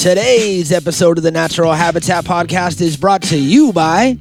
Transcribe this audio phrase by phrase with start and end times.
[0.00, 4.16] Today's episode of the Natural Habitat Podcast is brought to you by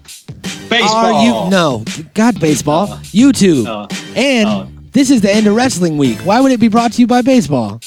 [0.70, 0.93] Baseball.
[0.93, 3.88] Are you no God baseball YouTube Oh.
[4.13, 4.68] and Oh.
[4.92, 6.18] this is the end of wrestling week.
[6.25, 7.79] Why would it be brought to you by baseball?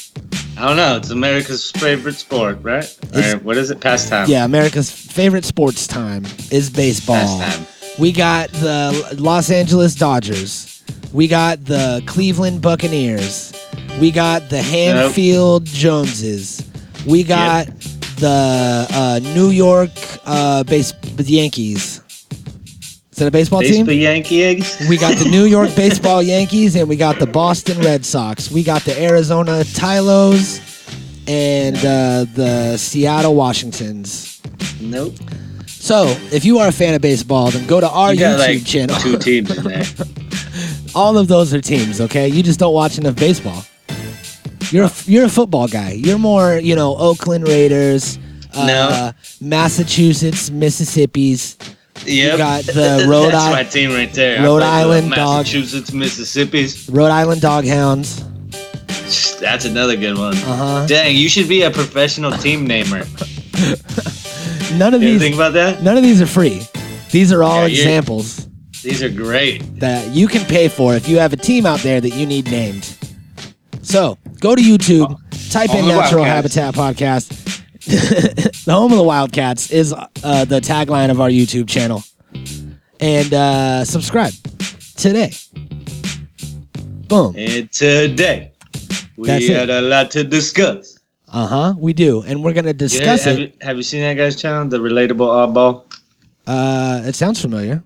[0.57, 0.97] I don't know.
[0.97, 2.85] It's America's favorite sport, right?
[3.13, 3.81] It's- Or what is it?
[3.81, 4.27] Pastime.
[4.27, 7.17] Yeah, America's favorite sports time is baseball.
[7.41, 7.67] Pastime.
[7.99, 10.81] We got the Los Angeles Dodgers.
[11.13, 13.53] We got the Cleveland Buccaneers.
[14.01, 16.63] We got the Hanfield Joneses.
[17.05, 17.67] We got
[18.23, 19.91] the uh, New York
[20.25, 22.01] uh, base the Yankees.
[23.11, 24.01] Is that a baseball Baseball team?
[24.01, 24.77] Yankee eggs.
[24.89, 28.51] We got the New York baseball Yankees and we got the Boston Red Sox.
[28.51, 30.61] We got the Arizona Tylos
[31.29, 34.41] and uh, the Seattle Washingtons.
[34.81, 35.15] Nope.
[35.67, 38.57] So, if you are a fan of baseball, then go to our You got YouTube
[38.57, 38.97] like channel.
[39.01, 39.85] two teams in there.
[40.95, 42.29] All of those are teams, okay?
[42.29, 43.65] You just don't watch enough baseball.
[44.73, 45.93] You're a, you're a football guy.
[45.93, 48.19] You're more, you know, Oakland Raiders,
[48.55, 49.13] uh, No.
[49.41, 51.57] Massachusetts, Mississippi's.
[52.07, 52.39] Yep.
[52.39, 54.43] got the Rhode That's Isle- my team right there.
[54.43, 55.19] Rhode play for the Island dog.
[55.45, 56.89] Massachusetts, Mississippi's.
[56.89, 58.25] Rhode Island Doghounds.
[59.41, 60.37] That's another good one.
[60.37, 60.87] Uh-huh.
[60.87, 63.05] Dang, you should be a professional team namer.
[64.75, 65.83] None of You these think about that?
[65.83, 66.63] none of these are free.
[67.11, 68.49] These are all Yeah, examples
[68.83, 69.81] These are great.
[69.81, 72.51] that you can pay for if you have a team out there that you need
[72.51, 72.97] named.
[73.83, 75.09] So, go to YouTube,
[75.51, 76.55] type in Home the Natural Wildcats.
[76.57, 77.49] Habitat Podcast.
[78.65, 82.03] the home of the Wildcats is uh, the tagline of our YouTube channel.
[83.01, 84.33] And uh, subscribe
[84.97, 85.33] today.
[87.09, 87.35] Boom.
[87.37, 88.53] And today,
[89.17, 89.57] we That's it.
[89.57, 90.99] had a lot to discuss.
[91.29, 91.75] Uh huh.
[91.79, 92.23] We do.
[92.23, 93.41] And we're going to Yeah, discuss have, it.
[93.41, 95.85] you, have you seen that guy's channel, The Relatable Oddball?
[96.47, 97.83] Uh, it sounds familiar.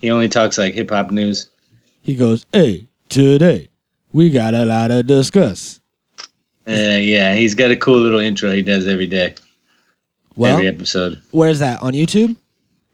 [0.00, 1.50] He only talks like hip hop news.
[2.02, 3.68] He goes, Hey, today
[4.16, 5.78] we got a lot to discuss.
[6.66, 9.34] Uh, yeah, he's got a cool little intro he does every day,
[10.36, 11.20] Well, every episode.
[11.32, 11.82] where's that?
[11.82, 12.34] On YouTube?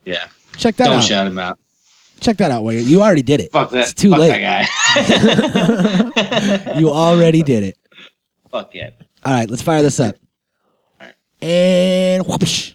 [0.04, 1.04] Yeah, Check that don't out.
[1.04, 1.58] shout him out.
[2.20, 2.84] Check that out, Wade.
[2.86, 3.52] You already did it.
[3.52, 3.82] Fuck that.
[3.82, 4.40] It's too fuck late.
[4.40, 4.72] that
[6.74, 6.78] guy.
[6.80, 7.78] You already did it.
[8.50, 8.90] Fuck yeah.
[9.24, 10.16] All right, let's fire this up.
[11.00, 11.14] Alright.
[11.40, 12.72] And whoosh.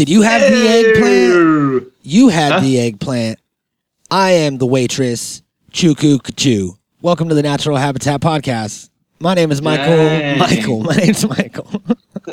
[0.00, 1.92] Did you have the eggplant?
[2.00, 2.60] You had Huh?
[2.60, 3.38] the eggplant.
[4.10, 5.42] I am the waitress.
[5.72, 6.78] Chuku Kachu.
[7.02, 8.88] Welcome to the Natural Habitat Podcast.
[9.18, 10.38] My name is Michael.
[10.38, 10.80] Michael.
[10.84, 11.70] My name's Michael.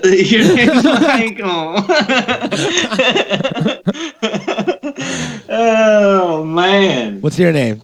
[0.06, 1.84] Your name's Michael.
[5.50, 7.82] oh man, What's your name?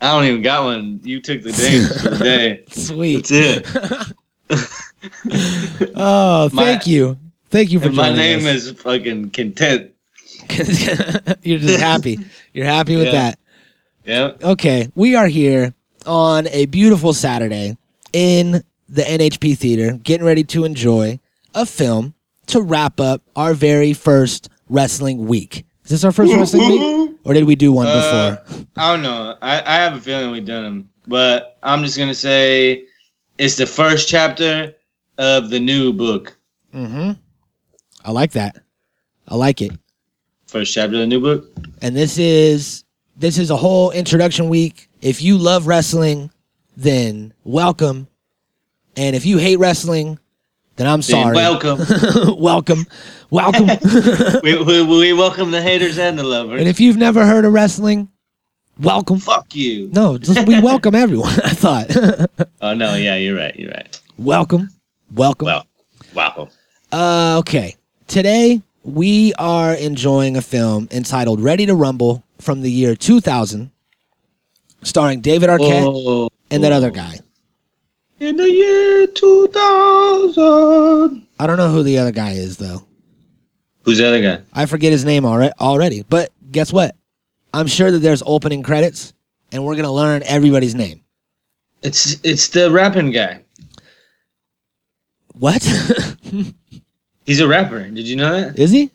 [0.00, 0.98] I don't even got one.
[1.04, 2.64] You took the names for the day.
[2.72, 3.28] Sweet.
[3.28, 3.30] That's
[4.50, 5.92] it.
[5.94, 7.16] Oh, My- thank you.
[7.54, 8.64] Thank you for And my name us.
[8.64, 9.92] is fucking Content.
[11.44, 12.18] You're just happy.
[12.52, 13.12] You're happy with Yeah.
[13.12, 13.38] that.
[14.04, 14.42] Yep.
[14.42, 15.72] Okay, we are here
[16.04, 17.76] on a beautiful Saturday
[18.12, 21.20] in the NHP Theater, getting ready to enjoy
[21.54, 22.14] a film
[22.48, 25.64] to wrap up our very first wrestling week.
[25.84, 28.66] Is this our first wrestling week, or did we do one Uh, before?
[28.76, 29.36] I don't know.
[29.40, 32.82] I, I have a feeling we've done them, but I'm just gonna say
[33.38, 34.74] it's the first chapter
[35.18, 36.36] of the new book.
[36.74, 37.12] Mm-hmm.
[38.04, 38.58] I like that.
[39.26, 39.72] I like it.
[40.46, 41.50] First chapter of the new book.
[41.82, 42.84] And this is
[43.16, 44.88] this is a whole introduction week.
[45.00, 46.30] If you love wrestling,
[46.76, 48.08] then welcome.
[48.96, 50.18] And if you hate wrestling,
[50.76, 51.34] then I'm Then sorry.
[51.34, 52.38] welcome.
[52.38, 52.86] welcome.
[53.30, 53.66] Welcome.
[54.42, 56.60] we, we, we welcome the haters and the lovers.
[56.60, 58.08] and if you've never heard of wrestling,
[58.78, 59.18] welcome.
[59.18, 59.88] Fuck you.
[59.92, 61.32] No, just we welcome everyone.
[61.44, 62.46] I thought.
[62.60, 63.54] Oh no, yeah, you're right.
[63.56, 64.00] You're right.
[64.18, 64.68] welcome.
[65.12, 65.46] Welcome.
[65.46, 65.66] Well,
[66.14, 66.48] wow.
[66.92, 67.76] Uh, okay.
[68.14, 73.72] Today we are enjoying a film entitled Ready to Rumble from the year 2000,
[74.84, 77.18] starring David Arquette Oh, and that other guy.
[78.20, 81.26] in the year 2000.
[81.40, 82.86] I don't know who the other guy is though.
[83.82, 84.42] Who's the other guy?
[84.52, 85.52] I forget his name already.
[85.60, 86.94] Already, but guess what?
[87.52, 89.12] I'm sure that there's opening credits,
[89.50, 91.02] and we're gonna learn everybody's name.
[91.82, 93.40] It's it's the rapping guy.
[95.32, 95.66] What?
[97.24, 97.88] He's a rapper.
[97.88, 98.58] Did you know that?
[98.58, 98.90] Is he?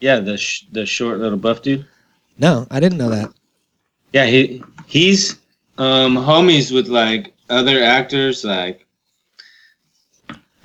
[0.00, 1.86] Yeah, the sh- the short little buff dude.
[2.38, 3.32] No, I didn't know that.
[4.12, 5.36] Yeah, he he's
[5.78, 8.86] um homies with like other actors like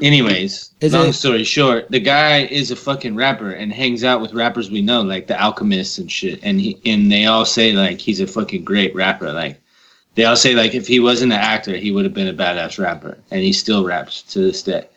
[0.02, 4.22] anyways Is long it- story short the guy is a fucking rapper and hangs out
[4.22, 7.72] with rappers we know like the alchemists and shit and he and they all say
[7.74, 9.60] like he's a fucking great rapper like
[10.16, 12.78] they all say like if he wasn't an actor he would have been a badass
[12.78, 14.88] rapper and he still raps to this day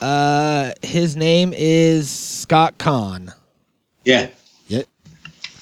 [0.00, 3.32] Uh, his name is Scott Caan.
[4.04, 4.28] yeah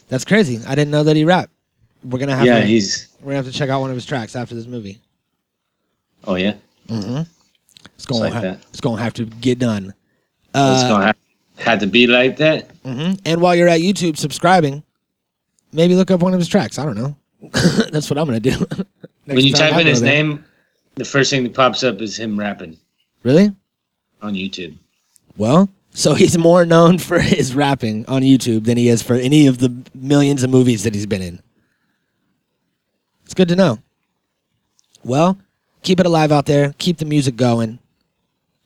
[0.09, 0.61] That's crazy.
[0.67, 1.51] I didn't know that he rapped.
[2.05, 4.07] We're gonna have yeah to, he's we're gonna have to check out one of his
[4.07, 5.01] tracks after this movie.
[6.25, 6.55] oh yeah
[6.89, 7.23] Mm-hmm.
[7.97, 9.87] It's gonna like ha- it's gonna have to get done.
[9.87, 9.95] it's
[10.55, 11.17] Uh, gonna have
[11.59, 14.85] had to be like that hmm And while you're at YouTube subscribing,
[15.73, 16.79] maybe look up one of his tracks.
[16.79, 17.17] I don't know.
[17.91, 18.65] That's what I'm gonna do.
[19.25, 20.45] When you type in his name
[20.95, 22.77] the first thing that pops up is him rapping
[23.25, 23.51] really?
[24.23, 24.77] On youtube
[25.37, 29.47] Well, so he's more known for his rapping on YouTube than he is for any
[29.47, 31.41] of the millions of movies that he's been in.
[33.25, 33.79] It's good to know.
[35.03, 35.39] Well,
[35.83, 36.75] keep it alive out there.
[36.79, 37.79] Keep the music going.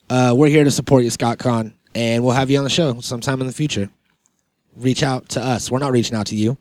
[0.08, 3.00] Uh, we're here to support you, Scott Caan, and we'll have you on the show
[3.00, 3.90] sometime in the future.
[4.76, 5.70] Reach out to us.
[5.70, 6.58] We're not reaching out to you.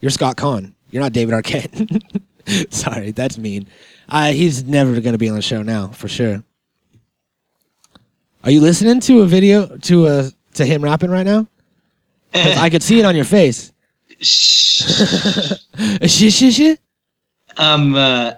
[0.00, 0.72] You're Scott Caan.
[0.90, 2.22] You're not David Arquette.
[2.74, 3.68] Sorry, that's mean.
[4.08, 6.42] Uh, he's never going to be on the show now, for sure.
[8.48, 11.46] Are you listening to a video to a to him rapping right now?
[12.32, 13.72] 'Cause I could see it on your face.
[14.22, 15.60] shit,
[16.32, 16.80] shit, shit.
[17.58, 18.32] I'm uh,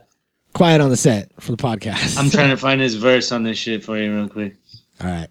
[0.53, 2.19] Quiet on the set for the podcast.
[2.19, 4.57] I'm trying to find his verse on this shit for you real quick.
[5.01, 5.29] All right,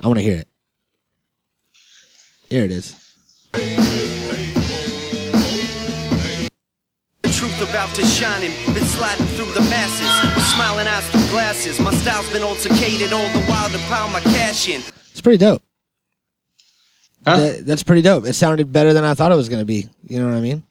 [0.00, 0.48] I want to hear it.
[2.48, 2.94] Here it is.
[7.24, 10.37] Truth about to shining, been sliding through the masses.
[10.76, 11.80] With smiling eyes through glasses.
[11.80, 14.82] My style's been altercated all the while to pound my cash in.
[15.10, 15.62] It's pretty dope.
[17.26, 17.36] Huh?
[17.38, 18.26] That- that's pretty dope.
[18.26, 19.88] It sounded better than I thought it was gonna be.
[20.06, 20.62] You know what I mean?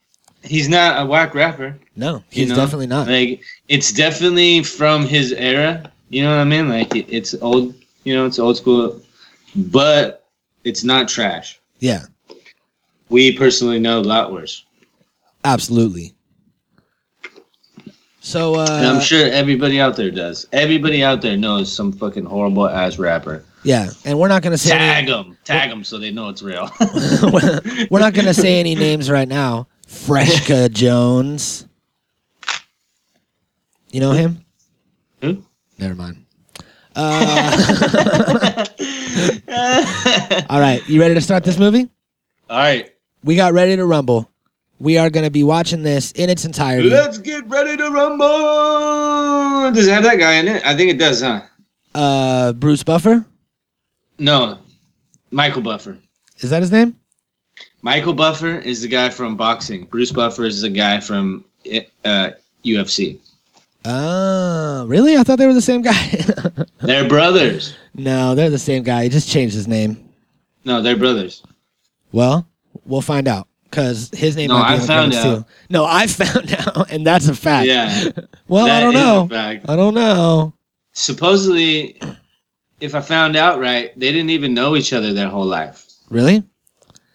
[0.44, 1.78] He's not a whack rapper.
[1.96, 2.56] No, you he's know?
[2.56, 3.08] definitely not.
[3.08, 5.92] Like it's definitely from his era.
[6.10, 6.70] You know what I mean?
[6.70, 7.74] Like it, it's old.
[8.04, 9.02] You know, it's old school,
[9.56, 10.26] but
[10.64, 11.60] it's not trash.
[11.80, 12.06] yeah,
[13.10, 14.64] We personally know a lot worse,
[15.44, 16.14] absolutely.
[18.28, 20.46] So uh, and I'm sure everybody out there does.
[20.52, 23.46] Everybody out there knows some fucking horrible ass rapper.
[23.64, 26.70] yeah, and we're not gonna say Tag them, tag them, so they know it's real.
[27.90, 29.70] we're not gonna say any names right now.
[29.88, 31.70] Freshka Jones.
[33.92, 34.44] You know him?
[35.22, 35.42] Who?
[35.80, 36.26] Never mind.
[37.00, 38.66] Uh,
[40.50, 41.88] all right, you ready to start this movie?
[42.50, 42.90] All right,
[43.24, 44.32] We got ready to rumble.
[44.80, 46.90] We are going to be watching this in its entirety.
[46.90, 49.72] let's get ready to rumble.
[49.74, 50.64] Does it have that guy in it?
[50.66, 51.42] I think it does, huh?
[51.96, 53.26] Uh, Bruce Buffer,
[54.20, 54.60] No,
[55.32, 55.98] Michael Buffer.
[56.40, 56.96] is that his name?
[57.82, 59.86] Michael Buffer is the guy from boxing.
[59.86, 61.44] Bruce Buffer is the guy from
[62.06, 62.30] uh,
[62.64, 63.18] UFC.
[63.86, 65.18] Oh, really?
[65.18, 65.94] I thought they were the same guy.
[66.82, 67.74] They're brothers.
[67.96, 69.04] no, they're the same guy.
[69.04, 70.10] He just changed his name.
[70.66, 71.42] No, they're brothers.
[72.12, 72.46] Well,
[72.86, 73.48] we'll find out
[73.78, 74.48] because his name.
[74.48, 75.24] No, might be I the found out.
[75.38, 75.46] Too.
[75.70, 77.68] No, I found out, and that's a fact.
[77.68, 78.10] Yeah.
[78.50, 79.28] Well, I don't know.
[79.68, 80.54] I don't know.
[80.94, 82.00] Supposedly,
[82.80, 85.86] if I found out right, they didn't even know each other their whole life.
[86.10, 86.46] Really?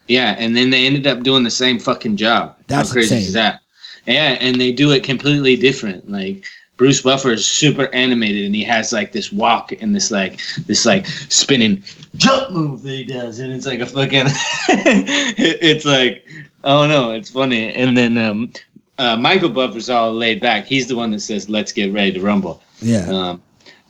[0.09, 2.59] Yeah, and then they ended up doing the same fucking job.
[2.66, 3.28] That's How crazy insane.
[3.28, 3.61] is that?
[4.04, 6.11] Yeah, and they do it completely different.
[6.11, 6.45] Like
[6.76, 10.85] Bruce Buffer is super animated, and he has like this walk and this like this
[10.85, 11.83] like spinning
[12.16, 14.26] jump move that he does, and it's like a fucking.
[14.69, 16.26] it's like
[16.64, 17.73] oh no, it's funny.
[17.75, 18.52] And then um,
[18.99, 20.64] uh, Michael Buffer's all laid back.
[20.66, 23.09] He's the one that says, "Let's get ready to rumble." Yeah.
[23.11, 23.42] Um,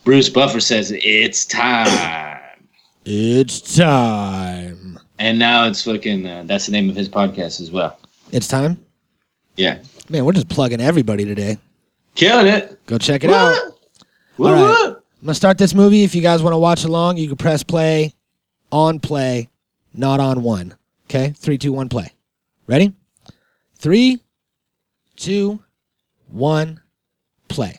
[0.04, 2.38] Bruce Buffer says, "It's time."
[3.04, 4.98] It's time.
[5.18, 6.26] And now it's fucking.
[6.26, 7.98] Uh, that's the name of his podcast as well.
[8.30, 8.82] It's time.
[9.56, 11.58] Yeah, Man, we're just plugging everybody today.
[12.14, 12.84] killing it.
[12.86, 13.54] Go check it out.
[14.38, 14.86] Woo, All right.
[14.96, 16.04] I'm gonna start this movie.
[16.04, 18.14] If you guys want to watch along, you can press play,
[18.72, 19.50] on play,
[19.92, 20.74] not on one.
[21.06, 22.12] Okay, three, two, one, play.
[22.72, 22.94] Ready?
[23.76, 24.18] Three,
[25.16, 25.62] two,
[26.28, 26.80] one,
[27.48, 27.76] play.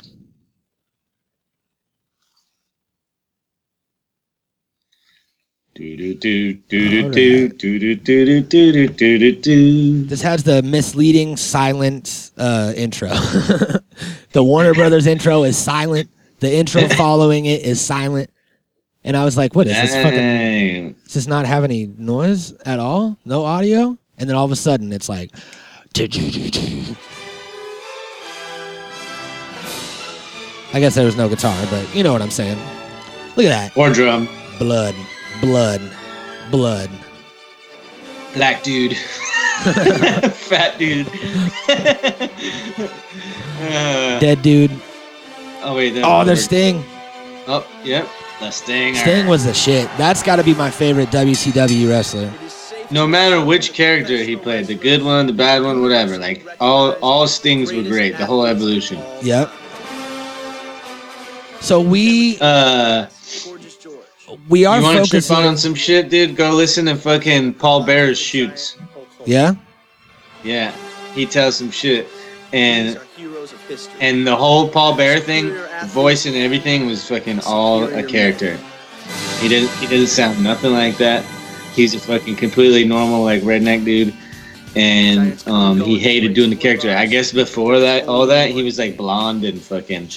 [10.10, 13.10] This has the misleading silent uh, intro.
[13.10, 16.12] the Warner Brothers intro is silent.
[16.40, 18.30] The intro following it is silent.
[19.04, 20.94] And I was like, what is this fucking?
[21.06, 23.18] Does this not have any noise at all?
[23.26, 23.98] No audio?
[24.24, 25.32] And then all of a sudden, it's like,
[30.74, 32.58] I guess there was no guitar, but you know what I'm saying.
[33.36, 33.76] Look at that.
[33.76, 34.30] Or drum.
[34.60, 34.96] Blood,
[35.42, 35.82] blood,
[36.52, 36.90] blood.
[38.34, 38.96] Black dude.
[38.96, 41.08] Fat dude.
[43.60, 44.72] Uh, Dead dude.
[45.64, 46.02] oh wait.
[46.02, 46.82] Oh, there's Sting.
[47.46, 48.08] Oh, yep.
[48.40, 48.96] The Stinger.
[48.96, 49.90] Sting was the shit.
[49.98, 52.32] That's got to be my favorite WCW wrestler.
[52.94, 56.16] No matter which character he played, the good one, the bad one, whatever.
[56.20, 58.20] Like all all Stings were great.
[58.20, 59.00] The whole evolution.
[59.24, 59.52] Yep.
[61.60, 63.08] So we Uh,
[64.48, 66.36] we are you want to trip on on some shit, dude?
[66.36, 68.78] Go listen to fucking Paul Bearer's shoots.
[69.26, 69.56] yeah.
[70.44, 70.72] Yeah,
[71.16, 72.06] he tells some shit,
[72.52, 73.94] and heroes of history.
[74.02, 78.60] and the whole Paul Bear thing, voice and everything was fucking all a character.
[79.40, 81.24] He didn't he doesn't sound nothing like that.
[81.74, 84.14] He's a fucking completely normal like redneck dude.
[84.76, 86.90] And um, he hated doing the character.
[86.96, 90.10] I guess before that, all that, he was like blonde and fucking,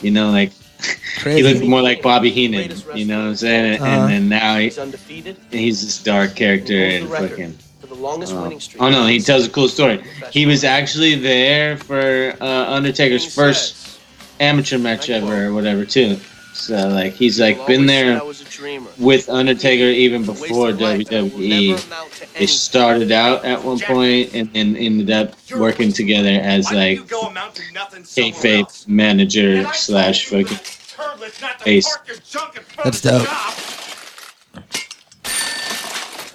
[0.00, 0.52] you know, like
[1.24, 2.72] he looked more like Bobby Heenan.
[2.94, 3.80] You know what I'm saying?
[3.80, 3.84] Uh-huh.
[3.84, 5.36] And then now he, He's undefeated.
[5.50, 7.58] he's this dark character and fucking.
[7.80, 8.50] the longest Uh,
[8.84, 10.04] oh no, he tells a cool story.
[10.30, 13.98] He was actually there for uh, Undertaker's first
[14.38, 16.16] amateur match ever or whatever too.
[16.56, 18.88] So like he's like been there I was a dreamer.
[18.98, 22.32] with Undertaker even before wasted life that will never WWE.
[22.38, 27.04] They started out at one point and then ended up working together as like you
[27.04, 30.64] go amount to nothing somewhere kayfabe manager slash told you, fucking.
[31.18, 31.94] turtlets not to face.
[31.94, 33.28] park your junk in front That's dope.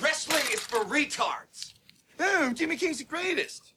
[0.01, 1.73] Wrestling is for retards.
[2.19, 3.73] Oh, Jimmy King's the greatest.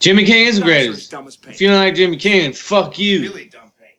[0.00, 1.10] Jimmy King is the greatest.
[1.10, 1.28] dumb.
[1.28, 3.20] If you don't like Jimmy King, fuck you.
[3.22, 3.94] really dumb paint.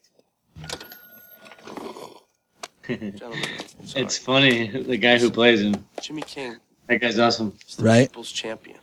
[2.88, 3.40] Gentlemen,
[3.96, 5.76] It's funny the guy who plays him.
[6.02, 7.54] Jimmy King That guy's awesome.
[7.68, 8.10] is the Right.
[8.10, 8.78] people's champion.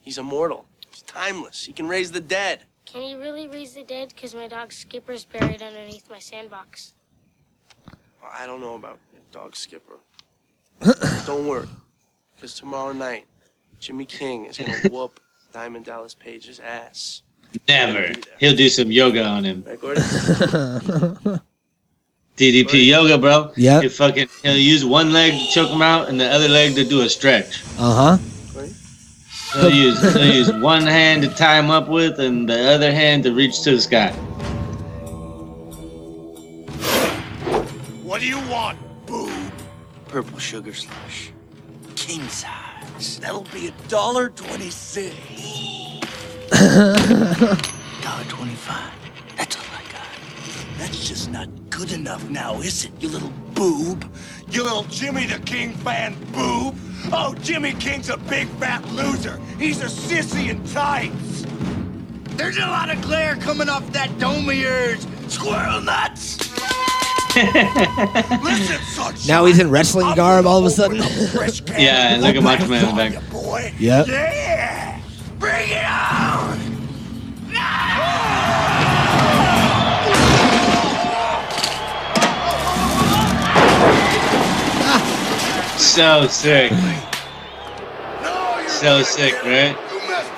[0.00, 0.66] He's immortal.
[0.90, 1.64] He's timeless.
[1.64, 2.60] He can raise the dead.
[2.84, 4.08] Can he really raise the dead?
[4.14, 6.94] Because my dog Skipper's buried underneath my sandbox.
[8.22, 8.98] Well, I don't know about
[9.32, 9.98] Dog Skipper.
[11.26, 11.66] don't worry,
[12.34, 13.26] because tomorrow night,
[13.80, 15.18] Jimmy King is gonna whoop
[15.52, 17.22] Diamond Dallas Page's ass.
[17.68, 18.12] Never.
[18.38, 19.64] He'll do some yoga on him.
[19.66, 20.02] Right, Gordon?
[22.36, 23.50] DDP yoga, bro.
[23.56, 23.80] Yeah.
[23.80, 26.84] He fucking he'll use one leg to choke him out and the other leg to
[26.84, 27.64] do a stretch.
[27.78, 28.18] Uh huh.
[29.54, 33.22] He'll use he'll use one hand to tie him up with and the other hand
[33.24, 34.10] to reach to the sky.
[38.02, 39.52] What do you want, boob?
[40.08, 41.32] Purple sugar slush.
[41.94, 43.18] King size.
[43.20, 45.14] That'll be a dollar twenty-six.
[46.50, 48.92] dollar twenty-five.
[48.92, 49.05] That's all I got.
[50.78, 54.10] That's just not good enough now, is it, you little boob?
[54.50, 56.74] You little Jimmy the King fan boob?
[57.12, 59.40] Oh, Jimmy King's a big fat loser.
[59.58, 61.46] He's a sissy in tights.
[62.36, 65.06] There's a lot of glare coming off that dome of yours.
[65.28, 66.36] Squirrel nuts.
[67.36, 69.26] Listen, sunshine.
[69.26, 71.00] Now he's in wrestling I'm garb all of a sudden.
[71.00, 71.02] a
[71.78, 73.12] Yeah, and look at Macho Man in the back.
[73.12, 73.74] ya, boy.
[73.78, 74.06] Yep.
[74.08, 75.00] Yeah.
[75.38, 76.58] Bring it on.
[85.86, 86.72] So sick.
[88.68, 89.74] So sick, right?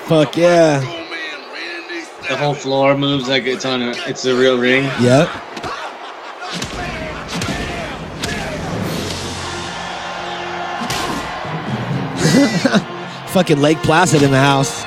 [0.05, 0.79] Fuck yeah.
[0.79, 4.59] with old man Randy The whole floor moves like it's on a it's a real
[4.59, 4.85] ring.
[5.01, 5.29] Yep.
[13.31, 14.83] Fucking Lake Placid in the house.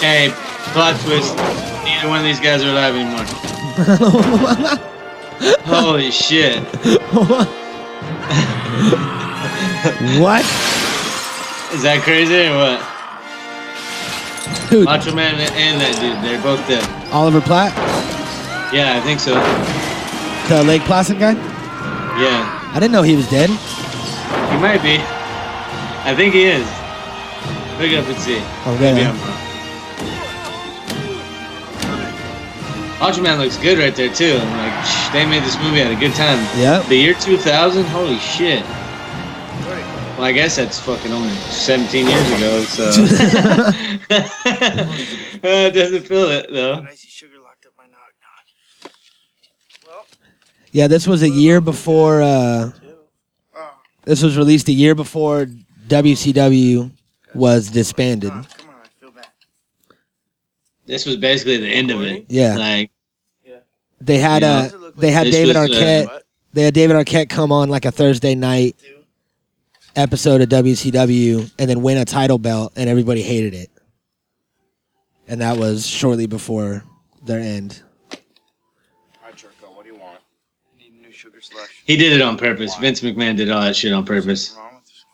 [0.00, 0.30] Hey,
[0.74, 1.36] plot twist.
[1.84, 3.24] Neither one of these guys are alive anymore.
[5.64, 6.62] Holy shit.
[10.20, 10.42] What?
[11.74, 12.78] Is that crazy or what?
[14.70, 16.84] Dude, Macho Man and that dude, they're both dead.
[17.12, 17.72] Oliver Platt,
[18.72, 19.34] Yeah, I think so.
[20.48, 21.32] the Lake Placid guy?
[22.20, 23.48] Yeah, I didn't know he was dead.
[23.50, 24.96] he might be.
[26.08, 26.66] I think he is.
[27.80, 28.38] Look up and see.
[28.66, 28.92] Okay.
[28.94, 29.16] Maybe I'm
[33.02, 33.10] wrong.
[33.10, 34.38] Macho Man looks good right there too.
[34.40, 36.38] I'm like, "Shh, they made this movie at a good time.
[36.58, 36.80] Yeah.
[36.88, 38.64] The year 2000, holy shit.
[40.16, 42.84] Well, I guess that's fucking only 17 years ago, so.
[44.10, 44.22] uh,
[45.42, 46.84] it doesn't feel it though.
[46.88, 48.12] Icy sugar locked up my knock
[49.88, 50.06] knock.
[50.70, 52.22] Yeah, this was a year before.
[52.22, 52.72] Uh,
[54.04, 55.46] this was released a year before
[55.88, 56.90] WCW
[57.34, 58.30] was disbanded.
[58.30, 59.26] Come on, I feel bad.
[60.86, 62.24] This was basically the end of it.
[62.28, 62.56] Yeah.
[62.56, 62.90] Like,
[64.00, 64.68] They had Yeah.
[64.74, 66.20] uh, they had This David was, uh, Arquette.
[66.54, 68.74] They had David Arquette come on like a Thursday night
[69.94, 73.68] episode of WCW and then win a title belt, and everybody hated it.
[75.28, 76.82] and that was shortly before
[77.24, 77.80] their end.
[79.22, 79.74] Hi, Jerko.
[79.74, 80.18] What do you want?
[80.78, 81.68] Need new sugar slush.
[81.86, 82.74] He did it on purpose.
[82.76, 84.54] Vince McMahon did all that shit on purpose.
[84.58, 85.04] Wrong with this?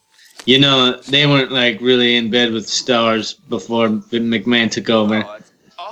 [0.47, 5.23] You know, they weren't like really in bed with stars before McMahon took over,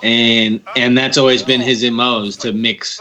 [0.02, 3.00] and and that's always been his mo is to mix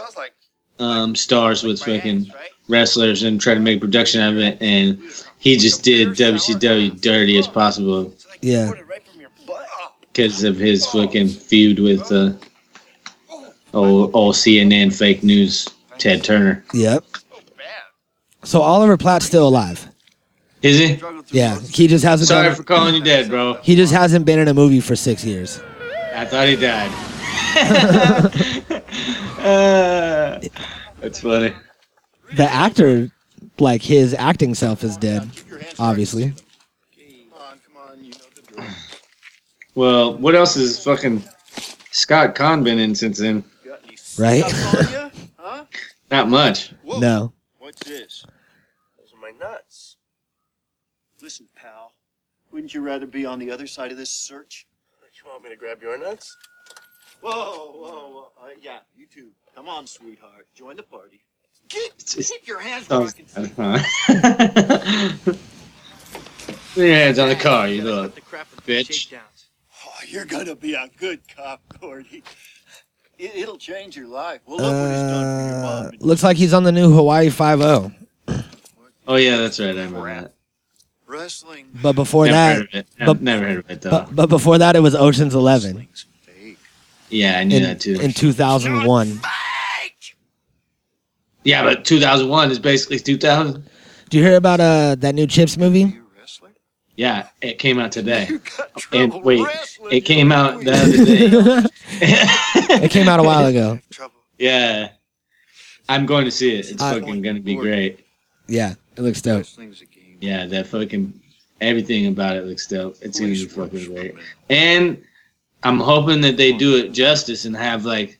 [0.78, 2.30] um, stars with fucking
[2.68, 4.58] wrestlers and try to make production out of it.
[4.60, 5.00] And
[5.38, 8.12] he just did WCW dirty as possible
[8.42, 8.66] Yeah.
[8.66, 9.66] poured it right from your butt.
[10.00, 12.32] because of his fucking feud with uh,
[13.72, 16.64] old, old CNN fake news Ted Turner.
[16.74, 17.04] Yep.
[18.44, 19.88] so Oliver Platt's still alive.
[20.62, 21.00] Is he?
[21.30, 22.28] Yeah, he just hasn't.
[22.28, 23.54] Sorry done- for calling you dead, bro.
[23.62, 25.60] he just hasn't been in a movie for six years.
[26.16, 26.90] I thought he died.
[29.38, 30.40] Uh,
[31.00, 31.54] that's funny.
[32.34, 33.10] The actor,
[33.58, 35.30] like his acting self, is dead.
[35.78, 36.30] Obviously.
[36.30, 38.04] Come on, come on.
[38.04, 38.66] You know the drill.
[39.74, 41.22] Well, what else has fucking
[41.92, 43.44] Scott Caan been in since then?
[44.18, 44.44] Right?
[44.44, 45.10] stuff on ya?
[45.36, 45.64] Huh?
[46.10, 46.72] Not much.
[46.82, 46.98] Whoa.
[46.98, 47.32] No.
[47.58, 48.24] What's this?
[48.98, 49.96] Those are my nuts.
[51.20, 51.92] Listen, pal,
[52.50, 54.66] wouldn't you rather be on the other side of this search?
[55.26, 56.36] You want me to grab your nuts?
[57.20, 58.28] Whoa, whoa, whoa.
[58.40, 59.30] Uh, yeah, you too.
[59.56, 60.46] Come on, sweetheart.
[60.54, 61.20] Join the party.
[61.68, 63.26] Keep, It's- keep your hands Oh, rocking.
[63.36, 63.82] uh-huh.
[66.74, 68.08] Put your hands on the car, you little.
[68.08, 69.12] The crap the bitch.
[69.84, 72.22] Oh, you're gonna be a good cop, Gordy.
[73.18, 74.42] It, it'll change your life.
[74.46, 75.86] Well, look what he's done for your Uh, mom.
[75.88, 77.90] and looks like he's on the new Hawaii Five O.
[79.08, 79.70] Oh yeah, that's right.
[79.76, 80.34] I remember that.
[81.06, 81.66] Wrestling.
[81.82, 82.86] But before never that, heard of it.
[83.06, 83.90] but- never heard of it though.
[83.90, 85.88] but, but before that, it was Ocean's Eleven
[87.08, 88.00] yeah, I knew in, that too.
[88.00, 89.20] in 2001.
[91.44, 93.64] yeah, but 2001 is basically 2000.
[94.10, 95.80] Do you hear about uh that new Chips movie?
[95.80, 96.50] You a wrestler?
[96.96, 98.28] Yeah, it came out today.
[98.92, 99.46] And wait,
[99.90, 101.66] it came out you- the other day.
[102.84, 103.78] it came out a while ago.
[104.38, 104.90] Yeah,
[105.88, 106.70] I'm going to see it.
[106.70, 108.00] It's I- fucking gonna be great.
[108.48, 109.44] Yeah, it looks dope.
[110.22, 110.40] Wrestling's a game.
[110.40, 111.20] Yeah, that fucking
[111.60, 112.96] everything about it looks dope.
[113.00, 114.14] It's gonna be fucking great.
[114.50, 115.02] And
[115.62, 118.18] I'm hoping that they do it justice and have like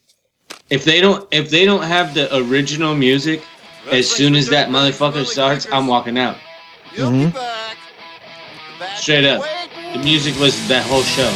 [0.70, 3.42] if they don't if they don't have the original music
[3.90, 6.37] as soon as that motherfucker starts, I'm walking out.
[6.96, 7.26] You'll Mhm.
[7.26, 7.76] be back.
[8.78, 9.44] Back Straight up.
[9.92, 11.28] The music was that whole show.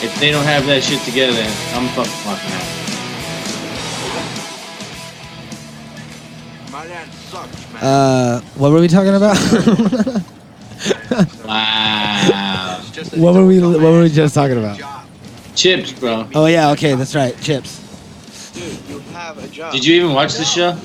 [0.00, 1.42] If they don't have that shit together,
[1.74, 2.87] I'm fucking walking out.
[7.80, 9.36] Uh, what were we talking about?
[11.44, 12.80] Wow.
[13.16, 14.78] what were we What were we just talking about?
[15.56, 16.28] Chips, bro.
[16.36, 17.36] Oh yeah, okay, that's right.
[17.40, 18.52] Chips.
[18.52, 19.72] Dude, you have a job.
[19.72, 20.78] Did you even watch the show?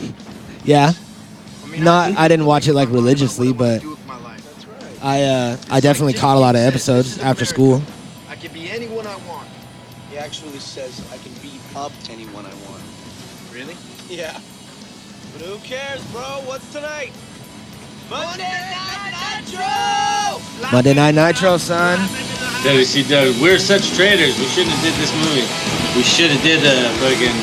[0.64, 0.94] Yeah,
[1.72, 2.18] I not.
[2.18, 4.44] I I didn't watch it like religiously, but do with my life.
[4.44, 5.04] That's right.
[5.04, 7.84] I uh I definitely caught a lot of episodes after school.
[8.30, 9.48] I can be anyone I want.
[10.10, 12.82] He actually says I can beat up anyone I want.
[13.54, 13.76] Really?
[14.10, 14.40] Yeah.
[15.34, 16.42] But who cares, bro?
[16.46, 17.12] What's tonight?
[18.10, 20.70] Monday Night Nitro!
[20.72, 22.00] Monday Night Nitro, son.
[22.64, 23.42] WCW.
[23.42, 24.38] We're such traitors.
[24.40, 25.48] We shouldn't have did this movie.
[25.98, 27.36] We should have did the fucking.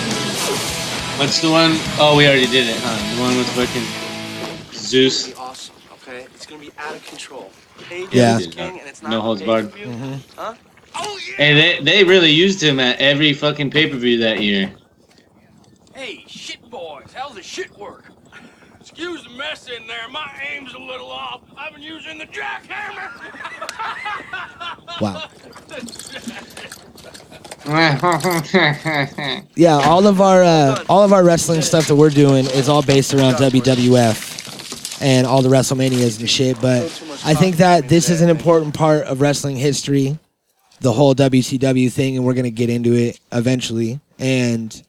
[1.18, 1.72] What's the one?
[1.98, 3.14] Oh, we already did it, huh?
[3.16, 3.84] The one with fucking
[4.72, 5.28] Zeus.
[5.28, 6.26] It's gonna be awesome, okay?
[6.34, 7.50] It's gonna be out of control.
[7.90, 8.38] AJ Yeah.
[8.38, 9.72] king and it's not No holds barred.
[9.74, 9.94] pay-per-view.
[9.96, 10.20] Mhm.
[10.36, 10.54] Huh?
[10.96, 11.36] Oh yeah!
[11.36, 14.72] Hey, they they really used him at every fucking pay per view that year.
[16.70, 18.04] Hey, shit boys, how's the shit work?
[18.80, 20.08] Excuse the mess in there.
[20.10, 21.42] My aim's a little off.
[21.56, 23.10] I've been using the jackhammer.
[25.00, 25.28] Wow.
[29.54, 32.82] Yeah, all of our uh, all of our wrestling stuff that we're doing is all
[32.82, 36.60] based around WWF and all the WrestleManias and shit.
[36.60, 36.84] But
[37.24, 40.18] I think that this is an important part of wrestling history,
[40.80, 44.00] the whole WCW thing, and we're gonna get into it eventually.
[44.18, 44.82] And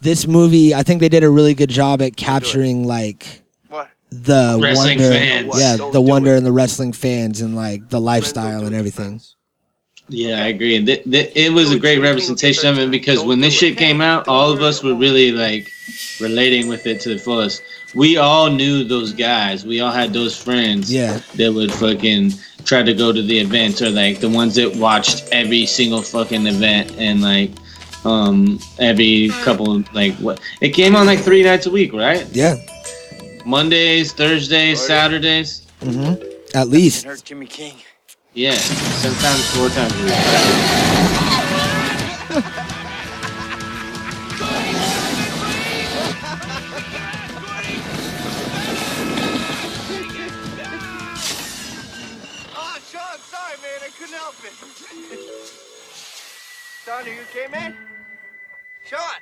[0.00, 3.88] this movie, I think they did a really good job at capturing like What?
[4.10, 5.52] the Wrestling wonder, fans.
[5.60, 6.38] yeah, Don't the wonder it.
[6.38, 9.20] and the wrestling fans and like the lifestyle and everything.
[10.08, 10.84] Yeah, I agree.
[10.84, 14.26] Th- th- it was a great representation of it because when this shit came out,
[14.26, 15.70] all of us were really like
[16.20, 17.62] relating with it to the fullest.
[17.94, 19.64] We all knew those guys.
[19.64, 22.32] We all had those friends Yeah, that would fucking
[22.64, 26.44] try to go to the events or like the ones that watched every single fucking
[26.46, 27.52] event and like
[28.04, 32.26] um every couple like what it came on like three nights a week, right?
[32.32, 32.56] yeah,
[33.44, 35.66] Mondays, Thursdays, Saturdays.
[35.80, 36.56] Mm-hmm.
[36.56, 37.04] at least.
[37.04, 37.76] Hurt Jimmy King.
[38.34, 41.29] Yeah, sometimes four times a week.
[56.90, 57.06] Sean, sorry, man.
[57.06, 57.06] I couldn't help it.
[57.06, 57.76] Sean, are you okay, man?
[58.84, 59.20] Sean!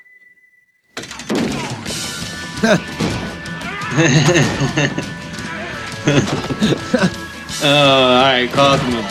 [7.60, 9.02] Oh, all right, call me.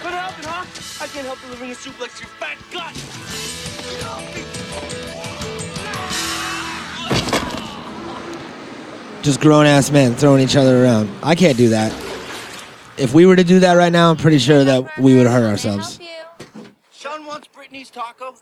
[0.00, 0.64] What happened, huh?
[1.02, 2.94] I can't help delivering a suplex to your fat gut.
[9.22, 11.10] Just grown ass men throwing each other around.
[11.22, 11.92] I can't do that.
[12.96, 15.44] If we were to do that right now, I'm pretty sure that we would hurt
[15.44, 15.98] ourselves.
[17.32, 18.34] Sean wants Brittany's taco.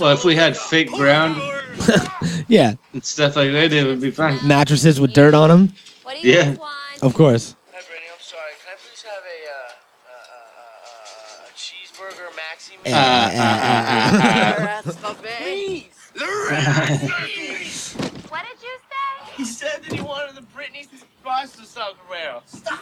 [0.00, 1.36] Well, if we had fake ground
[2.48, 4.38] Yeah, and stuff like that, it would be fine.
[4.46, 5.72] mattresses with dirt on them.
[6.04, 6.54] What do you Yeah.
[6.54, 7.02] want?
[7.02, 7.54] Of course.
[7.72, 8.06] Hi, Brittany.
[8.10, 8.52] I'm sorry.
[8.64, 9.72] Can I please have a, uh,
[10.08, 12.76] uh, uh, uh, cheeseburger maxi?
[12.86, 12.94] Uh, uh,
[13.36, 14.82] uh, uh.
[14.82, 15.86] That's the Please.
[18.30, 19.32] What did you say?
[19.36, 20.88] He said that he wanted the Brittany's
[21.22, 22.42] pasta sombrero.
[22.46, 22.80] Stop.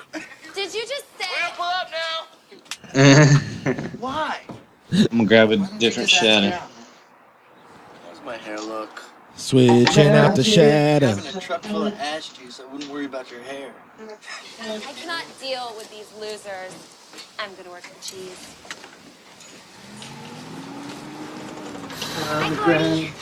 [0.55, 1.27] Did you just say?
[1.31, 2.16] We're gonna pull up now.
[4.90, 6.59] I'm gonna grab a different shadow.
[8.07, 9.03] How's my hair look?
[9.37, 11.09] Switching out the shadow.
[11.09, 13.72] Having a truck full of ash juice, I wouldn't worry about your hair.
[14.62, 16.74] I cannot deal with these losers.
[17.38, 18.55] I'm gonna work the cheese.
[22.31, 23.12] Hi, Gordy.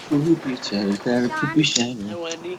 [2.08, 2.58] Hey, Wendy.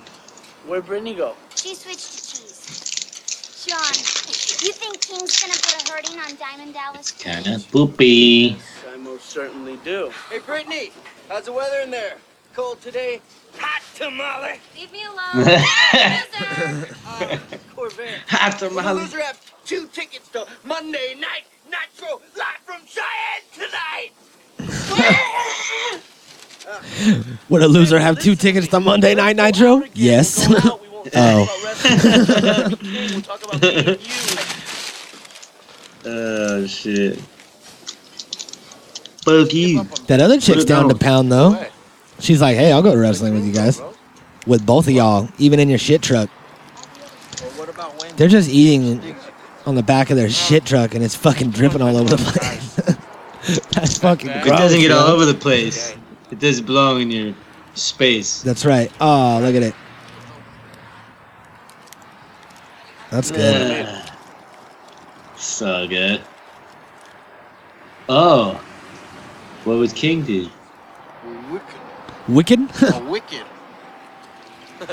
[0.67, 1.35] Where'd Brittany go?
[1.55, 3.65] She switched to cheese.
[3.65, 4.16] Sean,
[4.65, 7.11] you think King's gonna put a hurting on Diamond Dallas?
[7.11, 8.57] Kinda poopy.
[8.91, 10.11] I most certainly do.
[10.29, 10.91] Hey, Brittany.
[11.29, 12.17] How's the weather in there?
[12.55, 13.21] Cold today?
[13.59, 14.59] Hot tamale.
[14.75, 15.45] Leave me alone.
[15.45, 16.95] Loser.
[17.07, 17.37] Uh,
[17.75, 18.19] Corvette.
[18.27, 24.11] Hot Will the loser have two tickets to Monday Night Nitro live from Cheyenne tonight?
[27.49, 29.83] Would a loser have two tickets to Monday Night Nitro?
[29.93, 30.47] Yes.
[31.15, 31.47] Oh.
[33.11, 33.97] We'll talk about me you.
[36.05, 37.19] Oh shit.
[39.23, 39.83] Fuck you.
[40.07, 40.99] that other chick's Put it down to down.
[40.99, 41.65] pound though.
[42.19, 43.81] She's like, hey, I'll go wrestling with you guys.
[44.45, 46.29] With both of y'all, even in your shit truck.
[47.57, 48.15] What about Wendy?
[48.15, 49.15] They're just eating
[49.65, 52.75] on the back of their shit truck and it's fucking dripping all over the place.
[53.71, 54.57] That's fucking It gross.
[54.59, 55.15] doesn't get all bro.
[55.15, 55.93] over the place.
[56.31, 57.35] It does belong in your
[57.75, 58.41] space.
[58.41, 58.91] That's right.
[59.01, 59.75] Oh, look at it.
[63.11, 63.85] That's good.
[63.85, 64.09] Ugh.
[65.37, 66.21] so good.
[68.09, 68.61] Oh.
[69.63, 70.49] What would King do?
[71.49, 71.81] Wicked.
[72.27, 72.59] Wicked?
[72.59, 73.45] A oh, wicked.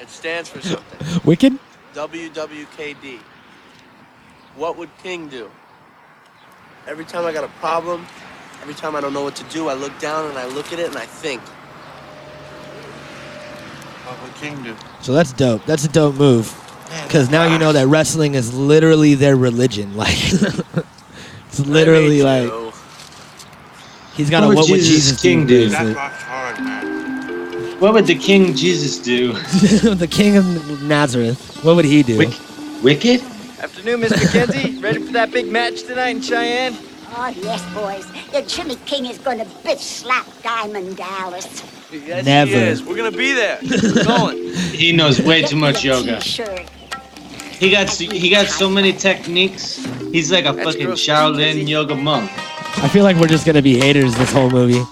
[0.00, 1.20] it stands for something.
[1.24, 1.58] Wicked?
[1.94, 3.18] WWKD.
[4.56, 5.50] What would King do?
[6.86, 8.06] Every time I got a problem,
[8.62, 10.78] every time I don't know what to do, I look down and I look at
[10.78, 11.40] it and I think.
[14.06, 14.74] What would King do?
[15.02, 15.64] So that's dope.
[15.66, 16.69] That's a dope move.
[17.04, 19.94] Because now you know that wrestling is literally their religion.
[20.00, 20.16] Like,
[21.48, 22.72] it's literally like made you.
[24.14, 25.68] he's got a What what would would Jesus Jesus King do?
[25.68, 25.96] bracelet.
[27.80, 29.32] What would the King Jesus do?
[29.94, 31.58] the King of Nazareth.
[31.64, 32.18] What would he do?
[32.18, 32.38] Wick-
[32.82, 33.20] Wicked?
[33.60, 34.82] Afternoon, Miss McKenzie.
[34.82, 36.76] Ready for that big match tonight in Cheyenne?
[37.16, 38.06] Oh, yes, boys.
[38.32, 41.62] Your Jimmy King is gonna bitch slap Diamond Dallas.
[41.92, 42.50] Yes, Never.
[42.50, 42.82] He is.
[42.84, 43.58] We're gonna be there.
[43.62, 44.52] We're going.
[44.54, 46.20] He knows way too much Get me a yoga.
[46.20, 46.70] T-shirt.
[47.60, 49.76] He got he got so many techniques.
[50.10, 51.06] He's like a That's fucking gross.
[51.06, 52.30] Shaolin yoga monk.
[52.82, 54.82] I feel like we're just gonna be haters this whole movie.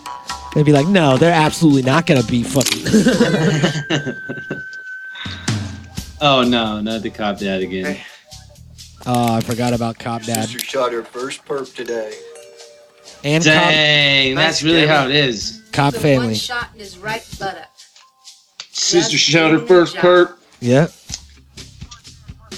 [0.55, 2.85] They'd be like, no, they're absolutely not gonna be fucking.
[6.21, 7.97] Oh no, not the cop dad again.
[9.07, 12.13] oh, I forgot about Cop Dad Sister shot her first perp today.
[13.23, 15.63] and Cop, Dang, that's really how it is.
[15.71, 16.35] Cop One Family.
[16.35, 17.71] shot in his right buttock.
[18.73, 20.39] Sister shot her first perp.
[20.61, 20.89] Yeah.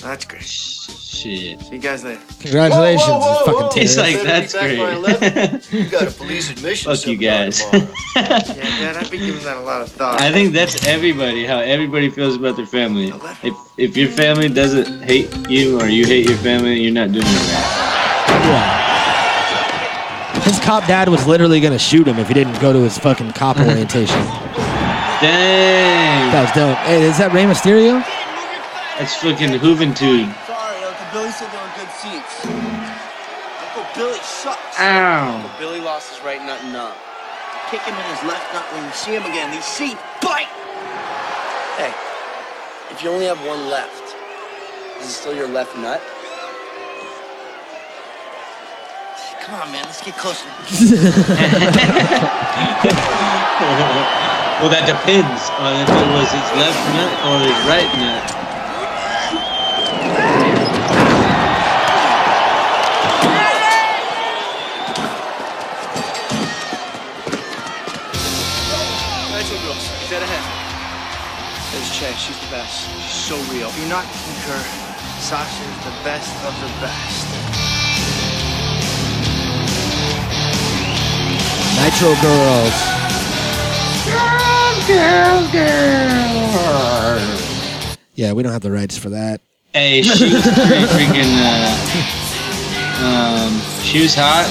[0.02, 0.42] That's great.
[0.42, 1.60] Shit.
[1.60, 2.20] See you guys later.
[2.40, 3.70] Congratulations, Whoa, whoa, whoa, fucking whoa.
[3.74, 4.78] He's like, that's great.
[4.78, 5.60] back by 11.
[5.70, 6.94] You got a police admission.
[6.94, 7.62] Fuck you guys.
[8.16, 10.20] Yeah, Dad, I've been giving that a lot of thought.
[10.20, 11.44] I think that's everybody.
[11.46, 13.12] How everybody feels about their family.
[13.42, 17.24] If if your family doesn't hate you or you hate your family, you're not doing
[17.24, 18.40] it right.
[18.50, 20.42] Yeah.
[20.42, 23.32] His cop dad was literally gonna shoot him if he didn't go to his fucking
[23.32, 24.20] cop orientation.
[25.22, 26.78] Dang, That was dope.
[26.78, 28.02] Hey, is that Rey Mysterio?
[29.00, 30.28] That's fucking Juventud.
[30.44, 32.44] Sorry, Uncle Billy said there were good seats.
[32.44, 34.76] Uncle Billy sucks.
[34.78, 35.36] Ow.
[35.36, 36.94] Uncle Billy lost his right nut and nut.
[37.70, 39.50] Kick him in his left nut when you see him again.
[39.52, 40.52] These seats bite.
[41.80, 41.94] Hey,
[42.92, 44.14] if you only have one left,
[45.00, 46.02] is it still your left nut?
[49.40, 49.84] Come on, man.
[49.84, 50.44] Let's get closer.
[54.60, 58.39] Well, that depends on if it was his left nut or his right nut.
[72.50, 72.90] Best.
[73.08, 73.68] So real.
[73.68, 74.58] If you're not concur,
[75.20, 77.26] Sasha is the best of the best.
[81.78, 83.00] Nitro Girls.
[88.14, 89.40] Yeah, we don't have the rights for that.
[89.72, 91.32] Hey, she was pretty freaking.
[91.38, 94.46] Uh, um, she was hot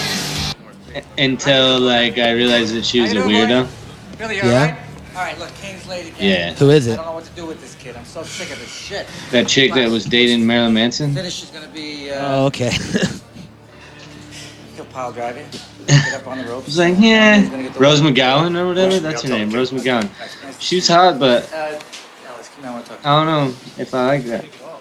[1.18, 3.68] until like I realized that she was a weirdo.
[4.18, 4.89] Billy, Yeah?
[5.16, 5.34] All right?
[5.34, 6.50] All right, look, King's late again.
[6.50, 6.54] Yeah.
[6.56, 6.94] Who is it?
[6.94, 7.96] I don't know what to do with this kid.
[7.96, 9.08] I'm so sick of this shit.
[9.32, 11.14] That chick that was dating Marilyn Manson.
[11.14, 12.12] Finish is gonna be.
[12.12, 12.72] Uh, Oh, okay.
[14.76, 15.46] He'll pile drive you.
[15.88, 16.68] Get up on the ropes.
[16.68, 19.00] It's like, yeah, gonna get Rose McGowan or whatever.
[19.00, 20.08] That's her name, Rose McGowan.
[20.60, 21.80] She was hot, but Uh,
[22.28, 22.94] Alex, come on, I to.
[23.04, 24.46] I don't know if I like that.
[24.64, 24.80] All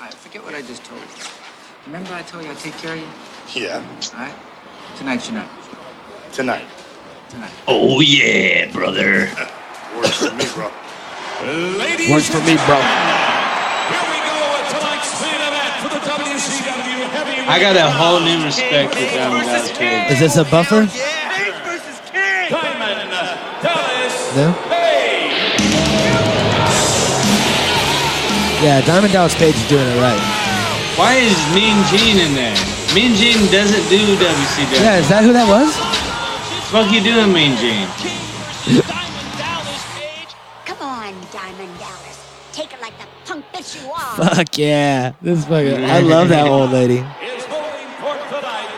[0.00, 1.06] right, forget what I just told you.
[1.86, 3.06] Remember I told you I'd take care of you?
[3.62, 3.84] Yeah.
[4.14, 4.34] All right?
[4.96, 5.50] Tonight's your night.
[6.32, 6.64] Tonight.
[7.32, 7.56] Tonight.
[7.66, 9.32] Oh yeah, brother.
[9.96, 10.68] Works for me, bro.
[11.80, 12.76] Ladies Works for me, bro.
[12.76, 17.48] Here we go with tonight's main event for the WCW Heavyweight.
[17.48, 20.12] I got a whole new respect for Diamond Dallas Page.
[20.12, 20.84] Is this a buffer?
[22.52, 23.08] Diamond
[23.64, 24.52] Dallas No?
[28.60, 30.20] Yeah, Diamond Dallas Page is doing it right.
[31.00, 32.52] Why is Mean Gene in there?
[32.92, 34.84] Mean Gene doesn't do WCW.
[34.84, 35.91] Yeah, is that who that was?
[36.72, 37.86] Fuck you doing, Mean Gene?
[40.64, 42.18] Come on, Diamond Dallas.
[42.52, 44.16] Take it like the punk bitch you are.
[44.34, 45.12] Fuck yeah.
[45.20, 47.04] This is fucking, I love that old lady.
[47.20, 48.72] Is holding court tonight.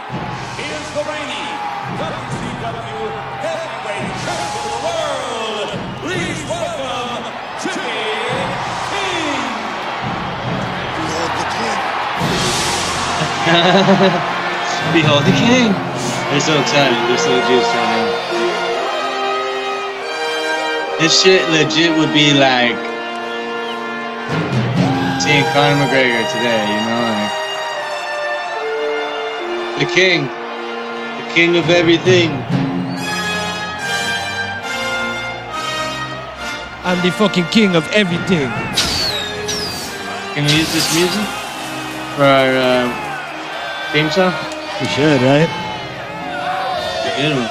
[0.59, 1.55] He is the reigning
[2.03, 3.15] WCW
[3.47, 5.71] Heavyweight Champion of the World.
[6.03, 7.23] Please welcome
[7.63, 7.95] Jimmy
[8.91, 9.39] King.
[14.93, 15.71] Behold the king.
[16.35, 16.99] They're so excited.
[17.09, 18.11] They're so juiced right now.
[20.99, 22.75] This shit legit would be like
[25.23, 27.07] seeing Conor McGregor today, you know?
[29.79, 30.27] Like, the king.
[30.27, 32.31] The king of everything.
[36.83, 38.51] I'm the fucking king of everything.
[40.35, 41.29] Can we use this music
[42.17, 42.91] for our uh,
[43.93, 44.35] theme song?
[44.81, 45.64] We should, right?
[47.17, 47.49] Good one.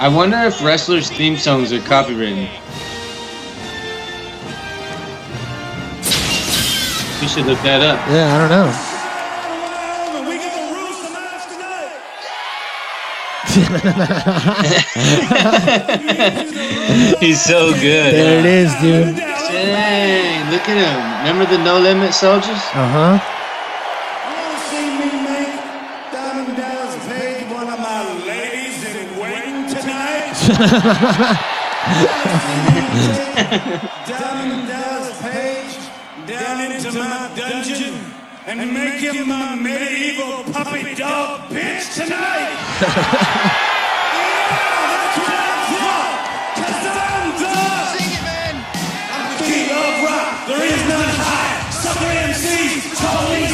[0.00, 2.48] I wonder if wrestlers' theme songs are copywritten.
[7.20, 7.98] We should look that up.
[8.10, 8.68] Yeah, I don't know.
[10.28, 12.00] We get the rules to match tonight.
[17.20, 18.14] He's so good.
[18.14, 19.16] There it is, dude.
[19.16, 21.00] Dang, look at him.
[21.26, 22.60] Remember the No Limit Soldiers?
[22.74, 22.88] Uh
[23.18, 23.33] huh.
[30.44, 30.60] Diamond
[34.68, 35.78] Dallas Page
[36.28, 37.94] down into my dungeon
[38.46, 42.58] and make him my medieval puppy dog bitch tonight?
[50.04, 50.46] rock.
[50.46, 51.70] There is none high.
[51.70, 53.53] Sucker MCs, totally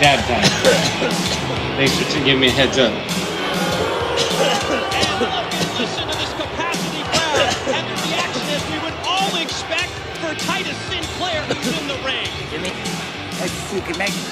[0.00, 0.42] Dab time.
[1.76, 2.90] Thanks for giving me a heads up.
[5.78, 9.92] Listen to this capacity crowd and the reaction as we would all expect
[10.24, 12.24] for Titus Sinclair who's in the ring.
[12.48, 12.72] Jimmy,
[13.40, 14.24] let's see if you can make it.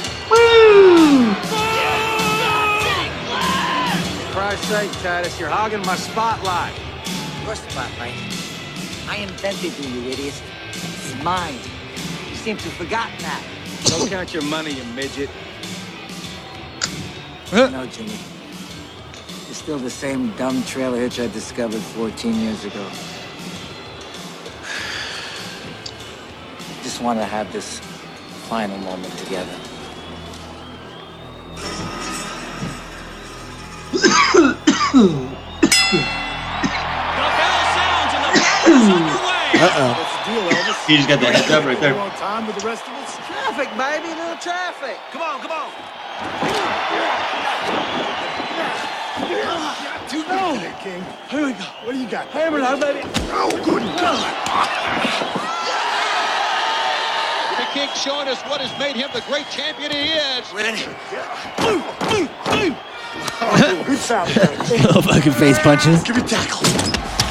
[4.24, 6.72] For Christ's sake, Titus, you're hogging my spotlight.
[7.44, 8.14] Your spotlight.
[9.06, 10.42] I invented you, you idiot.
[10.70, 11.60] It's mine.
[12.30, 13.44] You seem to have forgotten that.
[13.84, 15.28] Don't count your money, you midget.
[17.50, 18.10] No, Jimmy.
[19.46, 22.86] You're still the same dumb trailer hitch I discovered 14 years ago.
[26.82, 27.80] Just want to have this
[28.48, 29.56] final moment together.
[39.60, 39.94] Uh oh.
[39.98, 40.86] What's the deal, Elvis?
[40.86, 41.92] He just got the heads up right there.
[41.92, 43.16] You on time with the rest of us?
[43.26, 44.96] Traffic, baby, little traffic.
[45.10, 47.27] Come on, come on.
[50.08, 51.04] Too good today, King.
[51.28, 51.64] Here we go.
[51.84, 52.28] What do you got?
[52.28, 53.00] Hammer now, baby.
[53.30, 54.24] Oh, good God.
[57.58, 60.52] The King showing us what has made him the great champion he is.
[60.52, 60.84] Ready?
[63.40, 64.30] Oh, good sound.
[64.30, 64.56] there.
[64.78, 66.02] Little fucking face punches.
[66.02, 67.27] Give me tackle.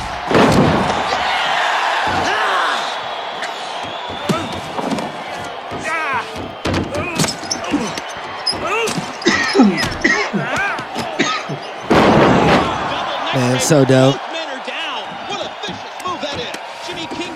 [13.57, 14.15] Man, so dope.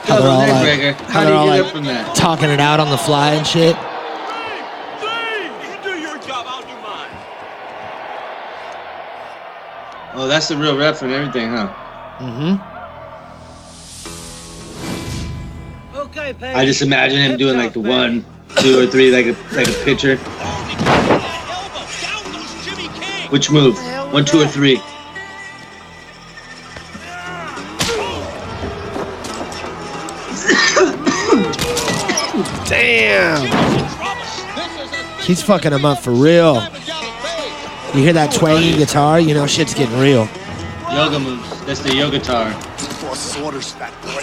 [0.05, 2.15] How they're all like, how How they're you all get like up from that?
[2.15, 3.75] talking it out on the fly and shit.
[10.13, 11.73] Oh, that's the real ref and everything, huh?
[12.19, 12.67] Mm-hmm.
[15.97, 16.55] Okay, Page.
[16.55, 18.23] I just imagine him doing like the one,
[18.59, 20.17] two, or three, like a like a pitcher.
[23.31, 23.75] Which move?
[24.13, 24.79] One, two, or three?
[32.91, 33.47] Damn.
[35.21, 36.55] He's fucking him up for real.
[37.93, 39.17] You hear that twangy guitar?
[39.17, 40.27] You know shit's getting real.
[40.91, 41.65] Yoga moves.
[41.65, 42.51] That's the yoga tar.
[43.01, 44.19] Boss's orders, fat boy.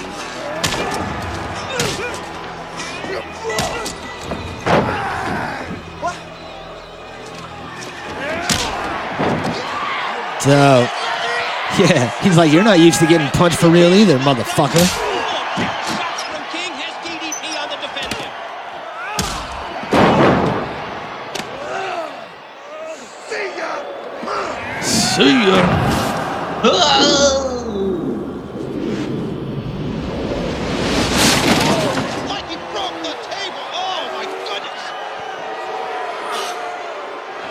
[10.44, 10.90] Dope.
[11.78, 15.08] Yeah, he's like, you're not used to getting punched for real either, motherfucker.
[25.18, 25.59] See ya.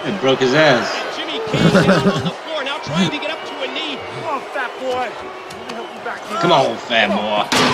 [0.05, 0.87] It broke his ass.
[1.17, 3.97] Jimmy King down on the floor, now trying to get up to a knee.
[4.15, 5.11] Come on, fat boy.
[5.11, 6.37] Let me help you back here.
[6.37, 7.49] Come on, fat boy.
[7.51, 7.67] Oh,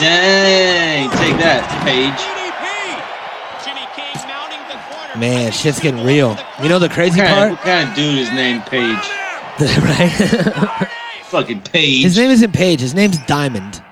[0.00, 2.39] Dang, take that, Page.
[5.20, 6.38] Man, shit's getting real.
[6.62, 7.50] You know the crazy What kind, part?
[7.50, 8.80] what kind of dude is named Page?
[9.60, 10.88] right?
[11.24, 12.04] Fucking Page.
[12.04, 12.80] His name isn't Page.
[12.80, 13.82] His name's Diamond.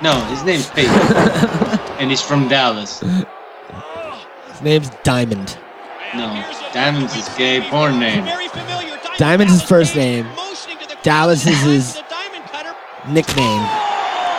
[0.00, 0.86] No, his name's Page.
[2.00, 3.00] and he's from Dallas.
[3.00, 5.58] His name's Diamond.
[6.14, 8.24] No, Diamond's his gay porn name.
[9.18, 10.26] Diamond's his first name.
[11.02, 12.02] Dallas is his
[13.10, 13.68] nickname.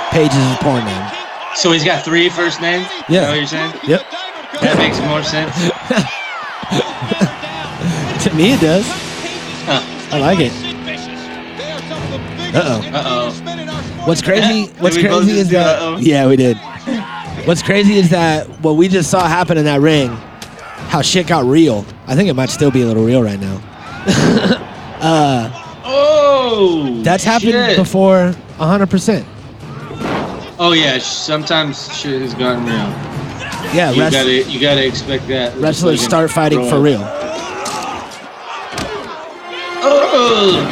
[0.09, 1.12] Page is his porn name.
[1.53, 2.88] So he's got three first names?
[3.07, 3.07] Yeah.
[3.07, 3.73] Is that what you're saying?
[3.88, 4.01] Yep.
[4.62, 6.15] That makes more sense.
[8.23, 8.86] to me, it does.
[9.65, 9.82] Huh.
[10.12, 10.51] I like it.
[12.55, 12.82] Uh oh.
[12.93, 14.05] Uh oh.
[14.05, 14.67] What's crazy?
[14.79, 15.79] What's Did we both crazy is that.
[15.79, 15.97] uh-oh?
[15.97, 16.58] Yeah, we did.
[17.45, 20.10] What's crazy is that what we just saw happen in that ring,
[20.89, 21.86] how shit got real.
[22.08, 23.62] I think it might still be a little real right now.
[25.01, 27.01] uh, Oh!
[27.03, 27.77] that's happened shit.
[27.77, 29.25] before 100%.
[30.60, 33.09] Oh yeah, sometimes shit has gotten real.
[33.74, 35.56] Yeah, you rest- gotta you gotta expect that.
[35.58, 37.02] wrestlers Fucking start fighting for real.
[39.82, 40.65] Oh!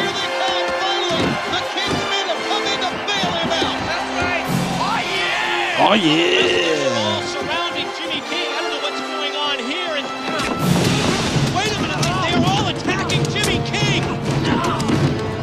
[4.58, 5.78] Yeah!
[5.80, 7.22] Oh yeah!
[7.26, 8.50] Surrounding Jimmy King.
[8.50, 9.94] I don't know what's going on here.
[9.98, 10.06] And
[11.56, 14.02] wait a minute, they are all attacking Jimmy King.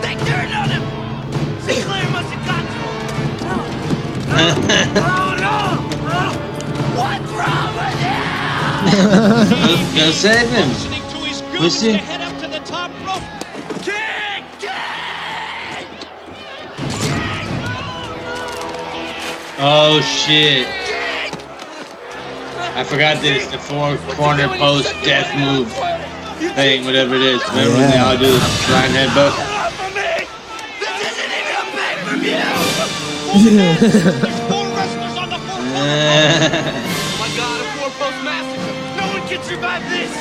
[0.03, 0.83] They turned on him!
[1.61, 2.65] Sinclair must have got
[4.67, 5.24] to him!
[8.95, 10.69] Go, go save him.
[11.59, 11.93] Who's he?
[11.93, 13.23] Head up to the top rope.
[13.83, 14.45] King!
[19.59, 20.67] Oh shit!
[22.77, 23.47] I forgot this.
[23.47, 25.73] The four corner post death move
[26.55, 27.43] thing, whatever it is.
[27.51, 28.07] Remember when they Yeah.
[28.07, 29.33] all do the flying headbutt?
[36.17, 36.81] Oh
[39.55, 40.13] No survive this!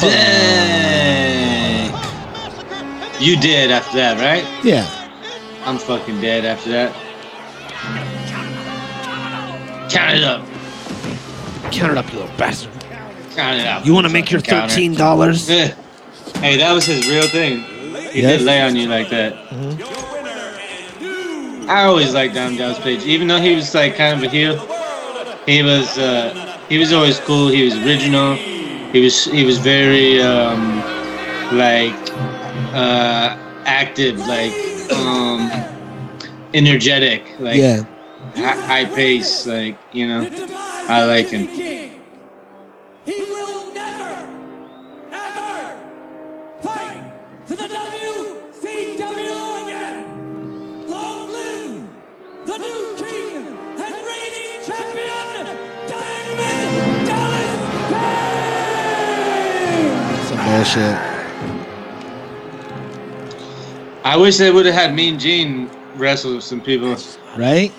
[0.00, 1.92] Dang!
[3.20, 4.44] You did after that, right?
[4.64, 4.88] Yeah.
[5.66, 6.94] I'm fucking dead after that.
[9.90, 10.46] Count it up.
[11.70, 12.72] Count it up, you little bastard.
[13.34, 13.84] Count it up.
[13.84, 14.68] You want to make your counter.
[14.68, 15.50] thirteen dollars?
[15.50, 15.74] Yeah.
[16.42, 17.60] Hey, that was his real thing.
[18.12, 18.38] He Yes.
[18.38, 19.32] did lay on you like that.
[21.68, 24.56] I always liked Diamond Dallas Page, even though he was like kind of a heel.
[25.46, 27.48] He was uh, he was always cool.
[27.48, 28.34] He was original.
[28.34, 30.78] He was he was very um,
[31.56, 31.94] like
[32.74, 34.52] uh, active, like
[34.92, 35.50] um,
[36.54, 37.84] energetic, like Yeah.
[38.34, 40.28] hi- high pace, like you know.
[40.88, 41.46] I like him.
[60.56, 60.96] Bullshit.
[64.04, 66.96] I wish they would have had Mean Gene wrestle with some people
[67.36, 67.72] Right?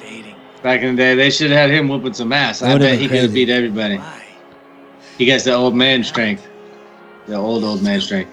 [0.63, 1.15] back in the day.
[1.15, 2.59] They should have had him whooping some ass.
[2.59, 3.99] That I bet he could have beat everybody.
[5.17, 6.47] He gets the old man strength.
[7.28, 8.32] The old old man strength.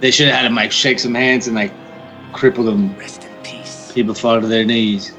[0.00, 1.72] They should have had him like shake some hands and like
[2.32, 2.96] cripple them.
[2.96, 3.92] Rest in peace.
[3.92, 5.12] People fall to their knees.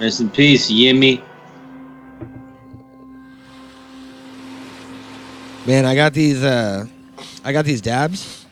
[0.00, 1.22] Rest in peace, Yimmy.
[5.68, 6.86] Man, I got these uh
[7.44, 8.46] I got these dabs.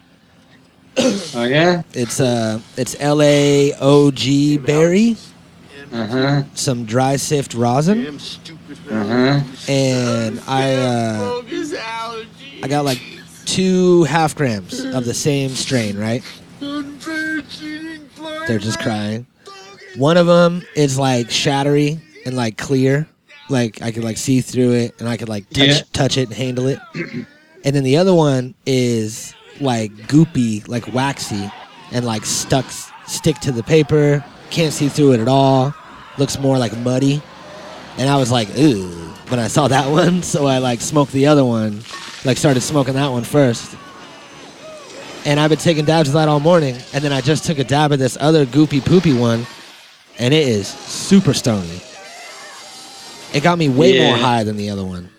[0.99, 1.83] Oh yeah.
[1.95, 5.17] It's uh it's L A O G berry,
[5.91, 6.43] Uh huh.
[6.53, 8.77] some dry sift rosin, Damn stupid.
[8.91, 9.41] Uh huh.
[9.67, 11.43] and I uh
[12.62, 13.01] I got like
[13.47, 16.23] two half grams of the same strain, right?
[18.47, 19.27] They're just crying.
[19.97, 23.09] One of them is like shattery and like clear,
[23.49, 25.81] like I could like see through it and I could like touch Yeah.
[25.93, 26.79] touch it and handle it.
[27.65, 31.51] and then the other one is like goopy, like waxy,
[31.93, 32.67] and like stuck
[33.07, 34.25] stick to the paper.
[34.51, 35.75] Can't see through it at all.
[36.19, 37.23] Looks more like muddy.
[37.99, 38.89] And I was like, ooh,
[39.29, 41.81] when I saw that one, so I like smoked the other one,
[42.25, 43.75] like started smoking that one first.
[45.25, 47.65] And I've been taking dabs of that all morning, and then I just took a
[47.65, 49.45] dab of this other goopy poopy one,
[50.21, 51.81] and it is super stony.
[53.35, 55.11] It got me way more high than the other one.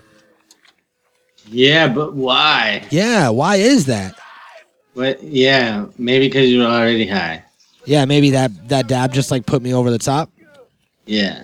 [1.50, 2.86] Yeah, but why?
[2.90, 4.16] Yeah, why is that?
[4.94, 5.24] What?
[5.24, 7.44] Yeah, maybe because you were already high.
[7.86, 10.30] Yeah, maybe that that dab just like put me over the top.
[11.06, 11.44] Yeah.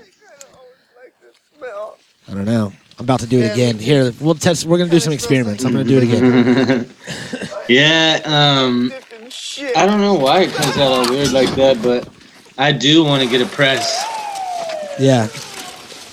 [2.28, 2.74] I don't know.
[2.98, 3.78] I'm about to do it again.
[3.78, 4.66] Here, we'll test.
[4.66, 5.64] We're gonna do some experiments.
[5.64, 6.90] I'm gonna do it again.
[7.70, 8.22] yeah.
[8.26, 8.94] Um.
[9.76, 12.10] I don't know why it comes out all weird like that, but
[12.58, 14.04] I do want to get a press.
[15.00, 15.28] Yeah,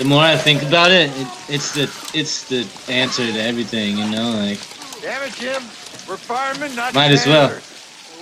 [0.01, 1.83] The more I think about it, it, it's the
[2.19, 3.99] it's the answer to everything.
[3.99, 4.59] You know, like
[5.03, 5.63] Damn it, Jim.
[6.09, 7.49] We're firemen, not might as well.
[7.49, 7.67] janitors.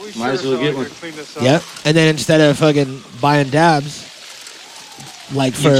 [0.01, 0.83] We Might sure as well get one.
[0.87, 1.43] gonna clean this up.
[1.45, 1.63] yep.
[1.85, 4.03] And then instead of fucking buying dabs,
[5.33, 5.71] like for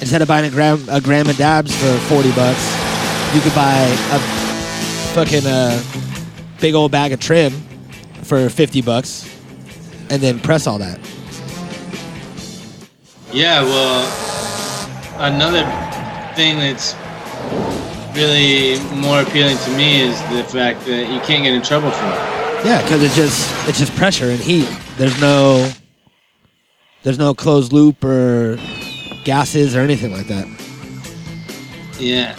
[0.00, 2.64] instead of buying a gram a gram of dabs for forty bucks,
[3.34, 3.74] you could buy
[4.12, 4.18] a
[5.14, 5.82] fucking uh,
[6.60, 7.50] big old bag of trim
[8.22, 9.28] for fifty bucks,
[10.10, 11.00] and then press all that.
[13.32, 14.06] Yeah, well,
[15.16, 15.64] another
[16.34, 16.94] thing that's
[18.14, 22.06] really more appealing to me is the fact that you can't get in trouble for
[22.06, 22.66] it.
[22.66, 24.68] Yeah, because it's just it's just pressure and heat.
[24.96, 25.70] There's no
[27.02, 28.56] there's no closed loop or
[29.24, 30.46] gases or anything like that.
[31.98, 32.36] Yeah.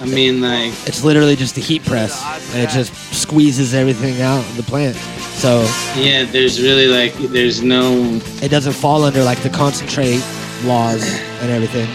[0.00, 4.40] I mean, like, It's literally just a heat press, and it just squeezes everything out
[4.40, 4.96] of the plant.
[4.96, 5.60] So
[5.96, 10.20] yeah, there's really like, there's no, it doesn't fall under like the concentrate
[10.64, 11.02] laws
[11.40, 11.88] and everything.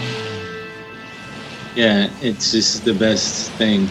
[1.74, 3.88] yeah, it's just the best thing.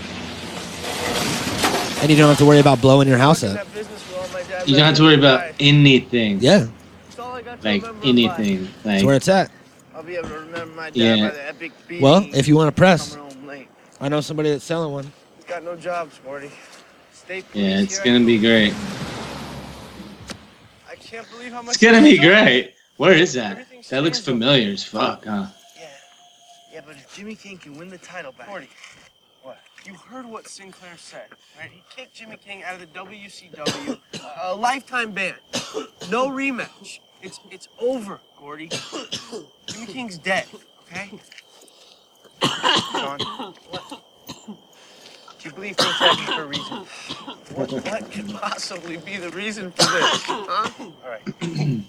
[2.02, 3.56] And you don't have to worry about blowing your house up.
[3.56, 6.40] That business with all my dad You don't have to worry about anything.
[6.40, 6.68] Yeah,
[7.06, 8.64] That's all I got to Like anything.
[8.66, 8.84] life.
[8.84, 9.52] that's where it's at.
[9.96, 11.30] I'll be able to remember my dad Yeah.
[11.30, 12.02] by the epic beat.
[12.02, 13.68] Well, if you want to press, coming home late.
[14.00, 15.12] I know somebody that's selling one.
[15.38, 16.52] He's got no job, Sporty.
[17.14, 18.74] State yeah, it's gonna be great.
[20.90, 21.76] I can't believe how much.
[21.76, 22.74] It's gonna be great.
[22.98, 23.66] Where is that?
[23.90, 25.48] That looks familiar as fuck, huh?
[25.76, 25.88] Yeah.
[26.74, 28.48] Yeah, but if Jimmy King can win the title back.
[28.48, 28.70] Sporty.
[29.44, 29.60] What?
[29.86, 31.28] You heard what Sinclair said,
[31.60, 31.70] right?
[31.72, 35.36] He kicked Jimmy King out of the WCW, uh, a lifetime ban,
[36.10, 37.00] no rematch.
[37.22, 38.70] It's it's over, Gordy.
[39.68, 40.46] Jimmy King's dead.
[40.92, 41.20] Okay.
[42.92, 43.20] Sean,
[43.70, 44.02] what?
[44.48, 46.78] Do you believe things happen for a reason?
[47.56, 50.24] What, what could possibly be the reason for this?
[50.24, 50.70] Huh?
[50.84, 51.82] All right.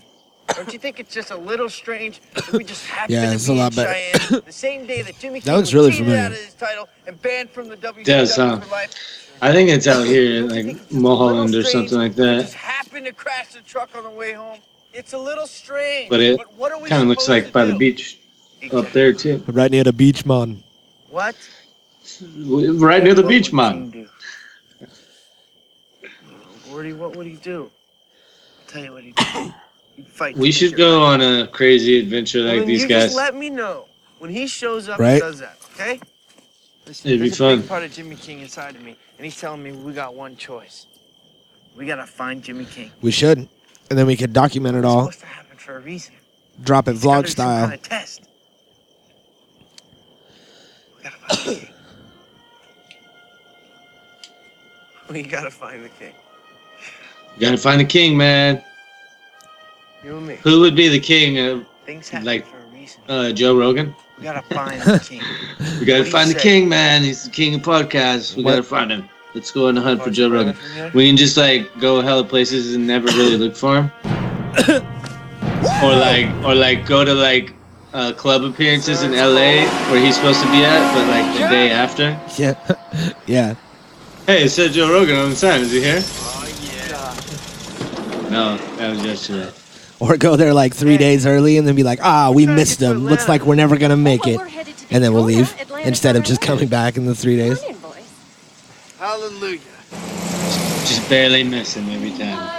[0.58, 3.46] Don't you think it's just a little strange that we just happen Yeah, to it's
[3.46, 3.92] be a in lot better.
[3.94, 6.24] Cheyenne the same day that Jimmy That looks was really cheated familiar.
[6.26, 8.58] out of his title and banned from the WCW Does, huh?
[8.58, 9.36] for uh, life?
[9.40, 12.40] I think it's out here, like Mulholland or something like that.
[12.42, 14.58] Just happened to crash the truck on the way home.
[14.92, 16.10] It's a little strange.
[16.10, 17.78] But it what are we kind of looks supposed like to by the do?
[17.78, 18.18] beach
[18.72, 19.44] up there too.
[19.46, 20.62] Right near the beach, man.
[21.10, 21.36] What?
[22.20, 23.90] Right near the What beach, would man.
[23.90, 24.08] Do?
[26.68, 27.70] Gordy, what would he do?
[28.60, 29.54] I'll tell you what he'd do.
[29.98, 30.36] He'd fight.
[30.36, 31.14] We should go right.
[31.14, 33.04] on a crazy adventure like then these you guys.
[33.06, 33.86] just let me know
[34.20, 35.14] when he shows up Right.
[35.14, 36.00] and does that, okay?
[36.86, 37.68] Listen, It'd be there's a big fun.
[37.68, 40.86] part of Jimmy King inside of me, and he's telling me we got one choice.
[41.76, 42.92] We gotta find Jimmy King.
[43.02, 43.38] We should,
[43.90, 46.14] and then we could document it It's all, supposed to happen for a reason.
[46.62, 47.66] drop it It's gotta vlog be some style.
[47.68, 48.22] Kind of test.
[50.96, 51.68] We gotta find the king.
[55.10, 56.12] We gotta find the king.
[57.36, 58.62] You gotta find the king, man.
[60.08, 60.36] You and me.
[60.36, 63.02] Who would be the king of Things happen like for a reason.
[63.10, 63.94] uh, Joe Rogan?
[64.16, 65.20] We gotta find the king.
[65.20, 66.40] We gotta What do you find the say?
[66.40, 67.02] king, man.
[67.02, 68.34] He's the king of podcasts.
[68.34, 69.06] We What- gotta find him.
[69.34, 70.52] Let's go on a hunt for Joe Rogan.
[70.54, 70.90] brother from here?
[70.94, 73.90] We can just like go hella places and never really look for him.
[75.84, 77.52] or like, or like go to like
[77.92, 81.70] uh, club appearances in LA where he's supposed to be at, but like the day
[81.70, 82.18] after.
[82.38, 82.54] Yeah.
[83.26, 83.54] yeah.
[84.26, 85.60] Hey, it said Joe Rogan on the sign.
[85.60, 86.00] Is he here?
[86.02, 88.30] Oh yeah.
[88.30, 89.52] No, that was yesterday.
[90.00, 92.98] Or go there like three days early and then be like, ah, we missed them.
[93.06, 94.40] Looks like we're never gonna make it.
[94.90, 97.60] And then we'll leave instead of just coming back in the three days.
[98.98, 99.60] Hallelujah.
[99.90, 102.58] Just barely miss him every time.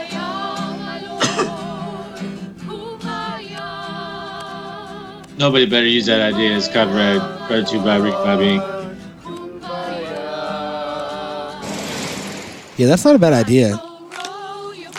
[5.37, 6.57] Nobody better use that idea.
[6.57, 8.59] It's copyright brought to you by Rick Bobby.
[12.75, 13.81] Yeah, that's not a bad idea.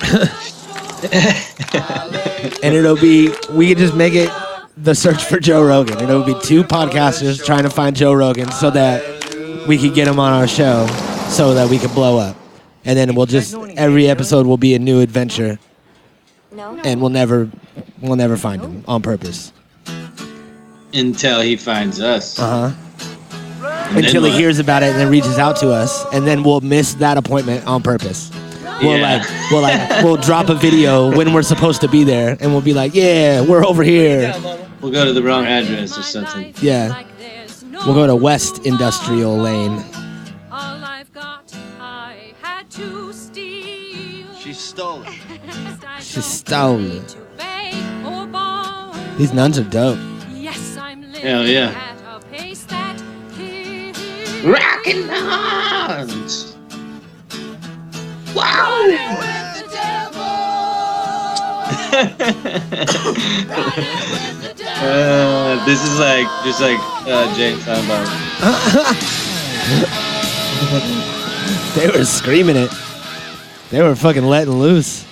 [2.63, 4.31] and it'll be we could just make it
[4.77, 5.99] the search for Joe Rogan.
[5.99, 10.09] And it'll be two podcasters trying to find Joe Rogan so that we could get
[10.09, 10.87] him on our show
[11.29, 12.37] so that we could blow up.
[12.85, 15.59] And then we'll just every episode will be a new adventure
[16.53, 16.79] No.
[16.83, 17.51] and we'll never
[18.01, 19.53] we'll never find him on purpose.
[20.93, 22.39] Until he finds us.
[22.39, 22.75] Uh-huh.
[23.91, 24.39] And Until he what?
[24.41, 27.67] hears about it and then reaches out to us and then we'll miss that appointment
[27.67, 28.30] on purpose.
[28.83, 29.17] We'll Yeah.
[29.19, 32.63] like we'll like we'll drop a video when we're supposed to be there and we'll
[32.63, 34.33] be like, "Yeah, we're over here."
[34.81, 36.55] We'll go to the wrong address or something.
[36.63, 37.03] Yeah.
[37.85, 39.83] We'll go to West Industrial Lane.
[44.43, 45.13] She stole it.
[46.01, 47.17] She stole it.
[49.19, 49.99] These nuns are dope.
[51.21, 51.75] Hell yeah.
[54.43, 55.07] Rockin'
[58.35, 59.11] horns.
[64.83, 68.07] Uh, this is like just like uh, James talking about.
[71.75, 72.71] They were screaming it.
[73.71, 75.05] They were fucking letting loose.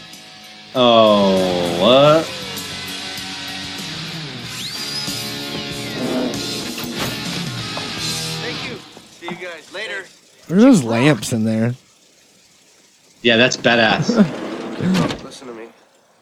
[0.74, 1.36] Oh,
[1.80, 2.24] what?
[8.42, 8.78] Thank you.
[9.10, 10.04] See you guys later.
[10.48, 11.74] There's those lamps in there.
[13.22, 14.16] Yeah, that's badass.
[15.24, 15.66] Listen to me.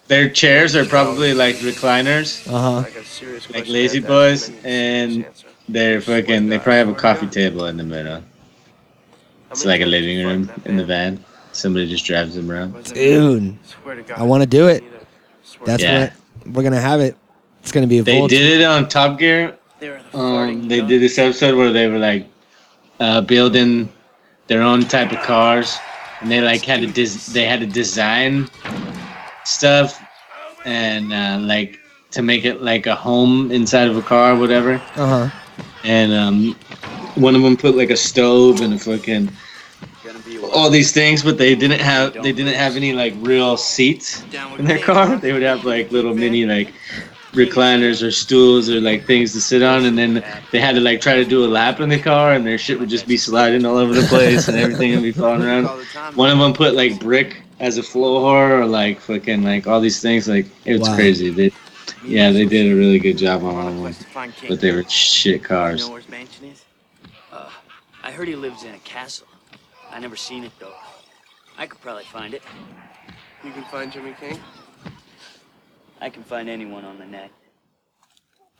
[0.08, 2.78] Their chairs are probably like recliners, Uh huh.
[2.78, 5.22] I got a serious like lazy I have to boys, and I need and a
[5.24, 5.46] chance, sir.
[5.68, 6.48] they're fucking.
[6.48, 8.22] They probably have a coffee table in the middle.
[9.50, 11.24] It's like a living room in the van.
[11.52, 12.72] Somebody just drives them around.
[12.92, 13.58] Dude, mean?
[13.64, 14.18] Swear to God.
[14.18, 14.82] I want to do it.
[14.82, 16.10] I need a- swear That's Yeah.
[16.44, 17.16] what we're gonna have it.
[17.62, 18.28] It's gonna be a They Volge.
[18.28, 19.54] did it on Top Gear.
[19.80, 22.26] They Um, they did this episode where they were like
[23.00, 23.88] uh, building
[24.46, 25.78] their own type of cars,
[26.20, 28.48] and they like had to des- they had to design
[29.44, 30.00] stuff
[30.64, 31.78] and uh, like
[32.10, 34.74] to make it like a home inside of a car, or whatever.
[34.96, 35.30] Uh huh.
[35.84, 36.56] And um,
[37.14, 39.30] one of them put like a stove and a fucking
[40.04, 43.14] Gonna be a all these things, but they didn't have they didn't have any like
[43.18, 44.22] real seats
[44.58, 45.16] in their car.
[45.16, 46.72] They would have like little mini like
[47.36, 51.00] recliners or stools or like things to sit on, and then they had to like
[51.00, 53.64] try to do a lap in the car, and their shit would just be sliding
[53.64, 55.66] all over the place, and everything would be falling around.
[55.66, 56.16] All the time.
[56.16, 60.00] One of them put like brick as a floor, or like fucking like all these
[60.00, 60.28] things.
[60.28, 60.96] Like it was Wow.
[60.96, 61.30] crazy.
[61.30, 61.52] They,
[62.04, 64.50] yeah, they did a really good job on one of them, Quest to find King.
[64.50, 65.80] but they were shit You cars.
[65.82, 66.64] know where his mansion is?
[67.32, 67.50] Uh,
[68.02, 69.26] I heard he lives in a castle.
[69.92, 70.74] I never seen it though.
[71.58, 72.42] I could probably find it.
[73.44, 74.38] You can find Jimmy King.
[76.00, 77.30] I can find anyone on the net.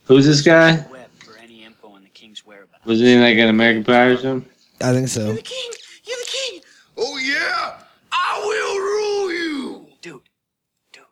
[0.04, 0.84] Who's this guy?
[0.90, 2.84] Web for any info on the king's whereabouts.
[2.84, 4.50] Was he like an American Pie or something?
[4.80, 5.26] I think so.
[5.26, 5.70] You're the king.
[6.04, 6.60] You're the king.
[6.96, 7.78] Oh yeah.
[8.12, 9.86] I will rule you.
[10.00, 10.20] Dude,
[10.92, 11.04] dude,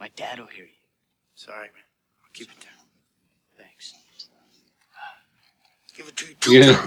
[0.00, 0.70] my dad will hear you.
[1.34, 1.82] Sorry, man.
[2.22, 2.86] I'll keep it down.
[3.58, 3.94] Thanks.
[5.96, 6.36] Give it to you.
[6.52, 6.86] You know,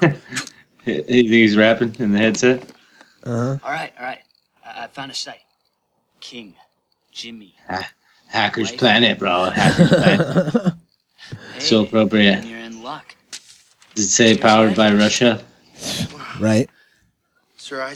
[0.86, 2.64] you think he's rapping in the headset?
[3.24, 3.58] Uh huh.
[3.64, 4.22] All right, all right.
[4.66, 5.42] I, I found a site.
[6.22, 6.56] King,
[7.12, 7.56] Jimmy.
[8.30, 9.50] Hackers Planet, bro.
[9.50, 10.74] Hackers Planet.
[11.60, 12.46] So Hey, appropriate.
[12.46, 13.16] You're in luck.
[13.96, 15.44] Does it say powered by Russia?
[16.40, 16.70] Right.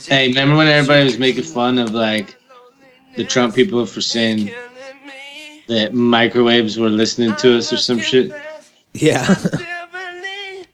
[0.06, 2.36] Hey, remember when everybody was making fun of like
[3.16, 4.50] the Trump people for saying
[5.66, 8.32] that microwaves were listening to us or some shit?
[8.92, 9.34] Yeah.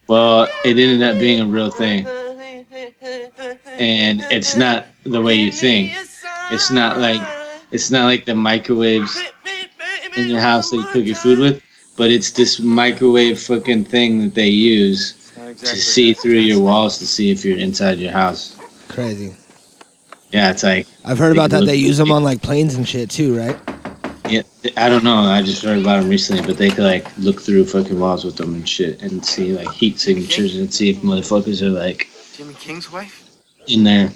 [0.08, 2.06] Well, it ended up being a real thing.
[3.78, 5.92] And it's not the way you think.
[6.50, 7.22] It's not like
[7.70, 9.18] it's not like the microwaves
[10.16, 11.62] in your house that you cook your food with,
[11.96, 17.06] but it's this microwave fucking thing that they use to see through your walls to
[17.06, 18.56] see if you're inside your house.
[18.88, 19.34] Crazy.
[20.30, 21.64] Yeah, it's like I've heard about that.
[21.64, 23.58] They use them on like planes and shit too, right?
[24.28, 24.42] Yeah,
[24.76, 25.16] I don't know.
[25.16, 28.36] I just heard about them recently, but they could like look through fucking walls with
[28.36, 32.54] them and shit, and see like heat signatures and see if motherfuckers are like Jimmy
[32.54, 33.28] King's wife?
[33.66, 34.12] in there.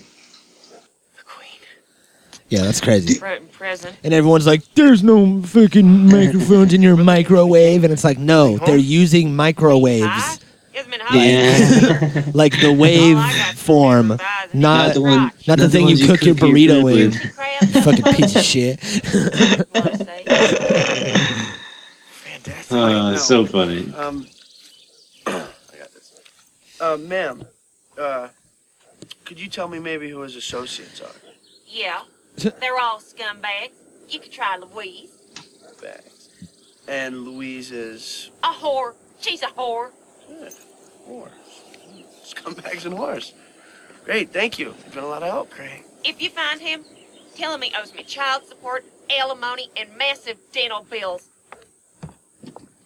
[2.55, 3.19] Yeah, that's crazy.
[3.19, 3.97] Pre- present.
[4.05, 8.77] And everyone's like, "There's no fucking microphones in your microwave," and it's like, no, they're
[8.77, 10.39] using microwaves.
[11.13, 12.23] Yeah.
[12.35, 13.19] like the wave
[13.57, 14.21] form, not
[14.55, 16.57] Not the one- not not the the thing you ones you cook your cook your
[16.57, 17.13] burrito in.
[17.13, 18.81] You fucking piece of shit.
[22.71, 23.93] Oh, it's so funny.
[23.95, 24.27] Um,
[25.27, 26.21] I got this.
[26.81, 27.45] Uh, ma'am,
[27.99, 28.29] uh,
[29.25, 31.11] could you tell me maybe who his associates are?
[31.67, 32.03] Yeah.
[32.37, 33.71] They're all scumbags.
[34.09, 35.11] You could try Louise.
[35.81, 36.29] Bags.
[36.89, 38.95] And Louise is A whore.
[39.21, 39.91] She's a whore.
[40.29, 40.53] Good.
[41.09, 41.31] whore.
[42.25, 43.33] Scumbags and whores.
[44.05, 44.75] Great, thank you.
[44.85, 45.83] You've been a lot of help, Craig.
[46.05, 46.85] If you find him,
[47.35, 51.29] tell him he owes me child support, alimony, and massive dental bills.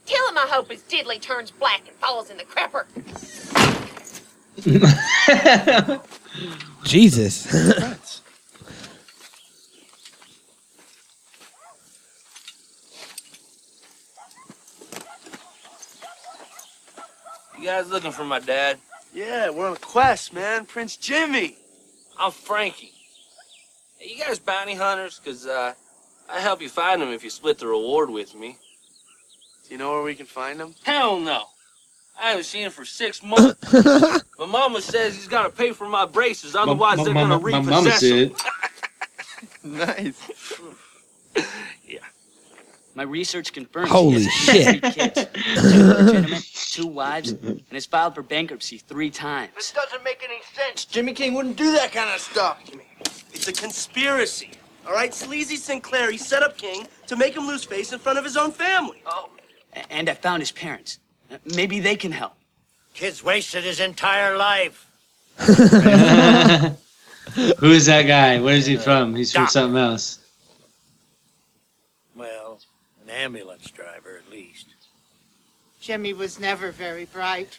[0.07, 2.85] Tell him I hope his diddly turns black and falls in the crapper.
[6.85, 7.47] Jesus.
[17.59, 18.79] You guys looking for my dad?
[19.13, 20.65] Yeah, we're on a quest, man.
[20.65, 21.57] Prince Jimmy.
[22.19, 22.93] I'm Frankie.
[23.99, 25.21] Hey, you guys bounty hunters?
[25.25, 25.75] Cause uh,
[26.31, 28.59] I help you find him if you split the reward with me.
[29.67, 30.75] Do you know where we can find him?
[30.85, 31.45] Hell no.
[32.21, 33.73] I haven't seen him for six months.
[34.39, 38.19] my mama says he's gotta pay for my braces, otherwise my- they're gonna repossess my
[38.19, 38.35] repossess
[39.65, 39.87] mama him.
[40.15, 40.61] nice.
[42.99, 44.81] My research confirms Holy he has shit.
[44.81, 45.25] three kids,
[45.55, 49.53] two legitimate, two wives, and has filed for bankruptcy three times.
[49.55, 50.85] This doesn't make any sense.
[50.85, 52.61] Jimmy King wouldn't do that kind of stuff.
[53.33, 54.51] It's a conspiracy.
[54.85, 58.19] All right, Sleazy Sinclair, he set up King to make him lose face in front
[58.19, 59.01] of his own family.
[59.07, 59.29] Oh.
[59.91, 60.99] And I found his parents.
[61.31, 62.33] Uh, Maybe they can help.
[62.95, 64.91] Kid's wasted his entire life.
[65.39, 65.55] Who
[67.71, 68.41] is that guy?
[68.41, 69.15] Where is he from?
[69.15, 70.19] He's from something else.
[72.17, 72.59] Well,
[73.08, 74.67] an ambulance driver at least.
[75.81, 77.59] Jimmy was never very bright.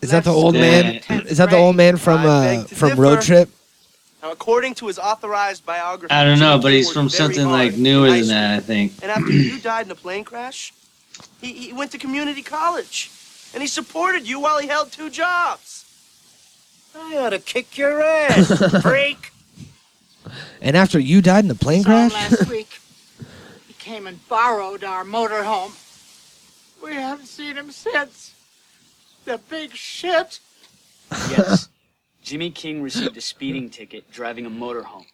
[0.00, 1.00] Is that the old man?
[1.26, 3.26] Is that the old man from I uh, beg to from Road differ.
[3.26, 3.48] Trip?
[4.22, 7.18] Now, according to his authorized biography, I don't know, Jimmy but he's worked from very
[7.18, 8.92] something hard like in newer high than that, I think.
[9.02, 10.72] And after you died in a plane crash,
[11.40, 13.10] he, he went to community college.
[13.52, 15.84] And he supported you while he held two jobs.
[16.96, 19.30] I ought to kick your ass, freak.
[20.60, 22.30] And after you died in a plane Saw him crash?
[22.30, 22.80] last week.
[23.84, 25.72] He came and borrowed our motorhome.
[26.82, 28.34] We haven't seen him since.
[29.26, 30.40] The big shit.
[31.10, 31.68] Yes.
[32.22, 35.04] Jimmy King received a speeding ticket driving a motorhome.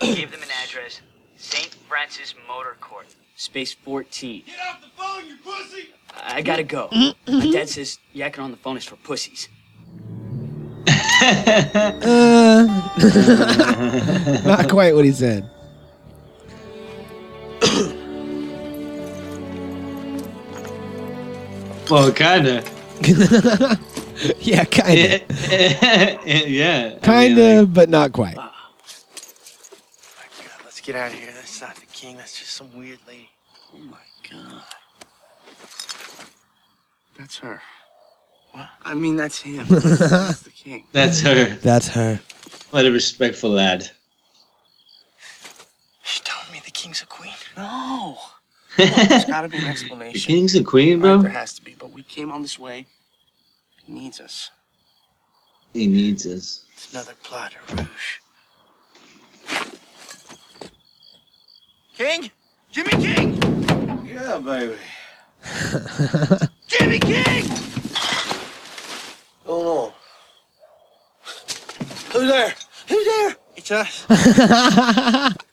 [0.00, 1.02] He gave them an address
[1.36, 1.72] St.
[1.88, 3.06] Francis Motor Court,
[3.36, 4.42] space 14.
[4.44, 5.90] Get off the phone, you pussy!
[6.20, 6.88] I gotta go.
[7.28, 9.48] My dad says yakking on the phone is for pussies.
[11.22, 12.64] Uh,
[14.46, 15.48] not quite what he said.
[21.90, 22.62] Well, kinda.
[24.38, 25.20] yeah, kinda.
[26.48, 26.98] yeah.
[27.02, 28.36] Kinda, but not quite.
[28.38, 28.48] Oh my
[30.38, 31.32] god, let's get out of here.
[31.34, 32.16] That's not the king.
[32.16, 33.28] That's just some weird lady.
[33.74, 33.98] Oh my
[34.30, 34.62] god.
[37.18, 37.60] That's her.
[38.52, 38.68] What?
[38.84, 39.66] I mean, that's him.
[39.68, 40.84] that's the king.
[40.92, 41.56] That's her.
[41.56, 42.20] That's her.
[42.70, 43.90] What a respectful lad.
[46.04, 47.34] She's telling me the king's a queen.
[47.56, 48.16] No.
[48.76, 50.12] There's gotta be an explanation.
[50.12, 51.22] The king's a queen, All right, bro?
[51.22, 52.86] there has to be, but we came on this way.
[53.84, 54.50] He needs us.
[55.72, 56.64] He needs us.
[56.74, 58.20] It's another plot of rouge.
[61.96, 62.30] King?
[62.70, 64.06] Jimmy King!
[64.06, 64.76] Yeah, baby.
[66.68, 67.44] Jimmy King!
[69.46, 69.92] Oh no.
[72.12, 72.54] Who's there?
[72.88, 73.36] Who's there?
[73.56, 74.06] It's us.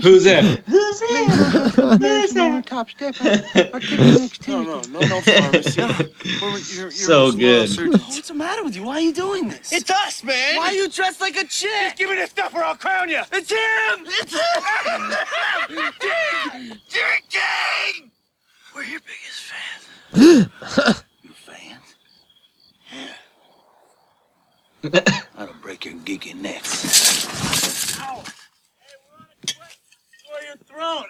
[0.00, 0.42] Who's there?
[0.42, 1.98] Who's there?
[1.98, 3.14] There's no top step.
[3.20, 5.80] I'll take the next No, no, no, no pharmacy.
[6.24, 7.68] You're- you're So good.
[7.68, 8.82] What's the matter with you?
[8.84, 9.72] Why are you doing this?
[9.72, 10.56] It's us, man.
[10.56, 11.70] Why are you dressed like a chick?
[11.70, 13.20] Just give me this stuff or I'll crown you.
[13.32, 14.06] It's him!
[14.06, 14.40] It's him!
[15.98, 16.78] King!
[16.88, 18.10] Jimmy King!
[18.74, 19.84] We're your biggest fans.
[21.34, 21.74] fans?
[22.90, 23.08] Yeah.
[24.82, 26.62] That'll break your geeky neck.
[30.28, 31.04] Where you throwing?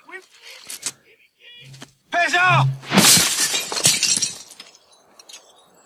[2.11, 2.66] Pass out!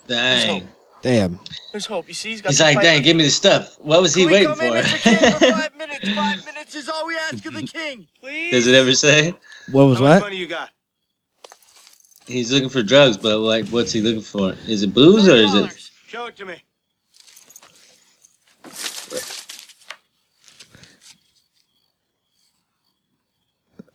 [0.06, 0.68] Dang.
[1.02, 1.40] Damn.
[1.72, 2.06] There's hope.
[2.06, 3.76] You see, he's got He's like, dang, give me the stuff.
[3.80, 4.88] What was he Can we waiting come in, for?
[4.88, 5.02] Mr.
[5.02, 6.08] King, for five minutes?
[6.10, 8.06] Five minutes is all we ask of the king.
[8.20, 8.52] Please.
[8.52, 9.34] Does it ever say?
[9.72, 10.20] What was How what?
[10.20, 10.70] money you got?
[12.26, 14.54] He's looking for drugs, but like, what's he looking for?
[14.68, 15.90] Is it booze or is it?
[16.06, 16.62] Show it to me.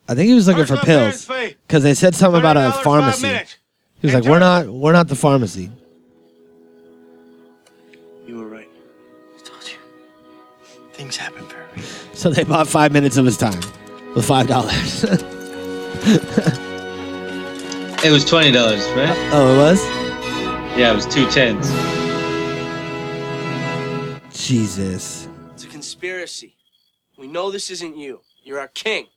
[0.08, 2.72] I think he was looking for Where's my pills because they said something about a
[2.82, 3.28] pharmacy.
[4.00, 5.70] He was like, "We're not, we're not the pharmacy."
[8.26, 8.68] You were right.
[9.36, 9.76] I told you.
[10.92, 12.14] Things happen for a reason.
[12.14, 13.60] So they bought five minutes of his time
[14.14, 15.04] with five dollars.
[18.04, 19.10] It was twenty dollars, right?
[19.32, 19.84] oh, it was.
[20.78, 21.68] Yeah, it was two tens.
[24.32, 25.26] Jesus.
[25.52, 26.54] It's a conspiracy.
[27.18, 28.20] We know this isn't you.
[28.44, 29.08] You're our king.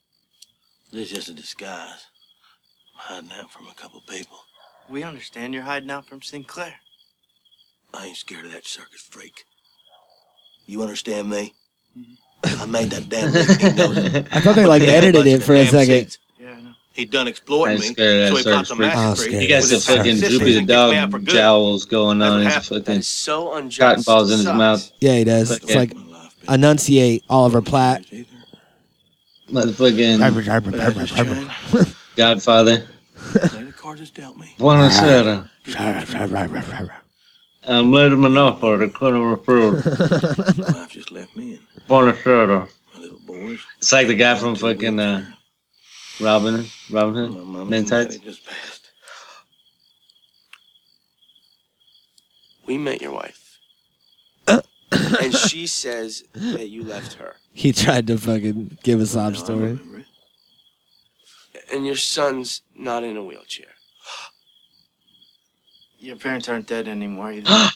[0.92, 2.08] This is just a disguise.
[3.10, 4.38] I'm hiding out from a couple people.
[4.89, 6.76] We understand you're hiding out from Sinclair.
[7.94, 9.46] I ain't scared of that circus freak.
[10.66, 11.54] You understand me?
[11.98, 12.62] Mm-hmm.
[12.62, 13.48] I made that damn lick.
[13.60, 14.28] He knows it.
[14.32, 15.94] I thought they like edited it for a Damn second.
[16.12, 16.18] seats.
[16.94, 18.92] He done exploiting I'm me, scared of so that he popped circus a freak.
[18.96, 19.28] Oh, freak.
[19.30, 19.42] scared.
[19.42, 21.86] He got with some fucking sisters droopy the and kicked me out for dog jowls
[21.86, 22.42] going on.
[22.42, 22.86] He's happened.
[22.86, 23.80] fucking So unjust.
[23.80, 24.92] cotton balls in his mouth.
[25.00, 25.52] Yeah, he does.
[25.52, 25.94] It's like
[26.50, 28.04] enunciate Oliver Platt.
[29.52, 30.20] Motherfucking
[32.16, 32.88] Godfather.
[33.16, 34.56] Play the cards that's dealt me.
[34.58, 35.49] Buonasera.
[37.68, 39.76] I'm Lady Monopoly, the queen of the fruit.
[40.76, 42.68] Wife just left me and Buonasera.
[42.93, 43.60] my little boys.
[43.78, 45.26] It's like the guy from fucking uh,
[46.20, 48.18] Robin, Robin Hood, My Men Tights.
[48.18, 48.91] just passed.
[52.66, 53.41] We met your wife.
[55.22, 57.36] and she says that you left her.
[57.54, 59.80] He tried to fucking give a sob story.
[61.74, 63.68] And your son's not in a wheelchair.
[66.00, 67.48] Your parents aren't dead anymore either.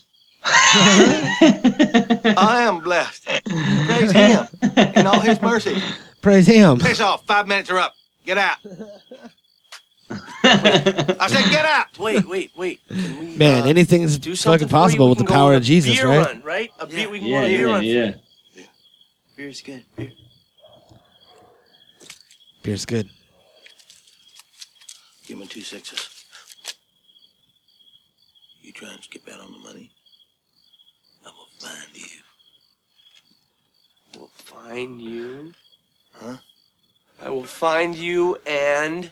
[0.43, 3.27] I am blessed.
[3.45, 4.47] Praise Him
[4.95, 5.81] in all His mercy.
[6.25, 6.79] Praise him.
[6.79, 7.23] Piss off.
[7.27, 7.93] Five minutes are up.
[8.25, 8.57] Get out.
[10.43, 11.97] I said get out.
[11.99, 12.81] Wait, wait, wait.
[12.99, 15.03] Can we, Man, uh, anything's do something fucking for you?
[15.03, 16.25] possible We with the can go power on of a Jesus, beer right?
[16.27, 16.71] Run, right?
[16.79, 17.83] A beer, we can go Yeah, on a beer yeah, run.
[17.83, 18.13] yeah.
[19.35, 19.83] Beer's good.
[19.97, 20.11] Beer.
[22.63, 23.09] Beer's good.
[25.27, 26.09] Give me two sixes.
[28.61, 29.91] You try and skip out on the money.
[31.25, 32.05] I will find you.
[34.17, 35.53] We'll find you.
[36.13, 36.37] Huh?
[37.21, 39.11] I will find you and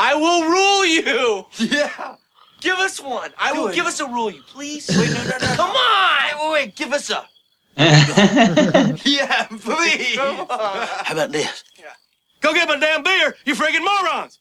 [0.00, 1.46] I will rule you.
[1.58, 2.14] Yeah.
[2.60, 3.32] Give us one.
[3.38, 3.74] I will it.
[3.74, 4.88] give us a rule you, please.
[4.88, 5.38] Wait, no, no, no.
[5.56, 6.24] Come on.
[6.24, 6.76] Wait, wait, wait.
[6.76, 7.26] Give us a.
[9.04, 10.16] Yeah, please.
[10.16, 10.46] Come on.
[10.48, 11.62] How about this?
[11.78, 11.84] Yeah.
[12.40, 14.38] Go get my damn beer, you friggin' morons.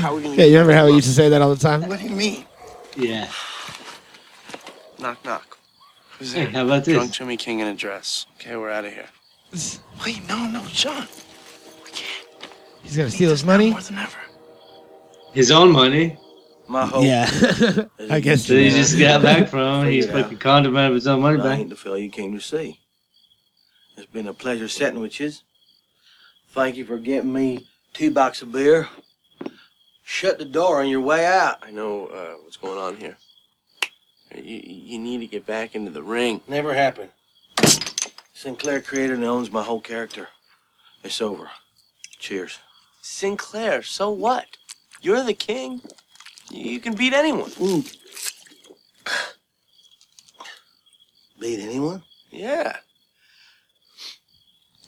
[0.00, 1.60] How are we gonna Yeah, you remember how he used to say that all the
[1.60, 1.88] time?
[1.88, 2.44] What do you mean?
[2.96, 3.28] Yeah.
[4.98, 5.58] Knock, knock.
[6.18, 6.52] Who's Hey, there?
[6.52, 7.16] how about Drunk this?
[7.18, 8.26] Jimmy King in a dress.
[8.40, 9.06] Okay, we're out of here.
[10.04, 11.06] Wait, no, no, Sean.
[12.86, 13.72] He's gonna steal his money.
[13.72, 14.16] More than ever.
[15.32, 16.16] His own money
[16.68, 17.04] My hope.
[17.04, 17.28] Yeah,
[18.10, 18.46] I guess.
[18.46, 19.86] that he just got back from.
[19.86, 21.58] He's Figured fucking conned him out of his own money I back.
[21.58, 22.78] ain't the fellow you came to see.
[23.96, 25.32] It's been a pleasure sitting with you.
[26.50, 28.88] Thank you for getting me two boxes of beer.
[30.04, 31.58] Shut the door on your way out.
[31.62, 33.16] I know uh, what's going on here.
[34.32, 36.40] You, you need to get back into the ring.
[36.46, 37.10] Never happened.
[38.32, 40.28] Sinclair created and owns my whole character.
[41.02, 41.50] It's over.
[42.18, 42.60] Cheers.
[43.10, 44.46] Sinclair, so what?
[45.00, 45.80] You're the king.
[46.50, 47.50] You can beat anyone.
[47.50, 47.80] Hmm.
[51.40, 52.02] Beat anyone?
[52.30, 52.76] Yeah.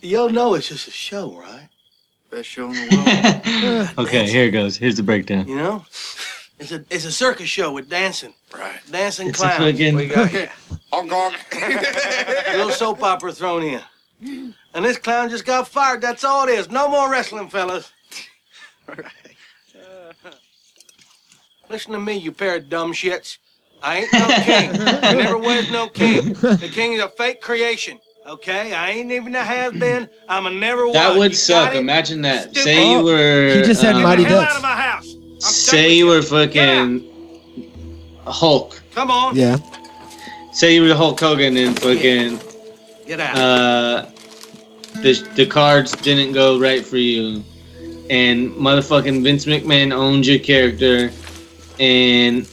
[0.02, 1.68] You'll know it's just a show, right?
[2.30, 3.98] Best show in the world.
[4.08, 4.76] okay, here it goes.
[4.76, 5.46] Here's the breakdown.
[5.48, 5.86] You know?
[6.58, 8.34] It's a it's a circus show with dancing.
[8.52, 8.80] right.
[8.90, 9.72] Dancing It's a clowns.
[9.72, 10.50] fucking- We got here.
[10.92, 11.34] Hong Kong.
[11.52, 14.54] a little soap opera thrown in.
[14.74, 16.00] And this clown just got fired.
[16.00, 16.68] That's all it is.
[16.68, 17.92] No more wrestling, fellas.
[21.70, 23.38] Listen to me, you pair of dumb shits.
[23.82, 24.70] I ain't no king.
[24.82, 26.32] I never was no king.
[26.32, 27.98] The king is a fake creation.
[28.26, 28.74] Okay?
[28.74, 30.08] I ain't even a has been.
[30.28, 30.94] I'm a never was.
[30.94, 31.74] That would You suck.
[31.74, 32.44] Imagine that.
[32.50, 32.62] Stupid.
[32.62, 33.54] Say you were.
[33.54, 34.52] He just said um, Mighty Get the hell Ducks.
[34.52, 35.14] out of my house.
[35.14, 37.04] I'm Say you were fucking
[38.26, 38.82] Hulk.
[38.94, 39.36] Come on.
[39.36, 39.58] Yeah.
[40.52, 42.40] Say you were Hulk Hogan and fucking
[43.06, 43.36] Get out.
[43.38, 44.06] uh,
[45.02, 47.44] the the cards didn't go right for you,
[48.10, 51.10] and motherfucking Vince McMahon owns your character,
[51.80, 52.46] and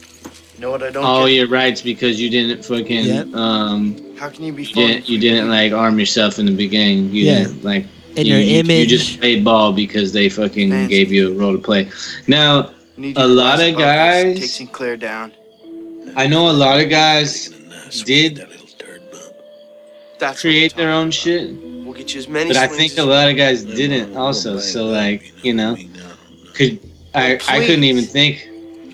[0.55, 1.33] You know what I don't all get?
[1.33, 3.23] your rights because you didn't fucking Yeah.
[3.33, 7.11] um How can you be you didn't, you didn't like arm yourself in the beginning.
[7.11, 7.37] You Yeah.
[7.43, 7.85] didn't like
[8.17, 8.91] And you, your you- image.
[8.91, 10.89] You just played ball because they fucking Fancy.
[10.95, 11.89] gave you a role to play.
[12.27, 12.69] Now
[13.17, 15.31] a lot of guys- Take Sinclair down.
[16.15, 17.49] I know a lot of guys
[18.05, 18.41] did
[20.19, 21.51] That's create their own shit,
[21.83, 24.57] We'll get you as many but I think a lot of guys didn't also.
[24.59, 25.77] So like, you know,
[26.53, 26.79] could
[27.13, 27.35] I?
[27.47, 28.47] I couldn't even think.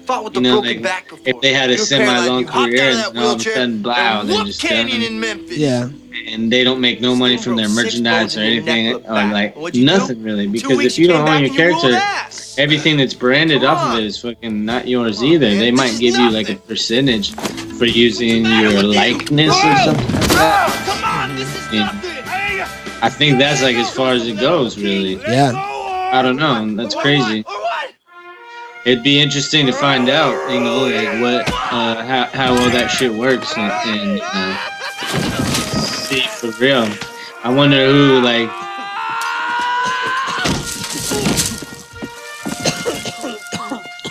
[0.05, 1.23] fought with You know, broken like back before.
[1.25, 3.39] if they had a You were semi-long career out of and that then all of
[3.39, 5.13] a sudden, blow, and they're just Canyon done.
[5.13, 5.57] in Memphis.
[5.57, 5.89] Yeah.
[6.27, 8.99] and they don't make no money from their merchandise or anything or
[9.31, 11.99] like nothing really because if you you don't own your and you character
[12.57, 16.29] everything that's branded off of it is fucking not yours either they might give you
[16.29, 17.33] like a percentage
[17.77, 20.90] for using your likeness or something like that
[21.71, 21.89] And
[23.03, 25.15] I think that's like as far as it goes really.
[25.15, 25.53] Yeah.
[26.13, 26.75] I don't know.
[26.75, 27.45] That's crazy.
[28.83, 32.87] It'd be interesting to find out, you know, like what, uh, how, how well that
[32.87, 34.57] shit works, and, and uh,
[35.85, 36.87] see for real.
[37.43, 38.49] I wonder who, like,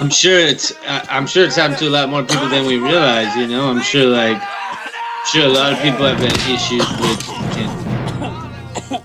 [0.00, 2.78] I'm sure it's, I, I'm sure it's happened to a lot more people than we
[2.78, 3.34] realize.
[3.34, 4.59] You know, I'm sure, like, I'm
[5.26, 9.02] sure a lot of people have had issues with you know,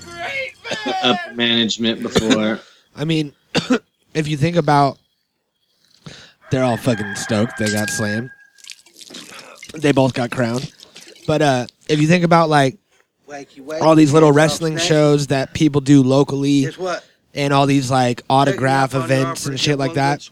[1.04, 2.60] upper management before.
[2.96, 3.34] I mean,
[4.14, 4.98] if you think about,
[6.52, 7.58] they're all fucking stoked.
[7.58, 8.32] They got slammed.
[9.74, 10.72] They both got crowned.
[11.28, 12.78] But uh, if you think about like
[13.82, 16.68] all these little wrestling shows that people do locally,
[17.34, 20.28] and all these like autograph events and shit like that,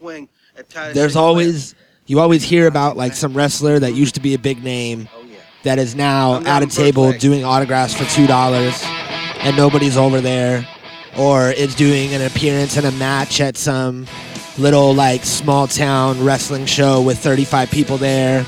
[0.94, 1.74] there's always
[2.06, 5.08] you always hear about like some wrestler that used to be a big name
[5.64, 8.80] that is now at a table doing autographs for two dollars,
[9.40, 10.66] and nobody's over there,
[11.18, 14.06] or is doing an appearance in a match at some
[14.56, 18.46] little like small town wrestling show with 35 people there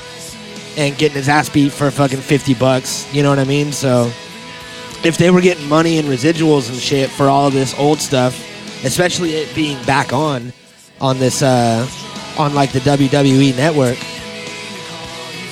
[0.77, 3.13] and getting his ass beat for fucking 50 bucks.
[3.13, 3.73] You know what i mean?
[3.73, 4.13] So
[5.05, 8.43] if they were getting money and residuals and shit for all of this old stuff
[8.85, 10.53] especially it being back on
[11.01, 11.89] on this uh
[12.39, 13.99] on like the wwe network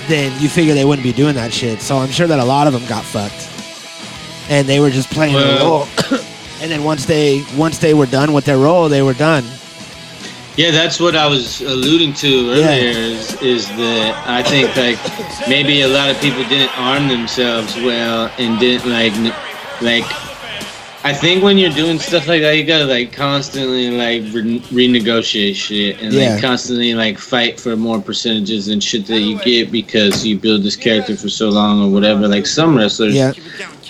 [0.09, 2.67] then you figure they wouldn't be doing that shit so i'm sure that a lot
[2.67, 3.51] of them got fucked
[4.51, 5.87] and they were just playing their role
[6.61, 9.45] and then once they once they were done with their role they were done
[10.57, 12.95] Yeah, that's what I was alluding to earlier.
[12.95, 14.99] Is, is that I think like
[15.49, 19.13] maybe a lot of people didn't arm themselves well and didn't like
[19.83, 20.07] like.
[21.07, 25.55] I think when you're doing stuff like that, you gotta like constantly like re- renegotiate
[25.55, 26.33] shit and Yeah.
[26.33, 30.63] like constantly like fight for more percentages and shit that you get because you build
[30.63, 32.27] this character for so long or whatever.
[32.27, 33.33] Like some wrestlers Yeah.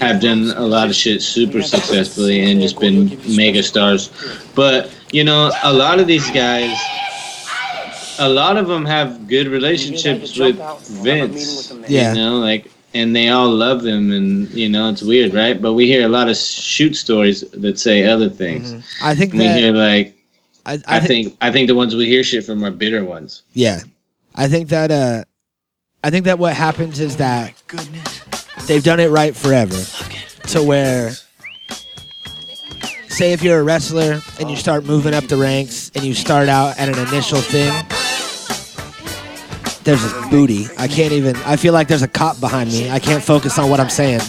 [0.00, 4.10] have done a lot of shit super successfully and just been mega stars.
[4.56, 6.76] But you know, a lot of these guys,
[8.18, 10.56] a lot of them have good relationships with
[11.04, 11.72] Vince.
[11.86, 12.12] Yeah.
[12.12, 15.60] You know, like, and they all love him, and you know, it's weird, right?
[15.60, 18.72] But we hear a lot of shoot stories that say other things.
[19.02, 20.16] i think And we hear like,
[20.64, 23.42] I, I, think, I think the ones we hear shit from are bitter ones.
[23.52, 23.80] Yeah.
[24.34, 25.24] I think that uh
[26.02, 27.54] I think that what happens is that
[28.66, 29.80] they've done it right forever.
[30.48, 31.12] To where
[33.08, 36.48] say if you're a wrestler and you start moving up the ranks and you start
[36.48, 37.72] out at an initial thing
[39.84, 40.66] there's a booty.
[40.78, 42.90] I can't even I feel like there's a cop behind me.
[42.90, 44.20] I can't focus on what I'm saying.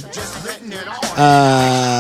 [1.17, 1.94] Uh,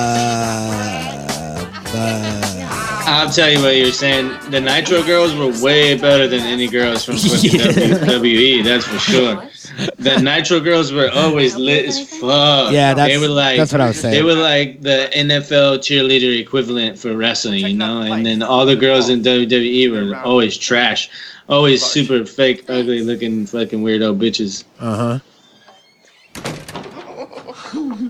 [3.25, 4.27] uh I'll tell you what you're saying.
[4.51, 8.63] The Nitro girls were way better than any girls from fucking WWE.
[8.63, 9.49] That's for sure.
[9.97, 12.71] The Nitro girls were always lit as fuck.
[12.71, 14.13] Yeah, that's- they were like that's what I was saying.
[14.13, 18.01] They were like the NFL cheerleader equivalent for wrestling, you know.
[18.01, 21.09] And then all the girls in WWE were always trash,
[21.49, 24.63] always super fake, ugly looking fucking weirdo bitches.
[24.79, 25.19] uh-huh.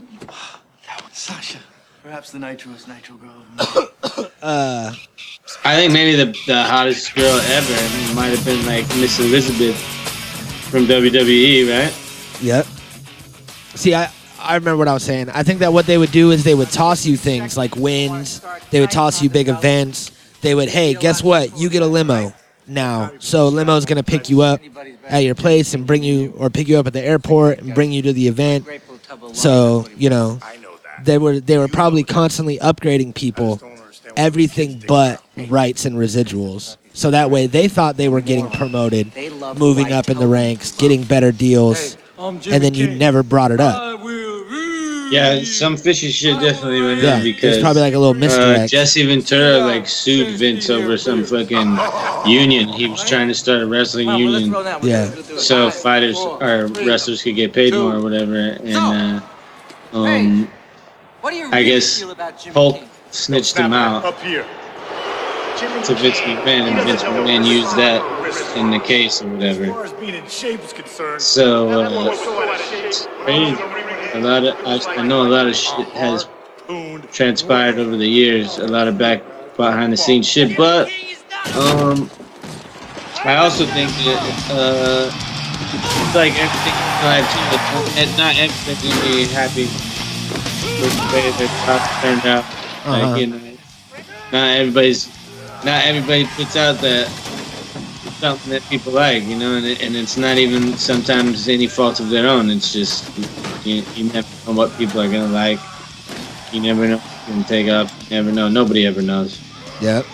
[1.11, 1.59] Sasha.
[2.03, 3.43] Perhaps the nitrous nitro girl.
[4.45, 4.93] Uh
[5.63, 9.75] I think maybe the the hottest girl ever might have been like Miss Elizabeth
[10.69, 12.41] from WWE, right?
[12.41, 12.65] Yep.
[13.75, 15.29] See, I I remember what I was saying.
[15.31, 18.41] I think that what they would do is they would toss you things like wins.
[18.69, 20.11] They would toss you big events.
[20.41, 21.57] They would, hey, guess what?
[21.57, 22.31] You get a limo
[22.67, 23.11] now.
[23.17, 24.61] So limo's gonna pick you up
[25.07, 27.91] at your place and bring you, or pick you up at the airport and bring
[27.91, 28.67] you to the event.
[29.33, 30.37] So you know,
[31.03, 33.59] they were they were probably constantly upgrading people,
[34.18, 36.78] everything but rights and residuals.
[36.93, 39.11] So that way they thought they were getting promoted,
[39.57, 43.99] moving up in the ranks, getting better deals, and then you never brought it up.
[45.11, 48.20] Yeah, some fishy shit definitely went Yeah, on there's because probably like a little uh,
[48.20, 48.72] misdirect.
[48.72, 51.78] Jesse Ventura like sued Vince over some fucking
[52.26, 52.70] union.
[52.70, 54.51] He was trying to start a wrestling union.
[54.82, 55.11] Yeah.
[55.38, 58.36] So fighters or wrestlers could get paid more or whatever.
[58.36, 59.22] And uh,
[59.93, 60.49] um,
[61.22, 62.89] What do you I guess feel about Jimmy Hulk King?
[63.16, 64.05] Snitched him out.
[64.05, 64.45] Up here.
[65.86, 68.01] to Vince McMahon, and Vince McMahon used that
[68.57, 69.89] in the case or whatever.
[69.99, 71.22] being in shape is concerned.
[71.22, 72.16] So uh.
[74.13, 76.28] A lot of I, I know a lot of shit has
[77.11, 78.57] transpired over the years.
[78.57, 79.24] A lot of back
[79.55, 80.88] behind the scenes shit, but
[81.55, 82.09] um,
[83.24, 87.43] I also think that uh, it's like everything in life too.
[87.95, 89.63] that- Not be happy
[90.82, 92.64] with the way that it's turned out.
[92.86, 93.11] Uh-huh.
[93.11, 93.39] Like you know,
[94.31, 95.07] not everybody's
[95.65, 97.07] not everybody puts out that
[98.19, 101.99] something that people like, you know, and, it, and it's not even sometimes any fault
[101.99, 102.49] of their own.
[102.49, 103.09] It's just
[103.65, 105.59] you, you never know what people are gonna like.
[106.51, 107.89] You never know what you can take up.
[108.03, 108.47] You never know.
[108.47, 109.41] Nobody ever knows.
[109.81, 110.05] Yep.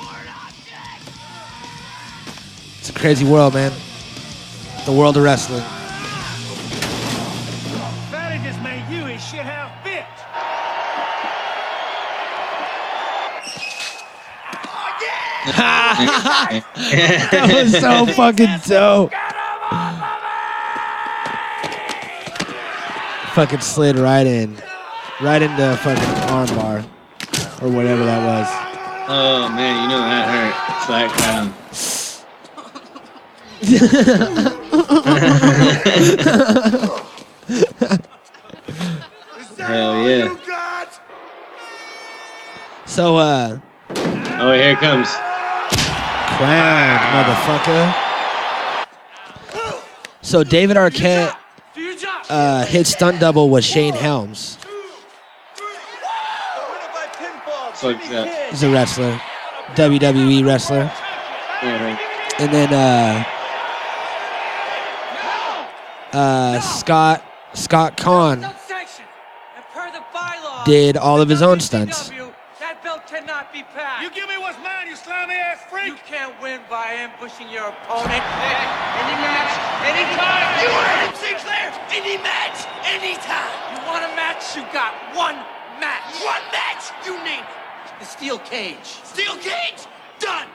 [2.80, 3.74] It's a crazy world, man.
[4.86, 5.64] The world of wrestling.
[15.46, 16.64] That
[17.54, 19.12] was so fucking dope.
[23.34, 24.56] fucking slid right in.
[25.22, 26.84] Right into fucking armbar.
[27.62, 28.48] Or whatever that was.
[29.08, 30.54] Oh man, you know that hurt.
[30.86, 31.54] Flat crown.
[39.58, 40.36] Hell yeah.
[42.86, 43.60] So, uh,
[44.44, 45.08] Oh, here it comes.
[46.42, 47.84] Crown, motherfucker.
[50.22, 51.36] So David Arquette
[52.32, 54.58] uh, his stunt double was Shane Helms.
[57.76, 58.00] Fuck.
[58.50, 59.20] He's a wrestler,
[59.74, 60.90] WWE wrestler.
[61.64, 61.98] Yeah,
[62.40, 63.24] And then uh,
[66.14, 67.24] uh, Scott
[67.54, 68.56] Scott Caan
[70.66, 72.12] did all of his own stunts.
[73.42, 74.04] That belt cannot be passed.
[74.04, 75.88] You give me what's mine, you slimy ass freak.
[75.88, 78.22] You can't win by ambushing your opponent.
[78.22, 80.46] Any match, anytime.
[80.62, 81.74] You heard him, Sinclair.
[81.90, 83.50] Any match, anytime.
[83.74, 84.56] You want a match?
[84.56, 85.36] You got one
[85.80, 86.22] match.
[86.22, 86.92] One match.
[87.06, 88.00] You name it.
[88.00, 89.02] The steel cage.
[89.04, 89.88] Steel cage.
[90.20, 90.48] Done.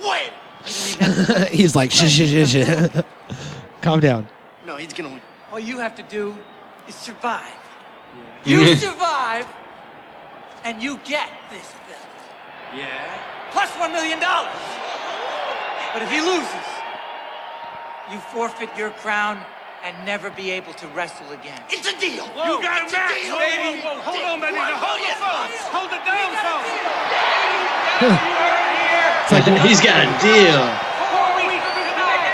[0.00, 0.30] Win.
[1.50, 3.02] He's like, shh, shh, shh, shh.
[3.82, 4.26] Calm down.
[4.66, 5.20] No, he's gonna win.
[5.52, 6.36] All you have to do
[6.86, 7.56] is survive.
[8.44, 9.46] You survive,
[10.64, 11.79] and you get this belt.
[12.76, 13.50] Yeah.
[13.52, 14.54] Plus one million dollars.
[15.92, 16.66] But if he loses,
[18.12, 19.40] you forfeit your crown
[19.82, 21.60] and never be able to wrestle again.
[21.70, 22.26] It's a deal.
[22.26, 23.80] you got a match, baby.
[23.82, 24.54] Hold on, baby.
[24.54, 25.50] Now hold the phone.
[25.74, 26.66] Hold the damn phone.
[29.22, 30.60] It's like, He's got a deal.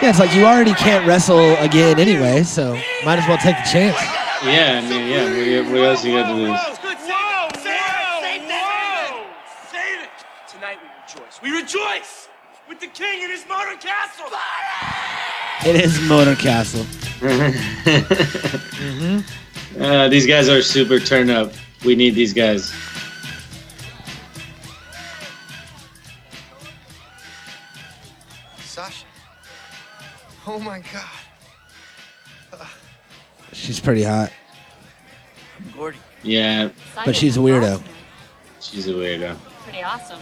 [0.03, 2.75] yeah, it's like you already can't wrestle again anyway, so
[3.05, 3.97] might as well take the chance.
[4.45, 5.63] Yeah, I mean, yeah.
[5.63, 6.61] What, what else you got to lose?
[9.71, 10.11] Save it.
[10.49, 11.41] Tonight we rejoice.
[11.43, 12.29] We rejoice
[12.69, 14.27] with the king in his motor castle.
[15.65, 16.87] It is Motor Castle.
[19.79, 21.53] Uh, these guys are super turned up.
[21.85, 22.73] We need these guys.
[28.59, 29.07] Sasha.
[30.47, 31.11] Oh my god.
[33.53, 34.33] She's pretty hot,
[35.75, 35.99] Gordy.
[36.23, 36.71] Yeah,
[37.05, 37.83] but she's a weirdo.
[38.61, 39.37] she's a weirdo.
[39.65, 40.21] Pretty awesome.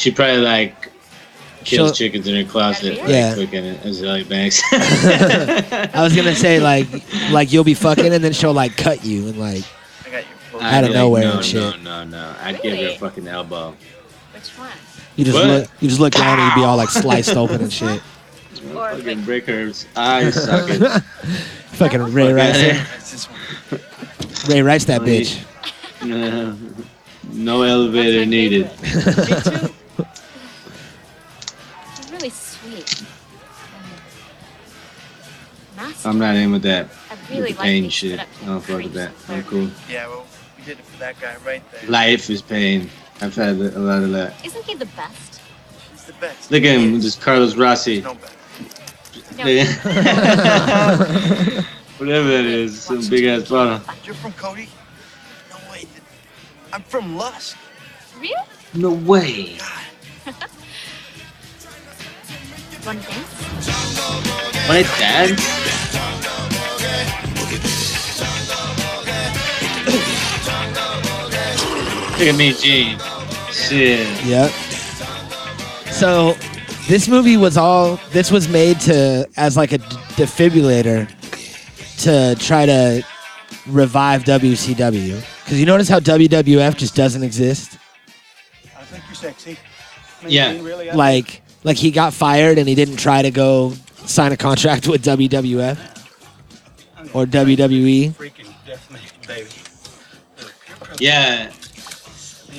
[0.00, 0.90] She probably like
[1.62, 2.96] She'll- kills chickens in her closet.
[2.98, 3.34] Like, Yeah.
[3.34, 4.62] Cooking it as Ellie Banks.
[4.72, 6.86] I was gonna say like,
[7.30, 9.62] like you'll be fucking, and then she'll like cut you and like
[10.10, 10.24] I out
[10.54, 11.60] of I'd like, nowhere no, and shit.
[11.60, 12.34] No, no, no.
[12.40, 13.76] I'd give her a fucking elbow.
[14.32, 14.70] Which one?
[15.16, 15.46] You just What?
[15.48, 18.00] look, you just look down and you'd be all like sliced open and shit.
[18.74, 21.02] Or Fucking break her eyes socket.
[21.72, 22.56] Fucking Ray Rice.
[22.58, 23.80] That's this one.
[24.48, 25.44] Ray Rice that bitch.
[26.02, 26.56] No,
[27.32, 28.70] no elevator needed.
[35.98, 36.88] And I'm not in with that.
[37.10, 38.20] I really with the like pain being shit.
[38.20, 39.12] I don't fuck with that.
[39.28, 39.70] I'm cool.
[39.88, 40.26] Yeah, well,
[40.56, 41.90] we did it for that guy right there.
[41.90, 42.88] Life is pain.
[43.20, 44.44] I've had a lot of that.
[44.44, 45.40] Isn't he the best?
[45.92, 46.50] He's the best.
[46.50, 48.00] Look at him, just Carlos Rossi.
[48.00, 48.34] No better.
[49.36, 49.44] No.
[51.98, 53.80] Whatever that is, some big ass bottle.
[54.04, 54.68] You're from Cody?
[55.50, 55.84] No way.
[56.72, 57.56] I'm from Lusk.
[58.18, 58.34] Really?
[58.74, 59.58] No way.
[62.84, 64.68] One thing?
[64.68, 66.40] My dad?
[72.18, 72.98] Look at me, Gene.
[73.50, 74.06] Shit.
[74.26, 74.50] Yep.
[75.90, 76.34] So
[76.86, 79.84] this movie was all this was made to as like a d-
[80.16, 81.08] defibrillator
[82.02, 83.02] to try to
[83.66, 85.22] revive WCW.
[85.44, 87.78] Because you notice how WWF just doesn't exist.
[88.78, 89.56] I think you sexy.
[90.26, 90.60] Yeah.
[90.60, 93.74] Really, Like like he got fired and he didn't try to go
[94.06, 95.78] sign a contract with WWF
[97.14, 98.10] or WWE.
[98.12, 99.48] freaking definitely, baby.
[100.98, 101.52] Yeah.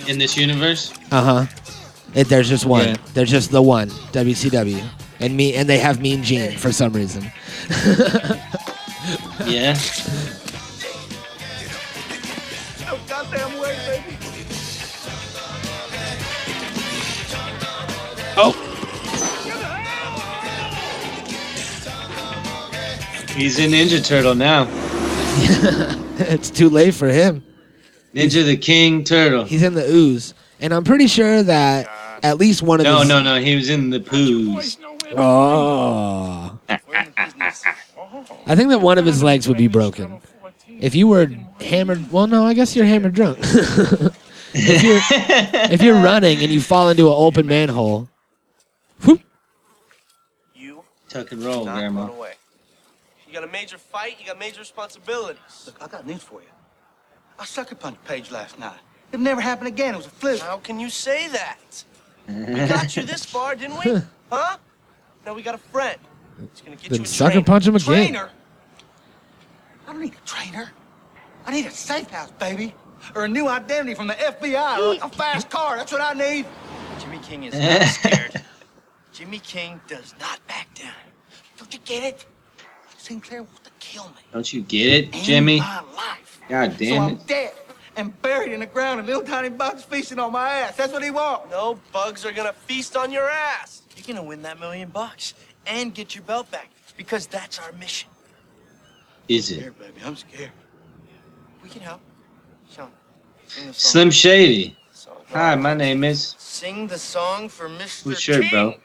[0.08, 0.93] In this universe.
[1.12, 1.45] Uh huh.
[2.14, 2.88] There's just one.
[2.88, 2.95] Yeah.
[3.14, 4.84] There's just the one WCW,
[5.20, 7.32] and me and they have Mean Gene for some reason.
[9.47, 9.74] Yeah.
[12.86, 14.18] No goddamn way, baby.
[18.38, 18.70] Oh.
[23.36, 24.67] He's a Ninja Turtle now.
[26.19, 27.43] it's too late for him.
[28.13, 29.45] Ninja the King Turtle.
[29.45, 31.89] He's in the ooze, and I'm pretty sure that
[32.23, 33.07] at least one of No, his.
[33.07, 33.36] no, no.
[33.36, 33.41] No.
[33.41, 34.77] He was in the poos.
[35.15, 36.59] Oh.
[38.47, 40.19] I think that one of his legs would be broken.
[40.67, 41.27] If you were
[41.61, 43.38] hammered, well, no, I guess you're hammered drunk.
[43.43, 44.99] if, you're,
[45.71, 48.09] if you're running and you fall into an open manhole,
[50.55, 52.09] You Tuck and roll, not Grandma.
[53.32, 55.63] You got a major fight, you got major responsibilities.
[55.65, 56.49] Look, I got news for you.
[57.39, 58.77] I sucker punched Page last night.
[59.13, 59.93] It never happened again.
[59.93, 60.41] It was a fluke.
[60.41, 61.84] How can you say that?
[62.27, 64.01] We got you this far, didn't we?
[64.32, 64.55] Huh?
[65.25, 65.99] Now we got a friend.
[66.39, 67.45] He's gonna get then you a sucker trainer.
[67.45, 67.86] punch him again.
[67.86, 68.29] Trainer?
[69.86, 70.71] I don't need a trainer.
[71.45, 72.73] I need a safe house, baby.
[73.13, 74.77] Or a new identity from the FBI.
[74.77, 75.75] Or like a fast car.
[75.75, 76.45] That's what I need.
[76.99, 78.41] Jimmy King is not scared.
[79.11, 80.93] Jimmy King does not back down.
[81.57, 82.25] Don't you get it?
[83.12, 84.22] Sinclair wants to kill me.
[84.32, 85.59] Don't you get it, Jimmy?
[85.59, 86.39] My life.
[86.47, 87.28] God so damn I'm it.
[87.28, 87.53] dead
[87.97, 90.78] and buried in the ground and little tiny bugs feasting on my ass.
[90.78, 91.51] That's what he wants.
[91.51, 93.82] No bugs are gonna feast on your ass.
[93.97, 95.34] You're gonna win that million bucks
[95.68, 98.09] and get your belt back because that's our mission.
[99.28, 99.57] Is it?
[99.59, 99.93] Scared, baby.
[100.05, 100.51] I'm scared.
[101.62, 101.99] We can help.
[102.74, 102.91] Sean,
[103.47, 103.91] sing the song.
[103.91, 104.78] Slim Shady.
[104.93, 105.18] Song.
[105.32, 106.36] Hi, my name is.
[106.38, 108.03] Sing the song for Mr.
[108.03, 108.49] Who's shirt, King.
[108.51, 108.76] bro?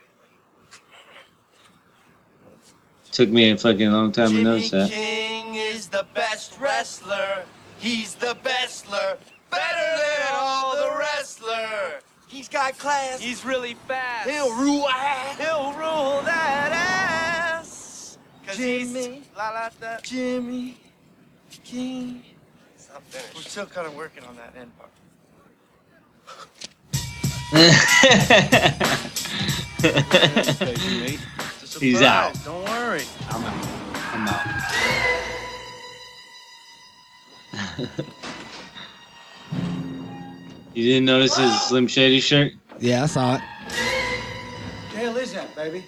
[3.17, 4.91] Took me a fucking long time to notice that.
[4.91, 7.47] King is the best wrestler.
[7.79, 9.17] He's the bestler.
[9.51, 12.01] Better than all the wrestler.
[12.29, 13.19] He's got class.
[13.19, 14.29] He's really fast.
[14.29, 15.39] He'll rule ass.
[15.39, 16.73] He'll rule that
[17.63, 18.19] ass.
[18.47, 19.23] Cause Jimmy.
[19.35, 19.97] la la da.
[20.03, 20.77] Jimmy
[21.65, 22.23] King.
[22.75, 23.35] It's not finished.
[23.35, 24.91] We're still kind of working on that end part.
[31.81, 32.33] He's out.
[32.45, 33.03] Don't worry.
[33.31, 33.67] I'm out.
[34.13, 34.47] I'm out.
[40.75, 42.53] you didn't notice his Slim Shady shirt?
[42.81, 43.41] yeah, I saw it.
[43.43, 45.85] What The hell is that, baby?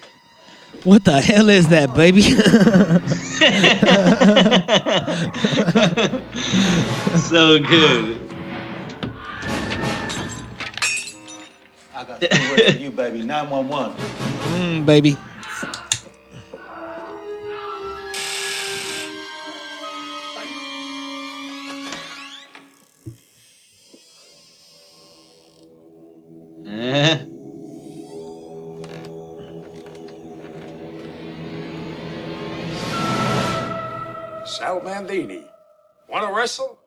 [0.84, 2.20] What the hell is that, baby?
[7.18, 8.20] so good.
[11.95, 13.22] I got three words for you, baby.
[13.24, 13.97] 911.
[13.97, 15.16] mm, baby.
[26.99, 27.05] Eh?
[34.44, 35.44] Sal Mandini.
[36.09, 36.81] Want to wrestle?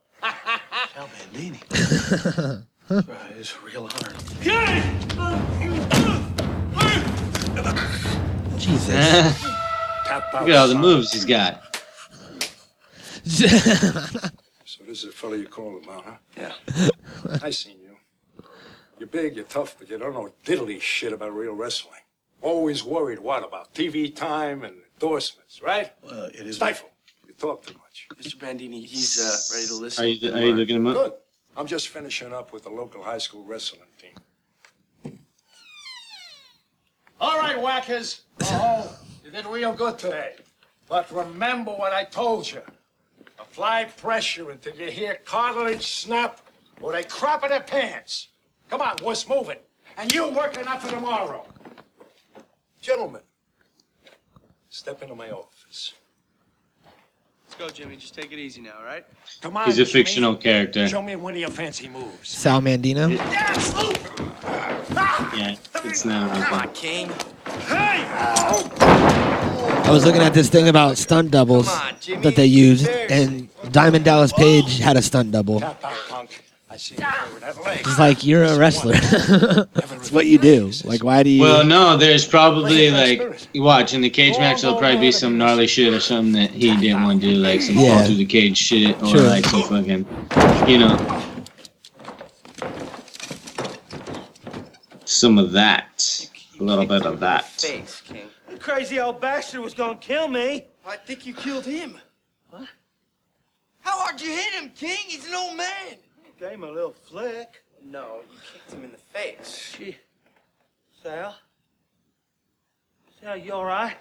[0.94, 1.60] Sal Bandini.
[2.90, 3.06] right,
[3.40, 4.14] it's a real honor.
[8.58, 9.42] Jesus.
[10.06, 10.42] Tap out.
[10.42, 11.62] Look at all the moves he's got.
[14.64, 16.18] So this is the fellow you call him out, huh?
[16.38, 16.54] Yeah.
[17.44, 17.81] I seen you.
[19.02, 22.02] You're big, you're tough, but you don't know diddly shit about real wrestling.
[22.40, 25.92] Always worried, what, about TV time and endorsements, right?
[26.04, 26.58] Well, it is.
[26.58, 26.92] Stifle.
[27.28, 28.08] You talk too much.
[28.22, 28.40] Mr.
[28.40, 30.06] Bandini, he's uh, ready to listen.
[30.06, 30.94] Are you, are you looking him up?
[30.94, 31.14] Good.
[31.58, 35.18] I'm just finishing up with the local high school wrestling team.
[37.20, 38.22] All right, whackers.
[38.44, 40.36] Oh, you did real good today.
[40.88, 42.62] But remember what I told you.
[43.40, 46.40] Apply pressure until you hear cartilage snap
[46.80, 48.28] or they crap in their pants.
[48.72, 49.58] Come on, what's moving?
[49.98, 51.46] And you working up for tomorrow.
[52.82, 53.20] Gentlemen,
[54.70, 55.94] step into my office.
[57.46, 57.98] Let's go, Jimmy.
[57.98, 59.04] Just take it easy now, all right?
[59.42, 59.66] Come on.
[59.66, 59.92] He's a Jimmy.
[59.92, 60.88] fictional character.
[60.88, 62.30] Show me one of your fancy moves.
[62.30, 63.14] Sal Mandino.
[65.36, 66.30] Yeah, it's now.
[66.30, 66.56] Come okay.
[66.56, 67.10] on, King.
[67.68, 68.06] Hey!
[69.84, 74.32] I was looking at this thing about stunt doubles that they used, and Diamond Dallas
[74.34, 74.38] oh.
[74.38, 75.60] Page had a stunt double.
[75.60, 76.42] Tap out, punk.
[76.72, 77.28] I see that
[77.66, 77.82] leg.
[77.82, 78.94] It's like you're a wrestler.
[80.02, 80.72] It's what you do.
[80.86, 81.42] Like, why do you?
[81.42, 84.62] Well, no, there's probably like you watch in the cage match.
[84.62, 87.62] There'll probably be some gnarly shit or something that he didn't want to do, like
[87.62, 87.98] some Yeah.
[87.98, 89.22] fall through the cage shit, or Sure.
[89.28, 90.06] like some fucking,
[90.68, 91.24] you know.
[95.06, 96.28] some of that.
[96.60, 97.46] A little bit of that.
[97.46, 98.28] Face, King.
[98.50, 100.66] The crazy old bastard was gonna kill me.
[100.88, 102.00] I think you killed him.
[102.50, 102.68] What?
[103.82, 104.98] How hard you hit him, King?
[105.08, 105.98] He's an old man.
[106.42, 107.64] Gave him a little flick.
[107.86, 109.76] No, you kicked him in the face.
[109.78, 109.96] She.
[111.04, 111.36] Sal?
[113.22, 113.96] Sal, you alright?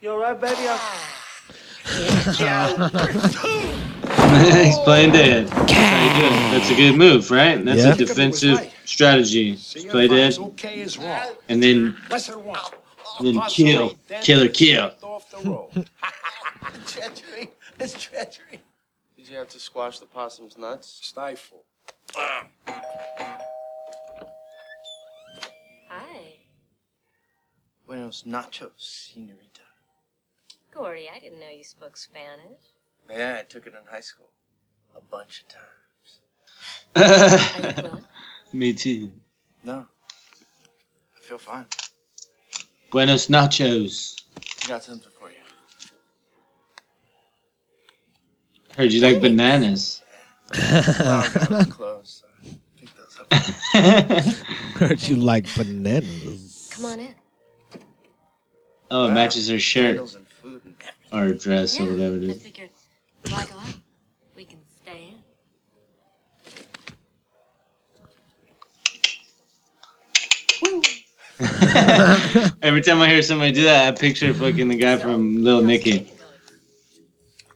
[0.00, 0.56] You alright, baby?
[0.62, 0.78] I...
[2.40, 2.90] Ah.
[4.64, 5.50] He's playing dead.
[5.50, 5.60] How
[6.06, 6.52] you doing?
[6.52, 7.62] That's a good move, right?
[7.62, 7.92] That's Yeah.
[7.92, 9.52] a defensive strategy.
[9.56, 11.34] Just play dead, Okay is wrong.
[11.50, 12.60] and then Lesson one.
[13.20, 14.92] then kill, killer, kill.
[15.02, 15.90] Off the road.
[16.86, 17.50] treachery.
[17.78, 18.60] It's treachery.
[19.28, 21.00] Did you have to squash the possum's nuts?
[21.02, 21.62] Stifle.
[25.90, 26.38] Hi.
[27.86, 29.60] Buenos nachos, senorita.
[30.72, 32.72] Corey, I didn't know you spoke Spanish.
[33.10, 34.30] Yeah, I took it in high school.
[34.96, 35.44] A bunch
[36.94, 38.06] of times.
[38.54, 39.12] Me too.
[39.62, 39.84] No.
[41.18, 41.66] I feel fine.
[42.90, 44.16] Buenos nachos.
[44.64, 45.36] I got something for you.
[48.78, 50.02] Heard you like bananas.
[50.54, 52.22] Well, I got close.
[52.44, 53.34] so pick those up.
[54.78, 56.70] Heard you like bananas.
[56.72, 57.14] Come on in.
[58.92, 60.76] Oh, it matches her shirt and food and
[61.12, 62.70] or dress or whatever it I figured,
[63.28, 63.56] why go?
[64.36, 65.14] We can stay
[71.40, 72.52] in.
[72.62, 76.12] Every time I hear somebody do that, I picture fucking the guy from Little Nicky,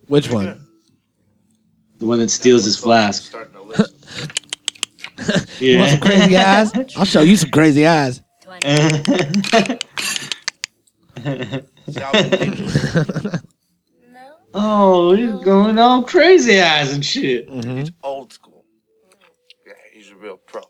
[0.09, 0.67] Which one?
[2.03, 3.23] The one that steals his flask.
[3.23, 3.95] starting to listen.
[5.61, 6.73] You want some crazy eyes?
[6.97, 8.21] I'll show you some crazy eyes.
[14.53, 17.49] oh, he's going all crazy eyes and shit.
[17.49, 17.95] Mm-hmm.
[18.03, 18.65] Old school.
[19.65, 20.63] Yeah, he's a real pro.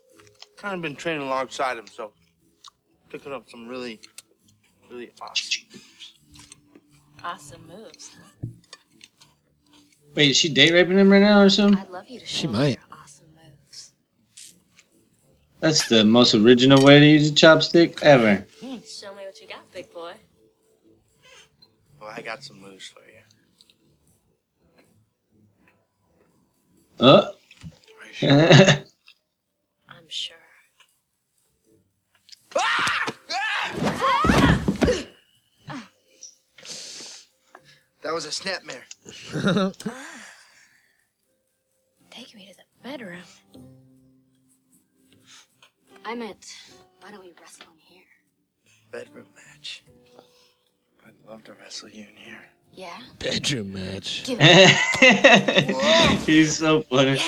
[0.57, 2.13] Kind of been training alongside him, so
[3.09, 3.99] picking up some really,
[4.91, 5.63] really awesome.
[7.23, 8.11] Awesome moves.
[10.13, 10.15] Huh?
[10.15, 11.79] Wait, is she date raping him right now or something?
[11.79, 12.77] I'd love you to She me might.
[12.77, 13.93] your awesome moves.
[15.59, 18.45] That's the most original way to use a chopstick ever.
[18.61, 20.13] Hmm, show me what you got, big boy.
[21.99, 23.21] Well, I got some moves for you.
[26.99, 27.31] Oh.
[29.89, 30.35] I'm sure.
[32.55, 33.05] Ah!
[35.69, 35.89] Ah!
[38.01, 38.83] That was a snapmare.
[42.09, 43.19] Take me to the bedroom.
[46.05, 46.55] I meant,
[47.01, 48.03] why don't we wrestle in here?
[48.91, 49.83] Bedroom match.
[51.05, 52.39] I'd love to wrestle you in here.
[52.71, 52.97] Yeah?
[53.19, 54.23] Bedroom match.
[54.25, 56.19] Give it.
[56.25, 57.19] He's so funny.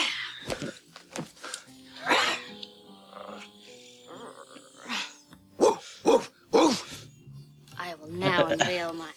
[7.77, 9.11] I will now unveil my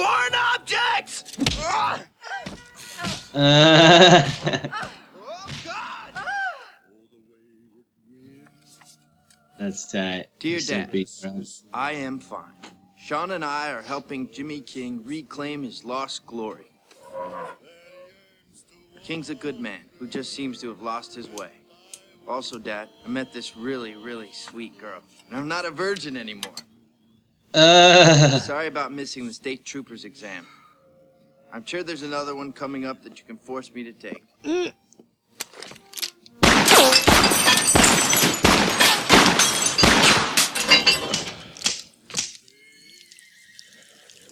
[0.00, 1.24] Foreign objects!
[1.68, 1.98] Uh,
[9.58, 10.28] That's tight.
[10.38, 11.10] Dear Some Dad, beat.
[11.74, 12.54] I am fine.
[12.96, 16.70] Sean and I are helping Jimmy King reclaim his lost glory.
[19.02, 21.50] King's a good man who just seems to have lost his way.
[22.26, 26.54] Also, Dad, I met this really, really sweet girl, and I'm not a virgin anymore.
[27.52, 30.46] Uh, Sorry about missing the state trooper's exam.
[31.52, 34.22] I'm sure there's another one coming up that you can force me to take.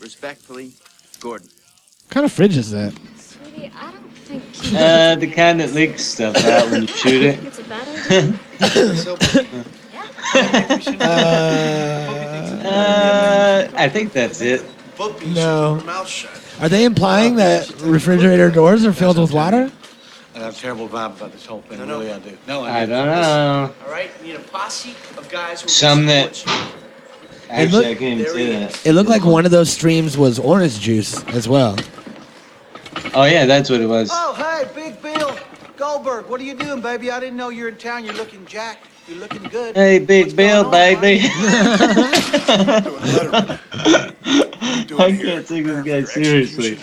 [0.01, 0.75] Respectfully,
[1.19, 1.49] Gordon.
[1.49, 2.93] What kind of fridge is that?
[3.17, 7.45] Sweetie, I don't think uh, the kind that leaks stuff out when you shoot it.
[7.45, 9.65] it's a bad idea.
[11.01, 11.98] Uh,
[12.67, 14.65] Uh, I think that's it.
[15.27, 15.81] No.
[16.61, 19.71] Are they implying that refrigerator doors are filled with water?
[20.35, 21.79] I have a terrible vibe about this whole thing.
[21.79, 21.99] No, no.
[21.99, 22.39] Really, I do.
[22.47, 23.75] No, I don't know.
[23.85, 26.37] All right, we need a posse of guys who Some that.
[26.37, 26.75] support
[27.51, 28.87] Actually, look- I can't even say that.
[28.87, 31.77] It looked like one of those streams was orange juice as well.
[33.15, 34.11] Oh yeah, that's what it was.
[34.13, 35.37] Oh, hey, Big Bill.
[35.77, 37.11] Goldberg, what are you doing, baby?
[37.11, 38.05] I didn't know you were in town.
[38.05, 38.87] You're looking jacked.
[39.09, 39.75] You're looking good.
[39.75, 41.21] Hey, Big Bill, baby.
[44.99, 46.79] I can't take this guy seriously.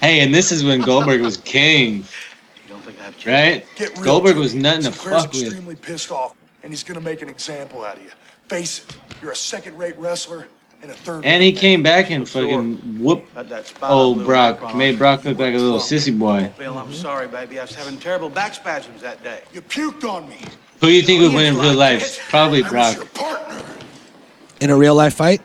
[0.00, 2.04] Hey, and this is when Goldberg was king,
[3.24, 3.64] right?
[3.76, 5.42] Get real, Goldberg was nothing to Sinclair's fuck with.
[5.42, 8.10] extremely pissed off, and he's gonna make an example out of you.
[8.48, 10.48] Face it, you're a second-rate wrestler,
[10.82, 11.24] and a third.
[11.24, 13.52] And he came back and fucking whoop Had
[13.82, 14.74] old Brock.
[14.74, 16.50] Made Brock look like a little sissy boy.
[16.58, 17.58] Bill, I'm sorry, baby.
[17.58, 19.42] I was having terrible back spasms that day.
[19.52, 20.38] You puked on me.
[20.80, 22.18] Who do you think would win in real life?
[22.28, 22.96] Probably Brock.
[24.60, 25.40] In a real life fight?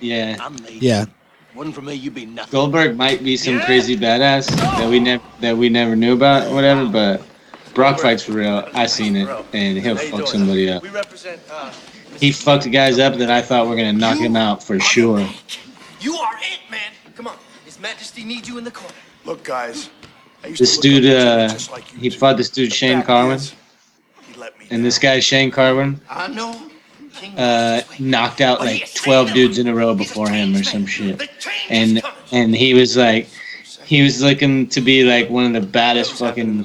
[0.00, 0.48] Yeah.
[0.68, 1.06] Yeah.
[1.54, 2.50] Wasn't for me, you'd be nothing.
[2.50, 6.54] Goldberg might be some crazy badass that we never that we never knew about, or
[6.54, 6.86] whatever.
[6.88, 7.22] But
[7.74, 8.66] Brock fights for real.
[8.74, 10.82] I seen it, and he'll fuck somebody up.
[10.82, 11.40] We represent.
[11.50, 11.70] Uh,
[12.18, 15.20] He fucked guys up that I thought were gonna knock him out for sure.
[16.00, 16.80] you are it, man.
[17.14, 17.36] Come on.
[17.66, 18.94] His Majesty needs you in the corner.
[19.26, 19.90] Look, guys.
[20.42, 22.18] I used This to look dude, up to uh, just like you he do.
[22.18, 23.38] fought this dude Shane Carwin,
[24.70, 26.70] and this guy Shane Carwin I know.
[27.36, 31.28] uh, knocked out like 12 dudes in a row before him or some shit.
[31.68, 32.02] And
[32.32, 33.28] and he was like,
[33.84, 36.64] he was looking to be like one of the baddest fucking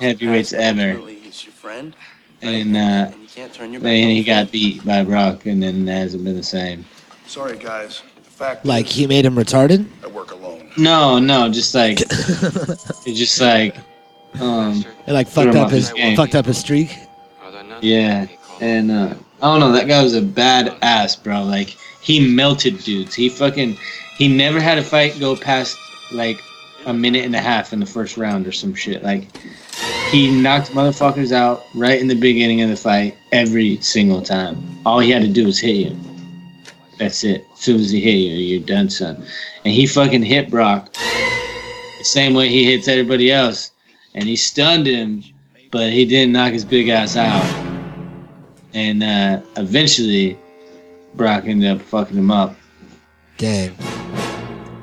[0.00, 0.94] heavyweights ever.
[0.94, 1.94] He's your friend.
[2.42, 6.36] And uh, You can't then he got beat by Brock, and then it hasn't been
[6.36, 6.84] the same.
[7.26, 8.02] Sorry, guys.
[8.22, 9.86] The fact Like he made him retarded?
[10.04, 10.70] I work alone.
[10.76, 11.98] No, no, just like
[13.06, 13.74] just like
[14.40, 16.16] um It like fucked up his game.
[16.16, 16.96] fucked up his streak.
[17.80, 18.26] Yeah,
[18.60, 19.72] and uh, I don't know.
[19.72, 21.42] That guy was a bad ass, bro.
[21.42, 23.14] Like he melted dudes.
[23.14, 23.76] He fucking
[24.16, 25.76] he never had a fight go past
[26.12, 26.40] like
[26.86, 29.02] a minute and a half in the first round or some shit.
[29.02, 29.36] Like
[30.10, 34.56] he knocked motherfuckers out right in the beginning of the fight every single time.
[34.86, 35.96] All he had to do was hit you.
[36.98, 37.44] That's it.
[37.52, 39.16] As soon as he hit you, you're done, son.
[39.64, 43.72] And he fucking hit Brock the same way he hits everybody else,
[44.16, 45.22] and he stunned him,
[45.70, 47.44] but he didn't knock his big ass out.
[48.74, 50.38] And uh, eventually,
[51.14, 52.56] Brock ended up fucking him up.
[53.36, 53.76] Dang.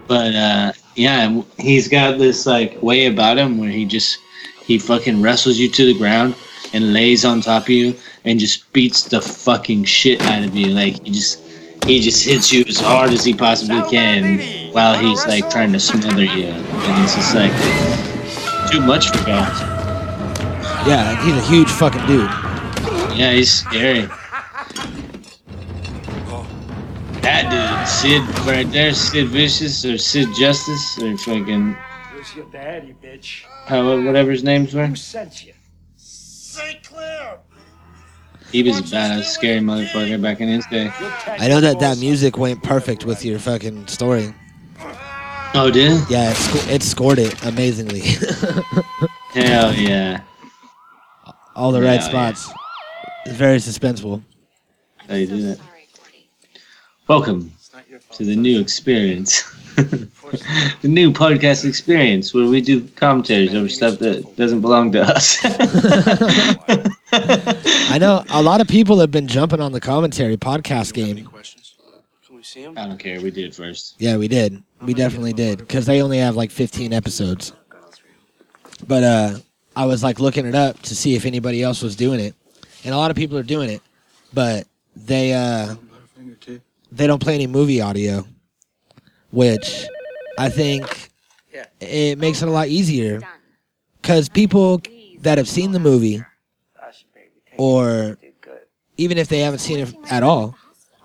[0.08, 4.20] But uh, yeah, he's got this like way about him where he just
[4.64, 6.36] he fucking wrestles you to the ground
[6.74, 7.96] and lays on top of you
[8.26, 10.68] and just beats the fucking shit out of you.
[10.68, 11.42] Like he just
[11.86, 15.80] he just hits you as hard as he possibly can while he's like trying to
[15.80, 16.48] smother you.
[16.48, 17.52] And it's just like
[18.74, 19.62] too much for guys.
[20.88, 22.30] Yeah, he's a huge fucking dude.
[23.16, 24.08] Yeah, he's scary.
[27.22, 31.78] That dude, Sid, right there, Sid Vicious or Sid Justice or fucking
[32.14, 33.44] Where's your daddy, bitch?
[33.68, 34.88] how whatever his names were.
[34.88, 35.54] Who sent you?
[35.96, 36.84] St.
[36.84, 37.38] Clair!
[38.52, 40.92] He was a badass, scary motherfucker back in his day.
[41.28, 44.34] I know that that music went perfect with your fucking story.
[45.56, 46.10] Oh, did it?
[46.10, 48.00] Yeah, it, it scored it amazingly.
[49.34, 50.22] Hell yeah.
[51.56, 52.34] All the right Hell yeah.
[52.34, 52.52] spots.
[53.28, 54.24] It's very suspenseful.
[55.08, 55.60] How you do that?
[57.08, 57.52] Welcome
[58.14, 59.44] to the new experience.
[59.76, 65.38] the new podcast experience where we do commentaries over stuff that doesn't belong to us.
[67.92, 71.30] I know a lot of people have been jumping on the commentary podcast game.
[72.54, 72.78] Can we see him?
[72.78, 73.20] I don't care.
[73.22, 73.96] We did first.
[73.98, 74.62] Yeah, we did.
[74.82, 77.54] We definitely did because they only have like 15 episodes.
[78.88, 79.38] But uh,
[79.76, 82.36] I was like looking it up to see if anybody else was doing it,
[82.84, 83.82] and a lot of people are doing it,
[84.34, 85.76] but they uh,
[86.92, 88.26] they don't play any movie audio,
[89.32, 89.86] which
[90.38, 91.10] I think
[91.80, 93.22] it makes it a lot easier
[94.02, 94.82] because people
[95.22, 96.22] that have seen the movie
[97.58, 98.18] or
[98.98, 100.56] even if they haven't seen it at all,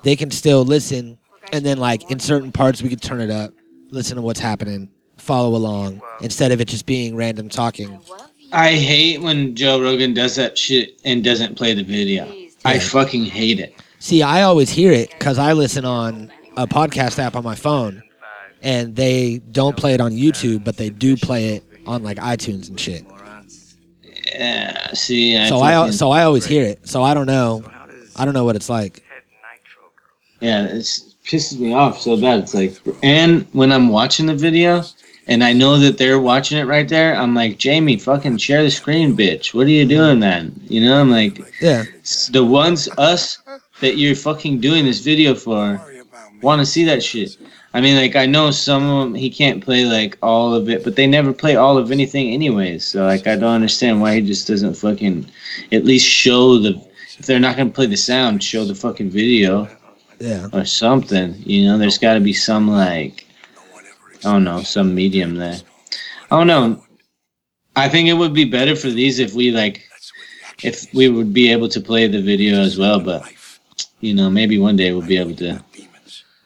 [0.03, 1.18] they can still listen
[1.53, 3.53] and then like in certain parts we could turn it up,
[3.91, 8.01] listen to what's happening, follow along instead of it just being random talking.
[8.53, 12.33] I hate when Joe Rogan does that shit and doesn't play the video.
[12.65, 13.75] I fucking hate it.
[13.99, 18.03] See, I always hear it because I listen on a podcast app on my phone,
[18.63, 22.69] and they don't play it on YouTube, but they do play it on like iTunes
[22.69, 23.05] and shit.
[24.33, 26.87] Yeah, see, I so I so I always hear it.
[26.89, 27.65] So I don't know,
[28.17, 29.03] I don't know what it's like.
[30.41, 32.41] Yeah, it pisses me off so bad.
[32.41, 34.83] It's like, and when I'm watching the video
[35.27, 38.71] and I know that they're watching it right there, I'm like, Jamie, fucking share the
[38.71, 39.53] screen, bitch.
[39.55, 40.59] What are you doing, man?
[40.69, 41.85] You know, I'm like, Yeah.
[42.31, 43.39] the ones us
[43.81, 45.81] that you're fucking doing this video for
[46.43, 47.37] want to see that shit.
[47.75, 50.83] I mean, like, I know some of them he can't play like all of it,
[50.83, 52.87] but they never play all of anything anyways.
[52.87, 55.27] So like, I don't understand why he just doesn't fucking
[55.73, 56.81] at least show the.
[57.19, 59.69] If they're not gonna play the sound, show the fucking video
[60.21, 60.49] Yeah.
[60.53, 61.35] or something.
[61.45, 63.27] You know, there's got to be some like,
[64.25, 65.59] I don't know, some medium there.
[66.31, 66.83] I don't know.
[67.77, 69.85] I think it would be better for these if we like,
[70.63, 73.01] if we would be able to play the video as well.
[73.01, 73.33] But
[74.01, 75.63] you know, maybe one day we'll be able to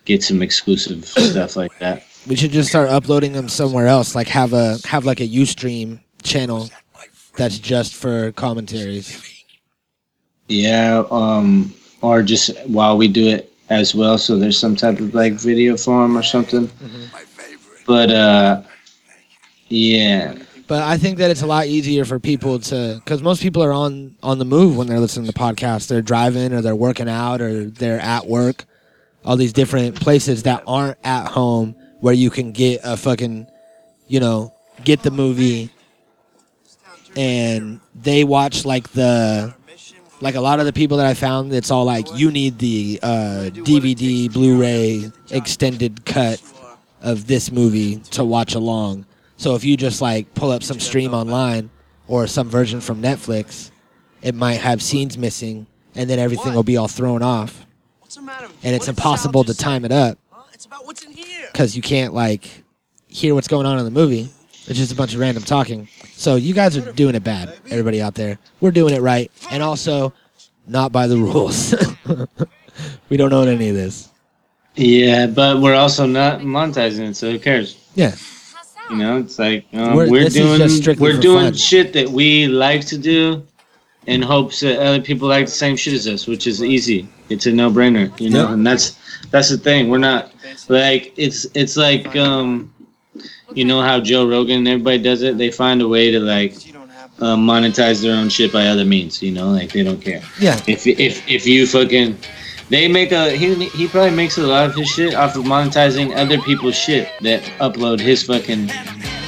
[0.04, 2.04] get some exclusive stuff like that.
[2.26, 4.14] We should just start uploading them somewhere else.
[4.14, 6.68] Like have a have like a UStream channel
[7.36, 9.20] that's just for commentaries.
[10.48, 14.18] Yeah, um, or just while we do it as well.
[14.18, 16.68] So there's some type of like video form or something.
[16.68, 17.04] Mm-hmm.
[17.86, 18.62] But uh,
[19.68, 20.34] yeah,
[20.72, 23.72] But I think that it's a lot easier for people to, because most people are
[23.72, 25.86] on on the move when they're listening to podcasts.
[25.86, 28.64] They're driving or they're working out or they're at work.
[29.24, 33.46] All these different places that aren't at home where you can get a fucking,
[34.08, 35.70] you know, get the movie,
[37.16, 39.54] and they watch like the,
[40.22, 41.52] like a lot of the people that I found.
[41.52, 46.40] It's all like you need the uh, DVD, Blu-ray, extended cut
[47.02, 49.04] of this movie to watch along.
[49.36, 51.70] So if you just like pull up some stream online
[52.06, 53.72] or some version from Netflix,
[54.22, 55.66] it might have scenes missing
[55.96, 57.66] and then everything will be all thrown off.
[58.62, 60.18] And it's impossible to time it up
[61.50, 62.48] because you can't like
[63.08, 64.30] hear what's going on in the movie.
[64.68, 65.88] It's just a bunch of random talking.
[66.22, 68.38] So you guys are doing it bad, everybody out there.
[68.60, 69.28] We're doing it right.
[69.50, 70.12] And also,
[70.68, 71.74] not by the rules.
[73.08, 74.08] we don't own any of this.
[74.76, 77.76] yeah, but we're also not monetizing it, so who cares?
[77.96, 78.14] Yeah.
[78.88, 80.60] You know, it's like uh, We're- we're, doing
[81.00, 81.54] we're doing fun.
[81.54, 83.44] shit that we like to do,
[84.06, 87.08] in hopes that other people like the same shit as us, which is easy.
[87.30, 88.96] It's a no brainer, you know, and that's
[89.32, 89.88] that's the thing.
[89.90, 90.32] We're not
[90.68, 92.71] like it's it's like um,
[93.54, 95.38] you know how Joe Rogan and everybody does it.
[95.38, 96.54] They find a way to like
[97.20, 99.22] uh, monetize their own shit by other means.
[99.22, 100.22] You know, like they don't care.
[100.40, 100.60] Yeah.
[100.66, 102.16] If if if you fucking
[102.68, 106.16] they make a he he probably makes a lot of his shit off of monetizing
[106.16, 108.68] other people's shit that upload his fucking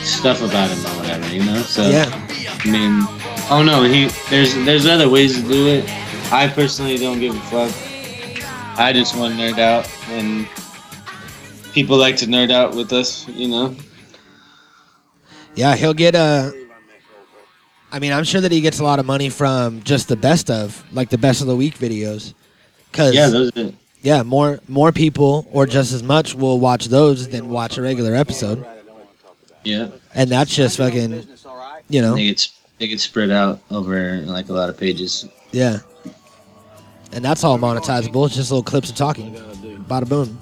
[0.02, 1.62] stuff about him or whatever, you know?
[1.62, 2.08] So Yeah.
[2.64, 3.02] I mean
[3.50, 5.84] oh no, he there's there's other ways to do it.
[6.32, 7.72] I personally don't give a fuck.
[8.78, 10.48] I just want to nerd out and
[11.72, 13.76] people like to nerd out with us, you know?
[15.54, 16.52] Yeah, he'll get a.
[17.92, 20.50] I mean, I'm sure that he gets a lot of money from just the best
[20.50, 22.34] of, like the best of the week videos.
[22.92, 23.72] Cause Yeah, those are
[24.02, 28.14] yeah, more more people or just as much will watch those than watch a regular
[28.14, 28.64] episode,
[29.62, 29.88] yeah.
[30.14, 31.26] and that's just fucking,
[31.88, 32.48] you know, They get
[32.78, 35.26] they get spread out over like a lot of pages.
[35.52, 35.78] yeah.
[37.12, 38.26] And that's all monetizable.
[38.26, 39.32] It's just little clips of talking.
[39.88, 40.36] Bada boom.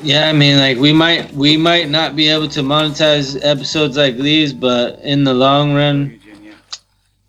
[0.00, 4.16] Yeah, I mean, like we might we might not be able to monetize episodes like
[4.16, 6.20] these, but in the long run,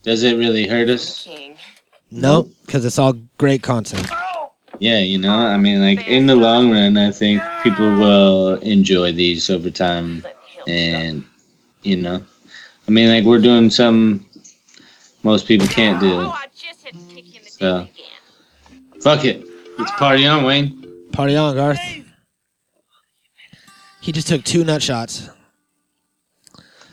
[0.04, 1.28] does it really hurt us?
[2.12, 4.08] Nope, because it's all great content.
[4.78, 9.14] Yeah, you know, I mean, like in the long run, I think people will enjoy
[9.14, 10.24] these over time,
[10.68, 11.26] and
[11.82, 12.24] you know,
[12.88, 14.26] I mean, like we're doing some
[15.24, 16.32] most people can't do.
[17.48, 17.88] So,
[19.02, 19.44] fuck it,
[19.80, 21.10] let's party on, Wayne.
[21.12, 21.80] Party on, Garth.
[24.10, 25.30] He just took two nut shots.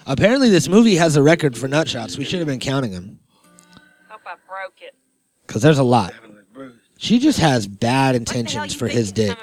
[0.07, 2.19] Apparently, this movie has a record for nut shots.
[2.19, 3.21] We should have been counting them.
[4.07, 4.95] Hope I broke it.
[5.47, 6.13] Because there's a lot.
[6.99, 9.35] She just has bad intentions for his dick.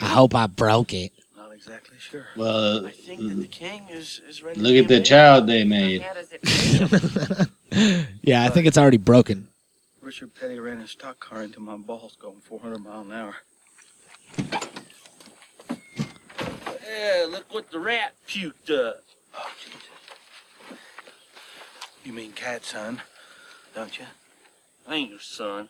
[0.00, 1.12] I hope I broke it.
[1.36, 2.24] Not exactly sure.
[2.38, 5.04] Well, I uh, think that the king is, is ready look to at the in.
[5.04, 6.06] child they made.
[8.22, 9.48] Yeah, I think it's already broken.
[10.00, 13.36] Richard Petty ran his stock car into my balls going 400 mile an hour.
[16.90, 19.02] Yeah, look what the rat puked up.
[19.34, 19.80] Oh, Jesus.
[22.04, 23.02] You mean cat, son,
[23.74, 24.06] don't you?
[24.88, 25.68] I ain't your son.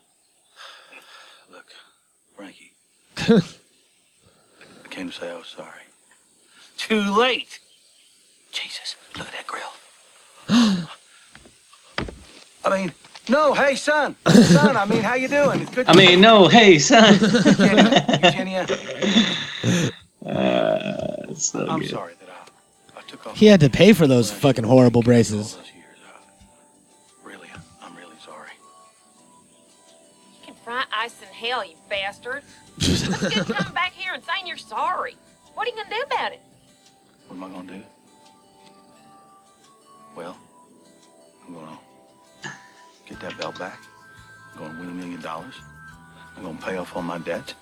[1.53, 1.67] Look,
[2.37, 2.73] Frankie.
[3.19, 3.43] I
[4.89, 5.83] came to say I was sorry.
[6.79, 7.59] Too late.
[8.53, 9.73] Jesus, look at that grill.
[12.65, 12.93] I mean,
[13.29, 14.17] no, hey, son.
[14.27, 15.61] Son, I mean, how you doing?
[15.61, 17.15] It's good I mean, no, hey, son.
[18.23, 18.67] Eugenia,
[20.25, 21.91] Uh, so I'm good.
[21.91, 23.37] sorry that I, I took off.
[23.37, 25.57] He had to pay for those fucking horrible braces.
[27.25, 27.49] Really,
[27.83, 28.51] I'm really sorry.
[30.41, 32.43] You can fry ice in hell, you bastard.
[32.77, 35.17] What's good coming back here and saying you're sorry?
[35.55, 36.41] What are you gonna do about it?
[37.29, 37.83] What am I gonna do?
[40.17, 40.37] Well,
[41.47, 41.79] I'm gonna
[43.07, 43.79] get that belt back.
[44.55, 45.55] I'm gonna win a million dollars.
[46.37, 47.55] I'm gonna pay off all my debts.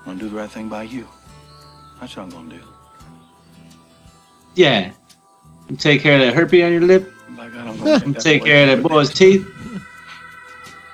[0.00, 1.06] I'm gonna do the right thing by you.
[2.00, 2.60] That's what I'm gonna do.
[4.54, 4.92] Yeah.
[5.68, 7.12] You take care of that herpes on your lip.
[7.36, 9.46] By God, I'm gonna You take take care of that boy's teeth.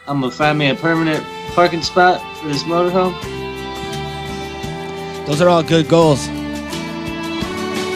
[0.09, 1.25] I'm gonna find me a permanent
[1.55, 3.15] parking spot for this motorhome.
[5.27, 6.27] Those are all good goals.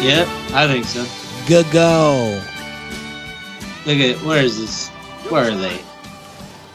[0.02, 1.04] Yep, I think so.
[1.46, 2.40] Good go.
[3.86, 4.88] Look at where is this?
[5.30, 5.76] Where are they?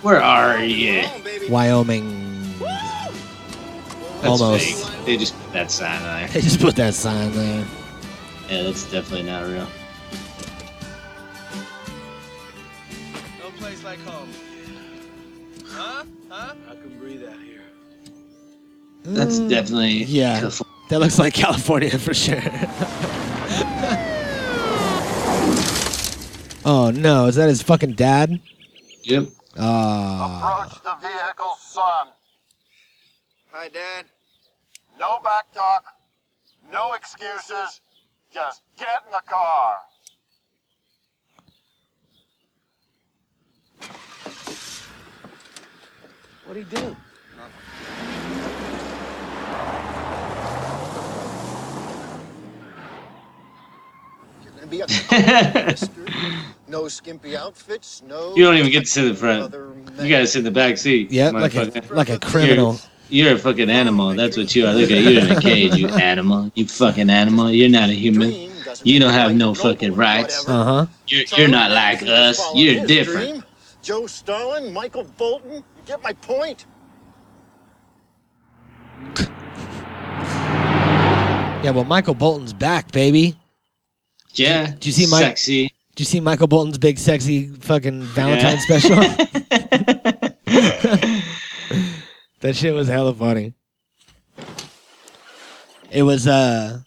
[0.02, 1.04] Where are you?
[1.50, 2.54] Wyoming.
[2.60, 4.86] That's Almost.
[4.88, 4.95] fake.
[5.06, 6.28] They just put that sign there.
[6.30, 7.66] They just put that sign there.
[8.50, 9.68] Yeah, that's definitely not real.
[13.40, 14.30] No place like home.
[15.68, 16.04] Huh?
[16.30, 16.56] Huh?
[16.70, 17.62] I can breathe out here.
[19.04, 20.40] That's Mm, definitely yeah.
[20.40, 20.74] California.
[20.90, 22.38] That looks like California for sure.
[26.66, 28.40] oh no, is that his fucking dad?
[29.04, 29.28] Yep.
[29.60, 30.64] Ah.
[30.66, 32.08] Approach the vehicle, son.
[33.52, 34.06] Hi, Dad.
[35.00, 35.86] No back talk.
[36.72, 37.82] No excuses.
[38.34, 39.78] Just get in the car.
[46.46, 46.96] What'd he do?
[54.56, 55.76] Gonna be a
[56.68, 58.36] no skimpy outfits, no.
[58.36, 59.54] You don't even get to sit in the front.
[60.02, 61.12] You gotta sit in the back seat.
[61.12, 61.96] Yeah, like a motherfucker.
[61.96, 62.80] like a criminal.
[63.10, 64.14] You're, you're a fucking animal.
[64.16, 64.74] That's what you are.
[64.74, 66.52] Look at you in a cage, you animal.
[66.56, 67.52] You fucking animal.
[67.52, 68.52] You're not a human.
[68.84, 70.48] You don't have no fucking rights.
[70.48, 70.86] Uh huh.
[71.08, 72.42] You're, you're not like us.
[72.56, 73.44] You're different.
[73.82, 75.54] Joe Stalin, Michael Bolton.
[75.56, 76.66] You get my point?
[81.64, 83.36] Yeah, well, Michael Bolton's back, baby.
[84.34, 84.74] Yeah.
[84.80, 85.24] Do you see Mike?
[85.24, 85.64] Sexy.
[85.96, 88.80] Did you see Michael Bolton's big, sexy, fucking Valentine Yeah.
[88.80, 88.98] special?
[92.42, 93.54] that shit was hella funny.
[95.92, 96.80] It was uh,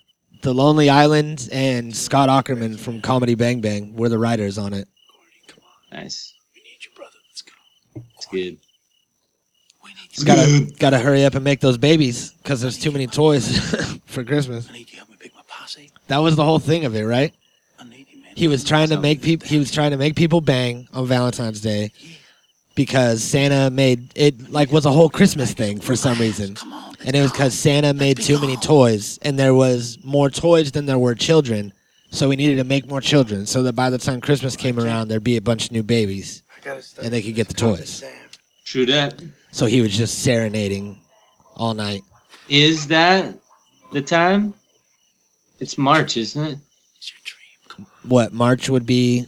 [0.43, 4.89] the Lonely Island and Scott Aukerman from Comedy Bang Bang were the writers on it.
[5.91, 6.35] Nice.
[6.55, 7.17] We need you, brother.
[7.29, 8.03] Let's go.
[8.17, 8.59] It's good.
[10.11, 13.59] Just gotta gotta hurry up and make those babies because there's too many toys
[14.07, 14.69] for Christmas.
[14.69, 15.91] I need you help me pick my posse.
[16.09, 17.33] That was the whole thing of it, right?
[18.35, 19.49] He was trying to make people.
[19.49, 21.93] He was trying to make people bang on Valentine's Day
[22.79, 26.57] because Santa made it like was a whole Christmas thing for some reason,
[27.05, 30.87] and it was because Santa made too many toys, and there was more toys than
[30.87, 31.73] there were children,
[32.13, 35.09] so we needed to make more children so that by the time Christmas came around,
[35.09, 36.45] there'd be a bunch of new babies,
[37.03, 38.05] and they could get the toys.
[38.65, 39.21] True that.
[39.51, 41.01] So he was just serenading
[41.57, 42.03] all night.
[42.49, 43.35] Is that
[43.93, 44.55] the time?
[45.59, 46.59] It's March, isn't it?
[48.05, 49.27] What March would be?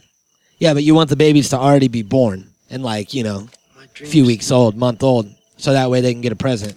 [0.60, 3.48] Yeah, but you want the babies to already be born and like you know,
[4.00, 6.74] a few weeks old, month old, so that way they can get a present.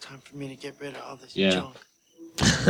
[0.00, 1.50] Time for me to get rid of all this Yeah.
[1.50, 1.76] junk.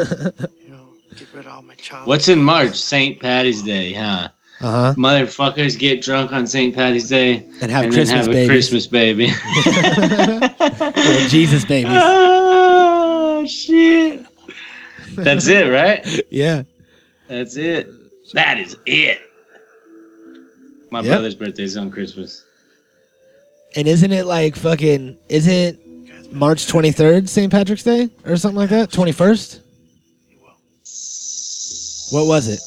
[0.62, 2.06] you know, get rid of all my child.
[2.08, 2.74] What's in March?
[2.76, 3.20] St.
[3.20, 4.28] Patty's Day, huh?
[4.62, 4.94] Uh huh.
[4.98, 6.74] Motherfuckers get drunk on St.
[6.74, 8.48] Patty's Day And have then Christmas have a babies.
[8.48, 9.26] Christmas baby.
[11.06, 11.92] Little Jesus babies.
[11.94, 14.26] oh shit!
[15.14, 16.06] That's it, right?
[16.30, 16.64] Yeah.
[17.28, 17.88] That's it.
[18.34, 19.20] That is it.
[20.90, 21.08] My Yep.
[21.08, 22.44] brother's birthday's on Christmas.
[23.76, 25.16] And isn't it like fucking?
[25.28, 25.78] Isn't
[26.32, 27.50] March twenty third St.
[27.50, 28.90] Patrick's Day or something like that?
[28.90, 29.60] Twenty first.
[32.10, 32.60] What was it?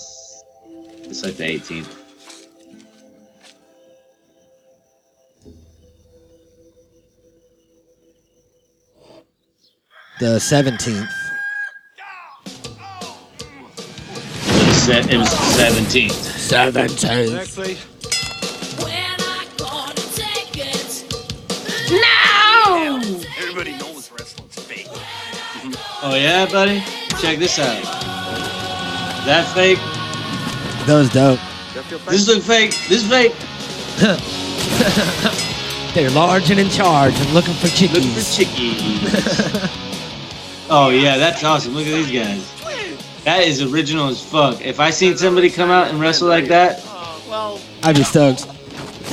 [1.09, 1.87] It's like the 18th.
[10.19, 11.09] The seventeenth.
[14.45, 16.11] It was, se- it was the 17th.
[16.11, 17.03] Seventeenth.
[17.87, 17.92] No!
[26.05, 26.83] Oh yeah, buddy.
[27.21, 27.81] Check this out.
[29.25, 29.77] That fake.
[30.85, 31.39] That was dope.
[32.09, 32.75] This look fake.
[32.89, 33.31] This fake.
[35.93, 37.93] They're large and in charge and looking for chickies.
[37.93, 38.99] Looking for chickies.
[40.69, 41.73] oh yeah, that's awesome.
[41.73, 43.23] Look at these guys.
[43.23, 44.59] That is original as fuck.
[44.59, 46.83] If I seen somebody come out and wrestle like that,
[47.81, 48.45] I'd be stoked.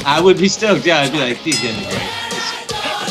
[0.04, 0.84] I would be stoked.
[0.84, 2.19] Yeah, I'd be like, these guys are great.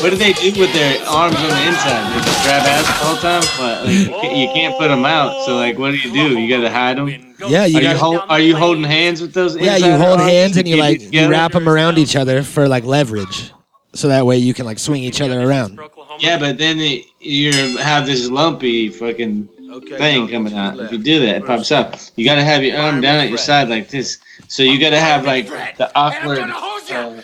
[0.00, 2.16] What do they do with their arms on the inside?
[2.16, 3.42] They just grab ass the whole time?
[3.60, 5.44] What, like, you can't- put them out.
[5.44, 6.38] So like, what do you do?
[6.38, 7.08] You gotta hide them.
[7.46, 9.56] Yeah, you are gotta- you hold, Are you holding hands with those?
[9.56, 10.30] Yeah, you hold arms?
[10.32, 13.52] hands and you like you wrap them around each other for like leverage,
[13.92, 15.78] so that way you can like swing each other around.
[16.18, 19.48] Yeah, but then it, you have this lumpy fucking
[19.98, 20.78] thing coming out.
[20.78, 21.96] If you do that, it pops up.
[22.16, 24.18] You gotta have your arm down at your side like this.
[24.48, 25.46] So you gotta have like
[25.76, 27.22] the awkward uh,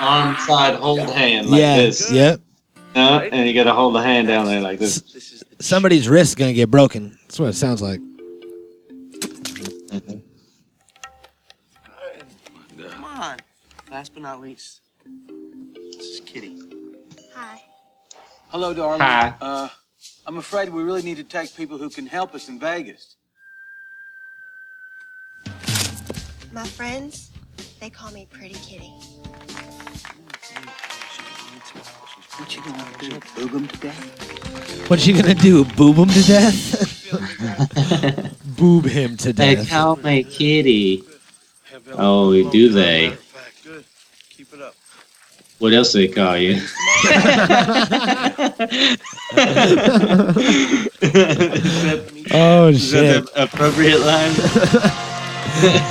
[0.00, 1.76] arm side hold hand like yeah.
[1.76, 2.10] this.
[2.10, 2.40] Yep.
[2.94, 5.44] Uh, and you gotta hold the hand down there like this.
[5.60, 7.18] Somebody's wrist's gonna get broken.
[7.22, 8.00] That's what it sounds like.
[12.90, 13.36] Come on.
[13.90, 14.80] Last but not least,
[15.74, 16.60] this is Kitty.
[17.34, 17.62] Hi.
[18.48, 19.00] Hello, darling.
[19.00, 19.34] Hi.
[19.40, 19.68] Uh,
[20.26, 23.16] I'm afraid we really need to take people who can help us in Vegas.
[26.52, 27.30] My friends,
[27.80, 28.92] they call me Pretty Kitty.
[32.38, 33.20] What you gonna do?
[33.36, 34.88] Boob 'em to death?
[34.88, 35.64] What's she gonna do?
[35.64, 38.34] Boob him to death?
[38.56, 39.36] Boob him to death.
[39.36, 39.68] They death.
[39.68, 41.04] call me Kitty.
[41.94, 43.16] Oh, do they?
[44.30, 44.74] Keep it up.
[45.58, 46.60] What else do they call you?
[52.30, 53.34] Oh Is that shit!
[53.34, 54.32] the appropriate line?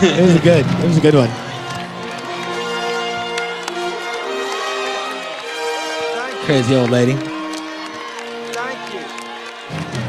[0.04, 0.66] it was good.
[0.66, 1.30] It was a good one.
[6.48, 7.12] Crazy old lady.
[7.12, 9.02] Thank you.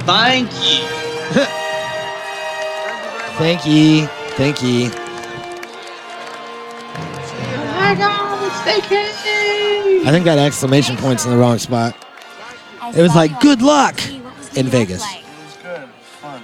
[0.06, 0.86] Thank you.
[3.36, 4.06] Thank you.
[4.36, 4.90] Thank ye.
[10.06, 11.97] I think that exclamation point's in the wrong spot.
[12.97, 14.01] It was like good luck
[14.55, 15.02] in Vegas.
[15.02, 15.82] It was good.
[15.82, 16.43] It was fun.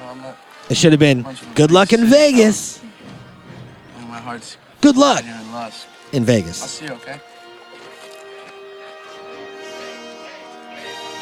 [0.00, 0.36] No, I'm not.
[0.68, 1.24] It should have been
[1.54, 2.82] good luck in Vegas.
[4.06, 5.86] My heart's Good luck here in Lusk.
[6.12, 6.58] in I'll Vegas.
[6.58, 7.20] see you, okay?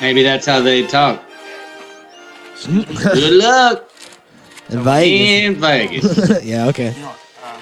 [0.01, 1.23] Maybe that's how they talk.
[2.64, 3.90] Good luck
[4.70, 5.31] In Vegas.
[5.31, 6.44] in Vegas.
[6.44, 6.66] yeah.
[6.66, 6.93] Okay.
[6.93, 7.14] You know,
[7.44, 7.60] uh,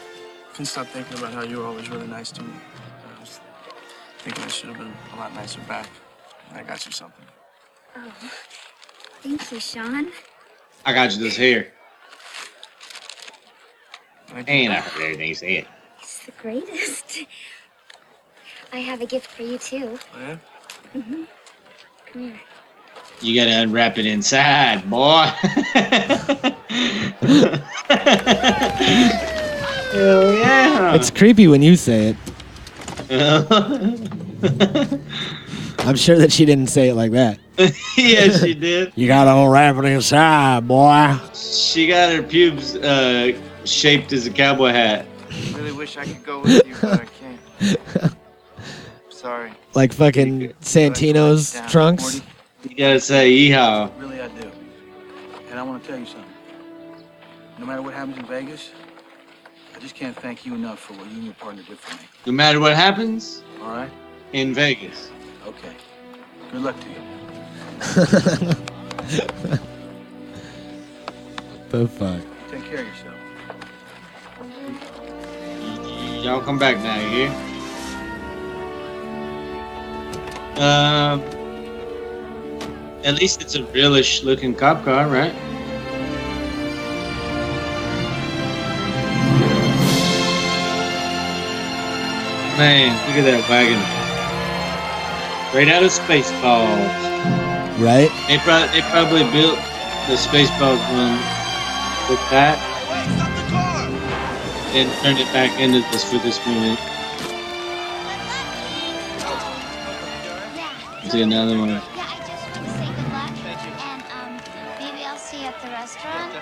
[0.52, 2.52] couldn't stop thinking about how you were always really nice to me.
[3.16, 3.40] I was
[4.20, 5.88] thinking I should have been a lot nicer back.
[6.48, 7.24] And I got you something.
[7.96, 8.12] Oh,
[9.22, 10.08] thank you, Sean.
[10.86, 11.72] I got you this here.
[14.28, 14.54] Thank you.
[14.54, 15.66] Ain't I heard everything you said.
[16.00, 17.24] It's the greatest.
[18.72, 19.98] I have a gift for you too.
[20.14, 20.36] Oh, yeah?
[20.92, 21.26] hmm Come here.
[22.14, 25.24] You gotta unwrap it inside, boy.
[29.92, 30.94] Hell yeah.
[30.94, 32.16] It's creepy when you say it.
[35.80, 37.38] I'm sure that she didn't say it like that.
[37.96, 38.92] yeah, she did.
[38.94, 41.18] You gotta unwrap it inside, boy.
[41.34, 45.06] She got her pubes uh, shaped as a cowboy hat.
[45.30, 48.14] I really wish I could go with you, but I can't.
[49.24, 49.52] Sorry.
[49.72, 52.20] Like fucking Santino's trunks.
[52.68, 53.90] You gotta say yeehaw.
[53.98, 54.50] Really, I do.
[55.48, 56.30] And I want to tell you something.
[57.58, 58.72] No matter what happens in Vegas,
[59.74, 62.02] I just can't thank you enough for what you and your partner did for me.
[62.26, 63.90] No matter what happens All right?
[64.34, 65.10] in Vegas.
[65.46, 65.72] Okay.
[66.52, 66.96] Good luck to you.
[71.70, 72.20] the fuck?
[72.50, 73.14] Take care of yourself.
[76.22, 77.53] Y'all come back now, you hear?
[80.56, 81.20] Um,
[83.04, 85.34] at least it's a realish looking cop car, right?
[92.56, 93.82] Man, look at that wagon.
[95.52, 97.02] Right out of Spaceballs.
[97.82, 98.08] Right?
[98.28, 99.58] They, pro- they probably built
[100.06, 101.18] the Spaceballs one
[102.08, 102.60] with that
[104.74, 106.78] and turned it back into this for this movie.
[111.10, 111.68] Do another one.
[111.68, 113.30] Yeah, I just want to say good luck.
[113.84, 114.40] And um,
[114.80, 116.32] maybe I'll see you at the restaurant.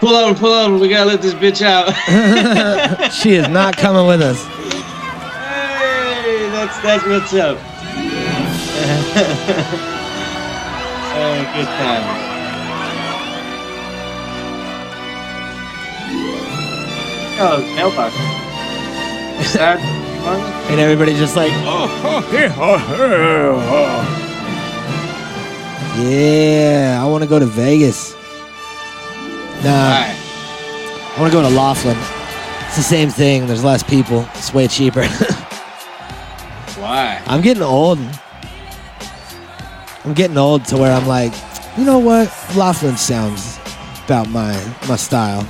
[0.00, 0.76] Pull over, pull over.
[0.78, 1.92] We gotta let this bitch out.
[3.12, 4.44] she is not coming with us.
[6.22, 7.58] Hey, that's that's what's up.
[11.16, 12.26] oh, good times.
[17.42, 18.14] Oh, mailbox.
[19.46, 20.09] Is that one?
[20.22, 22.76] And everybody's just like, oh, yeah, oh,
[25.98, 27.00] yeah.
[27.02, 28.14] I want to go to Vegas.
[29.64, 31.96] Nah, I want to go to Laughlin.
[32.66, 33.46] It's the same thing.
[33.46, 34.26] There's less people.
[34.34, 35.04] It's way cheaper.
[36.78, 37.20] Why?
[37.26, 37.98] I'm getting old.
[40.04, 41.32] I'm getting old to where I'm like,
[41.76, 42.28] you know what?
[42.56, 43.58] Laughlin sounds
[44.04, 44.52] about my
[44.88, 45.46] my style.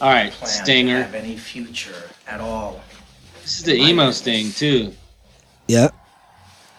[0.00, 0.98] All right, Plan Stinger.
[0.98, 2.80] To have any future at all?
[3.42, 4.92] This is the emo Sting too.
[5.68, 5.94] Yep.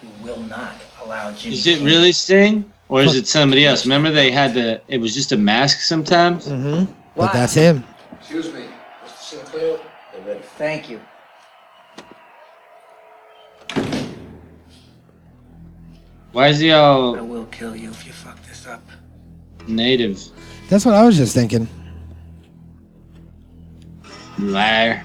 [0.04, 1.56] You will not allow Jimmy.
[1.56, 3.86] Is it King- really Sting or is it somebody else?
[3.86, 4.82] Remember they had the.
[4.88, 6.48] It was just a mask sometimes.
[6.48, 6.92] Mm-hmm.
[7.16, 7.84] But that's him.
[8.20, 8.66] Excuse me,
[9.06, 9.18] Mr.
[9.20, 9.80] Sinclair.
[10.14, 10.40] They're ready.
[10.58, 11.00] Thank you.
[16.32, 18.84] Why is he I all will kill you if you fuck this up.
[19.68, 20.22] native?
[20.70, 21.68] That's what I was just thinking.
[24.40, 25.04] Liar.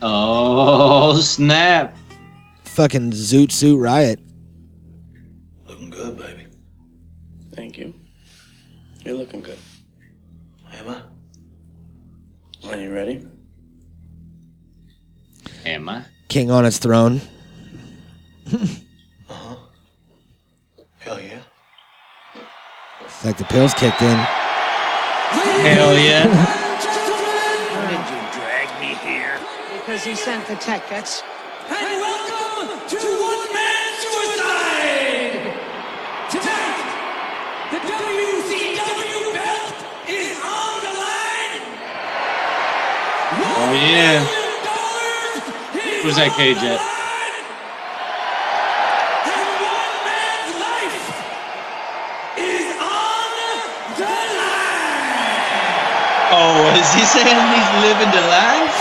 [0.00, 1.96] Oh snap!
[2.64, 4.18] Fucking Zoot Suit Riot.
[5.68, 6.46] Looking good, baby.
[7.54, 7.94] Thank you.
[9.04, 9.58] You're looking good.
[10.72, 11.04] Emma?
[12.64, 13.26] Are you ready?
[15.64, 16.04] Am I?
[16.28, 17.20] King on his throne.
[19.32, 19.56] Uh-huh.
[20.98, 21.40] Hell yeah.
[23.22, 24.18] It's like the pills kicked in.
[25.62, 26.26] Hell yeah!
[26.26, 29.38] How did you drag me here?
[29.78, 31.22] because he sent the tickets.
[31.68, 35.54] And welcome to One Man Suicide!
[36.34, 36.82] Tonight,
[37.70, 39.78] the WCW belt
[40.08, 41.62] is on the line!
[43.38, 44.18] Oh yeah.
[46.02, 46.91] Where's that cage at?
[56.34, 58.72] Oh, is he saying he's living the life?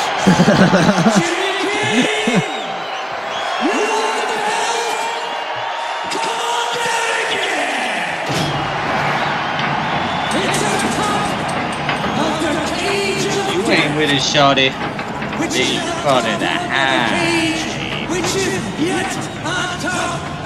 [13.51, 14.69] You ain't with it, shorty.
[15.51, 17.51] They caught it a high.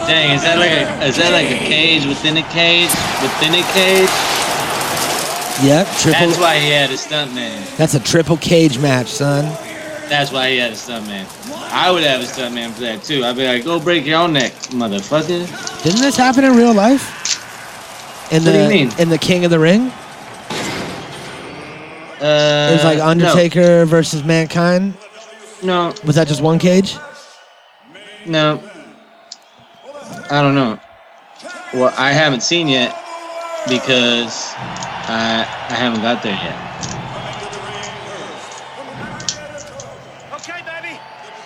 [0.07, 2.89] Dang, is that like a is that like a cage within a cage
[3.21, 4.34] within a cage?
[5.63, 6.11] Yep, triple.
[6.11, 7.77] That's why he had a stuntman.
[7.77, 9.45] That's a triple cage match, son.
[10.09, 11.25] That's why he had a stuntman.
[11.71, 13.23] I would have a stuntman for that too.
[13.23, 15.83] I'd be like, go break your own neck, motherfucker.
[15.83, 17.33] Didn't this happen in real life?
[18.31, 18.91] In What the do you mean?
[18.99, 19.91] in the King of the Ring?
[22.21, 23.05] Uh, it was like no.
[23.07, 24.93] Undertaker versus Mankind.
[25.63, 25.93] No.
[26.05, 26.97] Was that just one cage?
[28.25, 28.61] No.
[30.29, 30.79] I don't know.
[31.73, 32.95] Well, I haven't seen yet
[33.67, 34.53] because
[35.07, 36.55] I I haven't got there yet.
[40.33, 40.99] Okay, baby.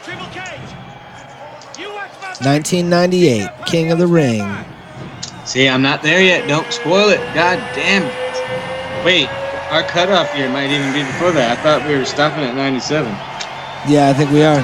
[0.03, 1.79] Triple cage.
[1.79, 4.43] You watch my 1998, King of the Ring.
[5.45, 6.47] See, I'm not there yet.
[6.47, 7.19] Don't spoil it.
[7.33, 9.05] God damn it.
[9.05, 9.27] Wait,
[9.71, 11.57] our cutoff year might even be before that.
[11.57, 13.09] I thought we were stopping at 97.
[13.87, 14.59] Yeah, I think we are.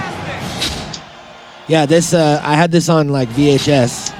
[1.68, 4.14] Yeah, this uh, I had this on like VHS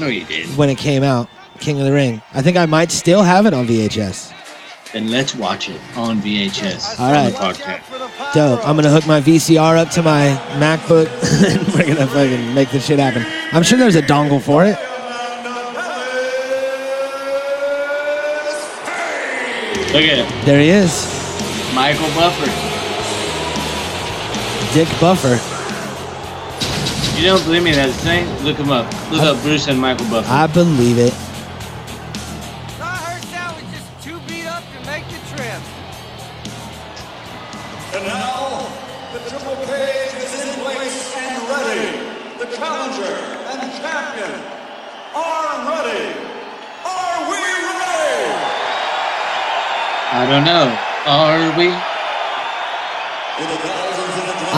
[0.00, 0.56] No, you didn't.
[0.56, 1.28] when it came out.
[1.62, 2.20] King of the Ring.
[2.34, 4.34] I think I might still have it on VHS.
[4.92, 6.98] Then let's watch it on VHS.
[6.98, 7.32] All right.
[8.34, 8.66] Dope.
[8.66, 11.06] I'm gonna hook my VCR up to my MacBook
[11.44, 13.24] and we're gonna fucking make this shit happen.
[13.52, 14.76] I'm sure there's a dongle for it.
[19.92, 20.44] Look at it.
[20.44, 21.06] There he is.
[21.74, 22.50] Michael Buffer.
[24.74, 25.38] Dick Buffer.
[27.20, 28.44] You don't believe me that's the thing?
[28.44, 28.86] Look him up.
[29.12, 30.28] Look up Bruce and Michael Buffer.
[30.28, 31.14] I believe it.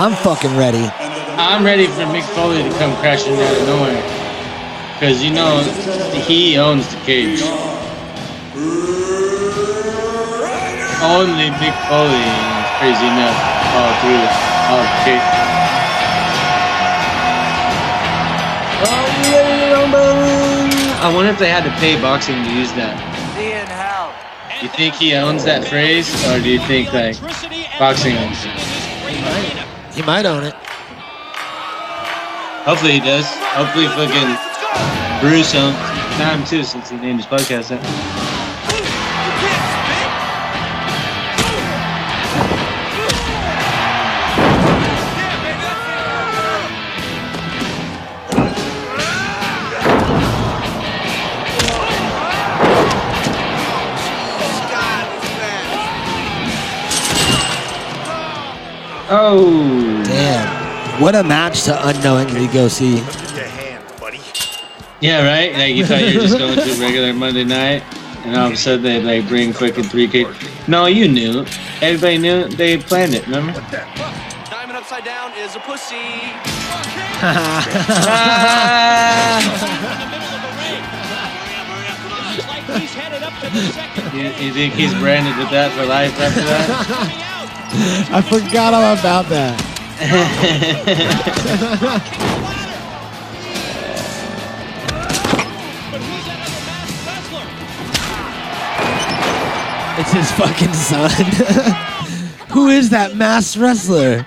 [0.05, 0.85] I'm fucking ready.
[1.41, 4.03] I'm ready for Mick Foley to come crashing out of nowhere.
[4.93, 5.63] Because you know,
[6.29, 7.41] he owns the cage.
[11.01, 14.29] Only Mick Foley is crazy enough to fall through
[14.69, 15.25] all the cage.
[21.01, 22.93] I wonder if they had to pay boxing to use that.
[23.39, 23.75] See you in.
[24.63, 27.19] You think he owns that phrase, or do you think like
[27.79, 28.54] boxing owns it?
[29.95, 30.55] He might own it.
[32.65, 33.27] Hopefully he does.
[33.55, 35.77] Hopefully fucking Bruce owns
[36.19, 38.24] time too, since he named his podcast that.
[59.11, 60.03] Oh.
[60.05, 61.01] Damn.
[61.03, 63.03] What a match to unknowingly go see.
[65.01, 65.53] Yeah, right?
[65.53, 67.83] Like you thought you were just going to a regular Monday night,
[68.25, 70.25] and all of a sudden they like bring fucking three K.
[70.67, 71.45] No, you knew.
[71.83, 72.49] Everybody knew.
[72.49, 73.27] They planned it.
[73.27, 73.53] Remember?
[74.49, 75.97] Diamond upside down is a pussy.
[84.15, 87.31] You, you think he's branded with that for life after that?
[87.77, 89.61] I forgot all about that.
[99.99, 101.11] it's his fucking son.
[102.51, 104.25] Who is that masked wrestler?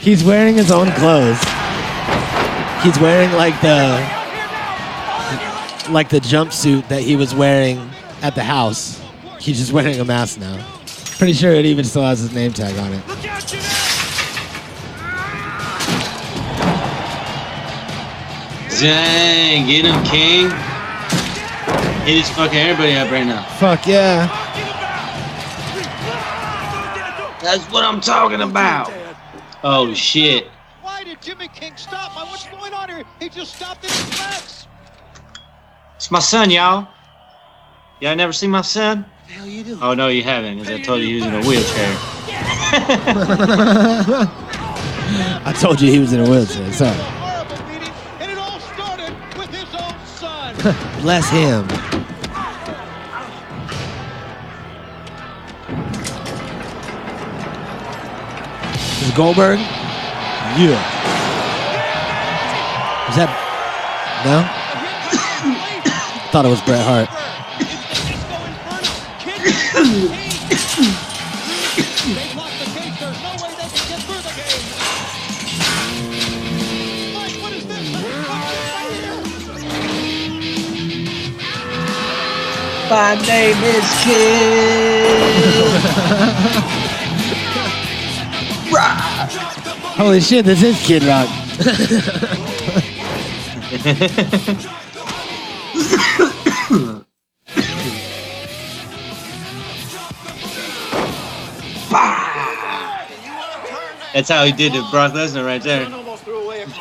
[0.00, 1.38] He's wearing his own clothes.
[2.82, 4.16] He's wearing like the
[5.92, 7.88] like the jumpsuit that he was wearing
[8.22, 9.00] at the house.
[9.38, 10.75] He's just wearing a mask now.
[11.18, 13.02] Pretty sure it even still has his name tag on it.
[18.78, 20.50] Dang, get him, King.
[22.04, 23.42] He just fucking everybody up right now.
[23.58, 24.26] Fuck yeah.
[27.42, 28.92] That's what I'm talking about.
[29.64, 30.48] Oh shit.
[30.82, 32.12] Why did Jimmy King stop?
[32.28, 33.04] What's going on here?
[33.18, 34.66] He just stopped in his tracks.
[35.96, 36.86] It's my son, y'all.
[38.00, 39.06] Y'all never seen my son?
[39.26, 39.78] The hell you do?
[39.82, 41.96] Oh no, you haven't, because I told you he was in a wheelchair.
[45.44, 46.72] I told you he was in a wheelchair.
[46.72, 46.90] Sorry.
[48.20, 50.54] And it all started with his own son.
[51.02, 51.64] Bless him.
[59.02, 59.58] Is it Goldberg?
[59.58, 60.80] Yeah.
[63.08, 63.30] Is that?
[64.24, 64.42] No.
[66.32, 67.08] Thought it was Bret Hart.
[82.96, 85.04] My name is Kid
[88.72, 89.30] Rock.
[89.98, 90.46] Holy shit!
[90.46, 91.28] This is Kid Rock.
[104.14, 105.84] That's how he did to Brock Lesnar right there.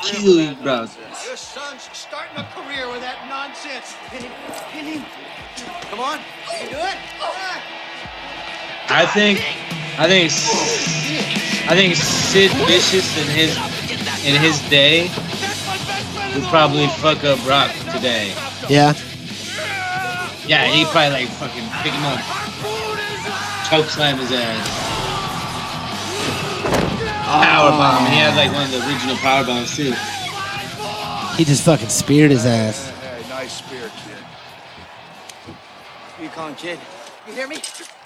[0.01, 0.87] Kill you, bro.
[8.87, 9.39] I think,
[9.99, 10.31] I think,
[11.69, 13.57] I think Sid Vicious in his
[14.25, 15.09] in his day
[16.33, 18.33] would probably fuck up Rock today.
[18.69, 18.93] Yeah.
[20.47, 22.21] Yeah, he'd probably like fucking pick him up,
[23.69, 24.85] choke slam his ass.
[27.25, 28.05] Power bomb.
[28.11, 29.93] He had like one of the original power bombs too.
[31.37, 32.89] He just fucking speared his ass.
[32.89, 34.23] Hey, nice spear, kid.
[36.17, 36.79] Who you calling kid?
[37.27, 37.55] You hear me?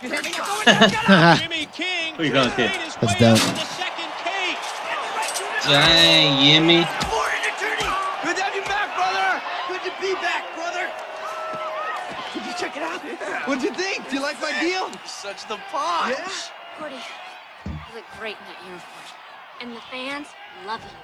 [0.01, 0.31] You hear me?
[0.31, 2.15] Now go in there, Jimmy King.
[2.17, 2.71] Who you calling kid?
[3.01, 3.37] That's dope.
[5.67, 6.87] Dang, Yimmy.
[8.23, 9.43] Good to have you back, brother.
[9.67, 10.87] Good to be back, brother.
[12.33, 13.01] Did you check it out?
[13.45, 14.09] What'd you think?
[14.09, 14.89] Do you like my deal?
[15.05, 16.15] Such the punch.
[16.17, 16.79] Yeah.
[16.79, 16.95] Gordy,
[17.65, 19.05] you look great in that uniform.
[19.59, 20.27] And the fans
[20.65, 20.97] love you.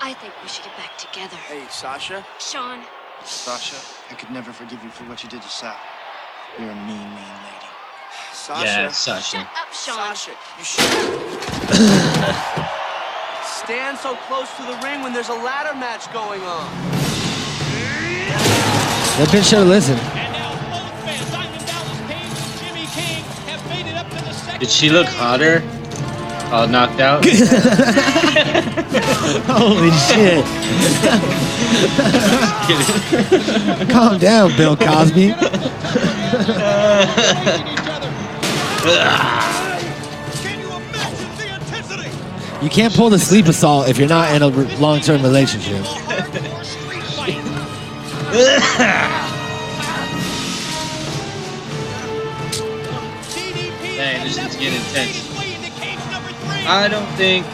[0.00, 1.36] I think we should get back together.
[1.36, 2.26] Hey, Sasha.
[2.40, 2.82] Sean,
[3.24, 3.76] Sasha,
[4.10, 5.76] I could never forgive you for what you did to Sal.
[6.58, 7.68] You're a mean, mean lady.
[8.32, 8.66] Sasha.
[8.66, 9.36] Yeah, Sasha.
[9.38, 10.14] shut up, Sean.
[10.16, 10.90] Sasha, you should
[13.44, 16.66] stand so close to the ring when there's a ladder match going on.
[19.18, 20.00] That bitch should have listened.
[24.58, 25.62] Did she look hotter?
[26.52, 27.24] All knocked out.
[29.46, 30.44] Holy shit.
[33.90, 35.32] Calm down, Bill Cosby.
[42.62, 44.48] You can't pull the sleep assault if you're not in a
[44.78, 45.82] long-term relationship.
[53.96, 55.26] Dang, this is getting intense.
[56.68, 57.46] I don't think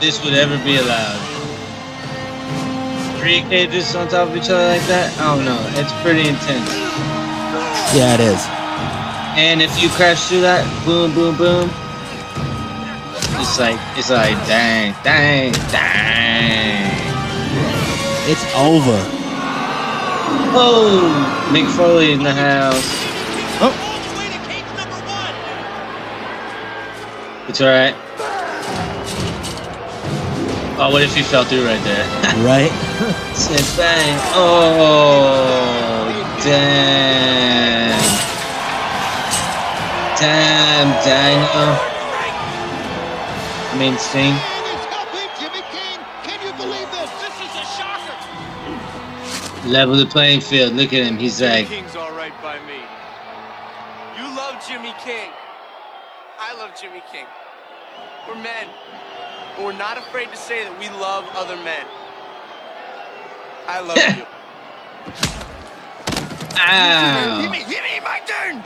[0.00, 1.20] this would ever be allowed.
[3.20, 5.16] Three cages on top of each other like that?
[5.20, 5.60] I don't know.
[5.80, 6.85] It's pretty intense.
[7.96, 8.46] Yeah, it is.
[9.40, 11.70] And if you crash through that, boom, boom, boom.
[13.40, 16.92] It's like, it's like, dang, dang, dang.
[18.28, 19.00] It's over.
[20.52, 22.84] Oh, Mick Foley in the house.
[23.64, 23.72] Oh.
[27.48, 27.94] It's alright.
[30.78, 32.04] Oh, what if he fell through right there?
[32.44, 32.70] Right?
[33.34, 34.20] Said bang.
[34.34, 35.95] Oh,
[36.46, 37.98] damn.
[40.16, 41.96] Damn, Daniel.
[43.72, 44.34] I mean, Sting.
[49.70, 50.74] Level the playing field.
[50.74, 51.16] Look at him.
[51.18, 52.78] He's like, King's all right by me.
[54.16, 55.30] You love Jimmy King.
[56.38, 57.26] I love Jimmy King.
[58.28, 58.68] We're men.
[59.56, 61.84] But we're not afraid to say that we love other men.
[63.66, 65.45] I love you.
[66.58, 67.42] Ow.
[67.42, 68.58] Jimmy, Jimmy, my turn.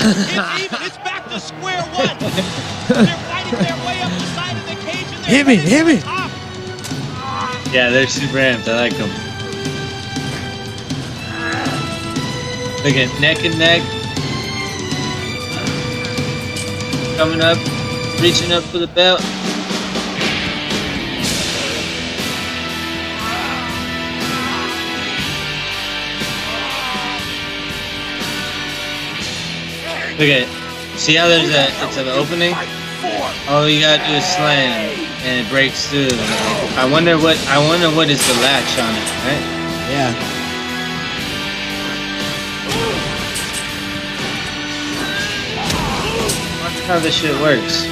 [0.00, 0.78] it's even.
[0.86, 2.16] It's back to square one.
[2.88, 5.06] They're fighting their way up the side of the cage.
[5.06, 6.02] And Hit me, hit me.
[7.72, 8.66] Yeah, they're super amped.
[8.66, 9.10] I like them.
[12.84, 13.82] Look at neck and neck.
[17.18, 17.58] Coming up,
[18.22, 19.20] reaching up for the belt.
[30.18, 30.48] Look at
[30.98, 32.52] See how there's a it's an opening?
[33.48, 34.90] All you gotta do is slam
[35.22, 36.08] and it breaks through.
[36.74, 39.44] I wonder what I wonder what is the latch on it, right?
[39.86, 40.12] Yeah.
[46.64, 47.86] That's how this shit works.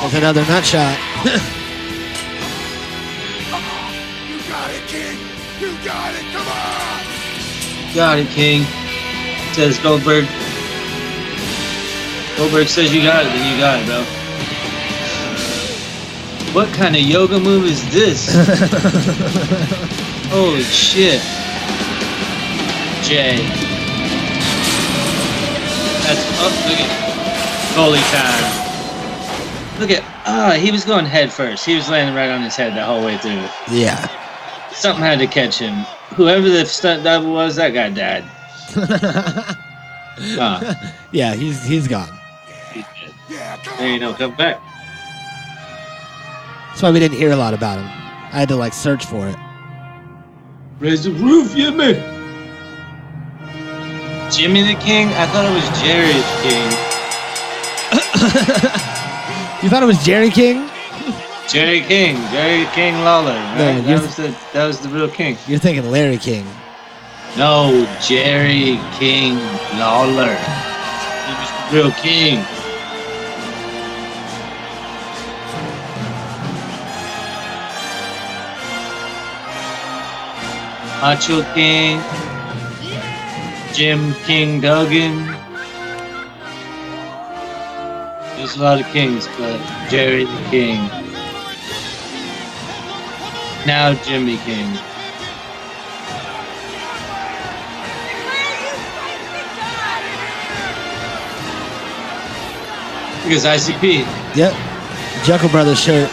[0.00, 1.54] That's another nut shot.
[7.98, 8.62] Got it, King.
[9.54, 10.24] Says Goldberg.
[12.36, 14.04] Goldberg says you got it, then you got it, bro.
[16.54, 18.28] What kind of yoga move is this?
[20.30, 21.20] Holy shit.
[23.02, 23.38] Jay.
[26.04, 26.54] That's up.
[26.68, 26.86] look at
[28.14, 29.80] time.
[29.80, 31.66] Look at ah, he was going head first.
[31.66, 33.42] He was landing right on his head the whole way through.
[33.76, 34.06] Yeah.
[34.70, 35.84] Something had to catch him.
[36.16, 38.24] Whoever the stunt double was, that guy died.
[40.36, 42.08] Ah, yeah, he's he's gone.
[43.78, 44.60] there you know, come back.
[46.68, 47.84] That's why we didn't hear a lot about him.
[47.86, 49.36] I had to like search for it.
[50.80, 51.94] Raise the roof, man.
[54.32, 55.06] Jimmy the King?
[55.10, 56.72] I thought it was Jerry the King.
[59.60, 60.70] You thought it was Jerry King?
[61.48, 63.32] Jerry King, Jerry King Lawler.
[63.32, 63.80] Right?
[63.80, 65.38] That was the that was the real king.
[65.46, 66.46] You're thinking Larry King.
[67.38, 69.36] No, Jerry King
[69.78, 70.36] Lawler.
[71.24, 72.44] He was the real king.
[81.00, 82.02] Macho King,
[83.72, 85.24] Jim King Duggan.
[88.36, 89.58] There's a lot of kings, but
[89.88, 91.07] Jerry the King.
[93.66, 94.70] Now Jimmy King.
[103.24, 104.06] Because ICP.
[104.36, 104.52] Yep.
[105.24, 106.10] Jeckel Brothers shirt.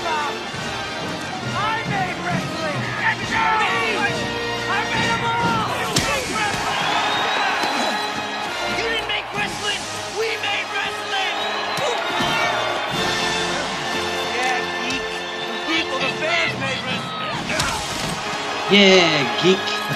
[18.75, 19.55] Yeah, geek.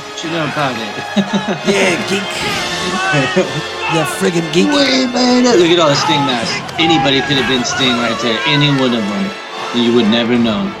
[0.00, 0.96] what you know about it?
[1.68, 2.24] yeah, geek.
[3.92, 4.64] yeah, friggin' geek.
[5.12, 5.44] Man.
[5.44, 6.56] Look at all the Sting masks.
[6.80, 8.40] Anybody could have been Sting right there.
[8.46, 9.30] Any one of them.
[9.76, 10.72] You would never know.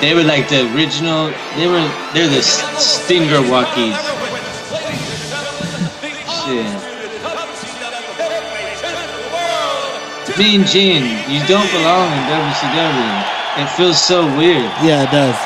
[0.00, 1.30] They were like the original.
[1.54, 1.86] They were.
[2.12, 3.94] They're the Stinger walkies.
[6.42, 6.74] Shit.
[10.36, 13.33] Mean Gene, you don't belong in WCW.
[13.56, 14.64] It feels so weird.
[14.82, 15.36] Yeah, it does.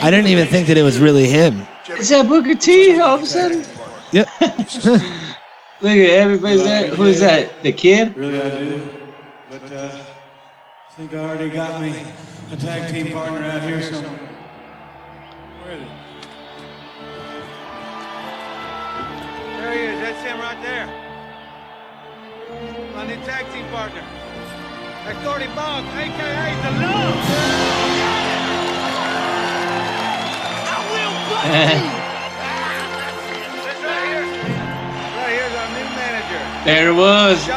[0.00, 1.66] I didn't even think that it was really him.
[1.90, 3.64] Is that Booker T all of a sudden?
[4.12, 4.28] Yep.
[4.40, 6.94] Look at everybody's there.
[6.94, 7.62] Who is that?
[7.62, 8.16] The kid?
[8.16, 8.88] Really, I do.
[9.50, 10.04] But uh,
[10.88, 11.94] I think I already got me
[12.50, 14.18] a tag team partner out here somewhere.
[15.62, 15.88] Where is it?
[19.58, 20.00] There he is.
[20.00, 21.07] That's him right there.
[22.48, 24.00] My new tag team partner.
[25.04, 26.56] That's Gordy Boggs, a.k.a.
[26.64, 27.14] The Love.
[31.44, 32.08] Right
[35.28, 36.40] here's our new manager.
[36.64, 37.44] There it was.
[37.46, 37.52] The,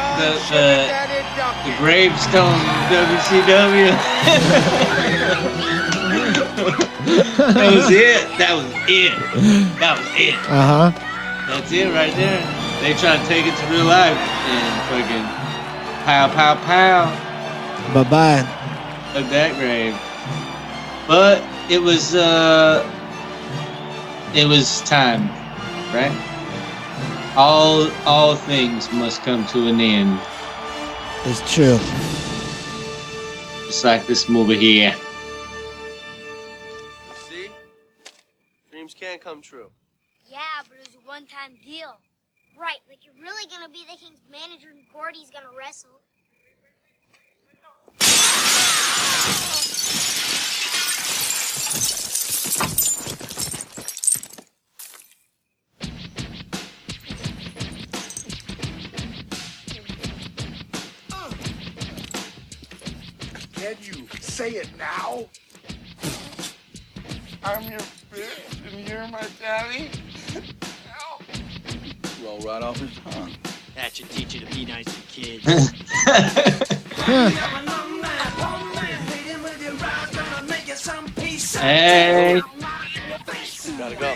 [0.52, 0.84] the,
[1.64, 2.60] the gravestone
[2.92, 3.96] WCW.
[7.54, 8.28] that was it.
[8.36, 9.16] That was it.
[9.80, 10.34] That was it.
[10.50, 10.92] Uh huh.
[11.48, 12.61] That's it right there.
[12.82, 15.24] They try to take it to real life and fucking
[16.04, 17.94] pow, pow, pow.
[17.94, 18.40] Bye bye.
[19.14, 19.96] of that grave.
[21.06, 22.82] But it was uh
[24.34, 25.28] it was time,
[25.94, 26.10] right?
[27.36, 30.18] All all things must come to an end.
[31.24, 31.78] It's true.
[33.68, 34.96] Just like this movie here.
[37.28, 37.48] See?
[38.72, 39.70] Dreams can come true.
[40.28, 42.00] Yeah, but it was a one-time deal.
[42.58, 46.00] Right, like you're really gonna be the King's manager and Gordy's gonna wrestle.
[63.54, 65.24] Can you say it now?
[67.44, 67.80] I'm your
[68.12, 69.90] bitch and you're my daddy.
[72.24, 73.32] Roll right off his tongue.
[73.74, 75.44] That should teach you to be nice to kids.
[81.54, 82.40] Hey,
[83.78, 84.14] Gotta go.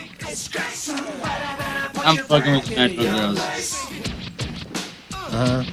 [2.04, 3.38] I'm fucking with Nitro Girls.
[5.12, 5.64] Uh huh.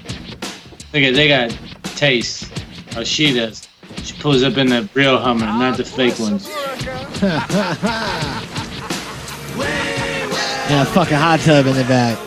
[0.94, 1.58] Look at they got
[1.96, 2.52] taste.
[2.96, 3.68] Or she does.
[4.04, 6.48] She pulls up in the real Hummer, not the fake ones.
[10.70, 12.18] Yeah, fucking hot tub in the back.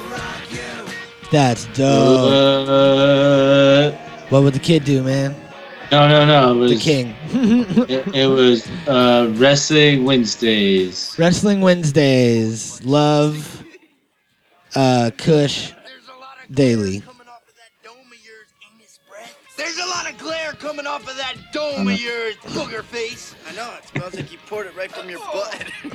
[1.33, 2.31] That's dope.
[2.69, 3.91] Uh,
[4.29, 5.35] What would the kid do, man?
[5.91, 6.53] no, no, no.
[6.53, 7.15] It was, The king.
[7.89, 11.15] It, it was uh, Wrestling Wednesdays.
[11.19, 12.85] Wrestling Wednesdays.
[12.85, 13.65] Love.
[14.75, 15.73] Uh, Kush.
[16.51, 17.03] Daily.
[19.57, 23.35] There's a lot of glare coming off of that dome of yours, booger face.
[23.49, 25.65] I know, it smells like you poured it right from your butt.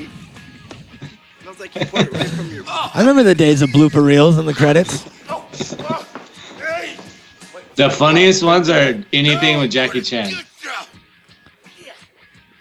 [1.42, 2.64] smells like you poured it right from your.
[2.68, 5.04] I remember the days of blooper reels in the credits.
[7.76, 10.32] The funniest ones are anything with Jackie Chan.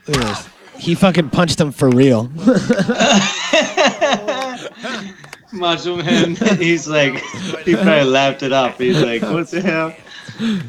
[0.06, 0.48] Look at this.
[0.78, 2.30] He fucking punched him for real.
[5.52, 7.18] Macho Man, he's like,
[7.64, 8.78] he probably laughed it off.
[8.78, 9.94] He's like, what the hell?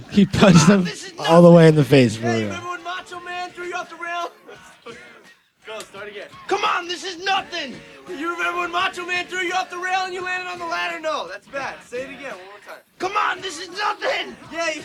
[0.10, 0.88] he punched him
[1.20, 2.48] all the way in the face for real.
[2.48, 4.32] Remember when Macho Man threw you off the rail?
[5.66, 6.28] Go, start again.
[6.48, 7.76] Come on, this is nothing.
[8.18, 10.66] You remember when Macho Man threw you off the rail and you landed on the
[10.66, 11.00] ladder?
[11.00, 11.82] No, that's bad.
[11.84, 12.82] Say it again one more time.
[13.00, 14.36] Come on, this is nothing.
[14.52, 14.72] Yeah.
[14.72, 14.84] You...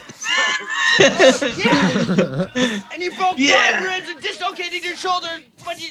[1.65, 2.81] yeah.
[2.93, 3.81] And you broke Yeah.
[3.81, 5.91] five ribs and dislocated your shoulder, but you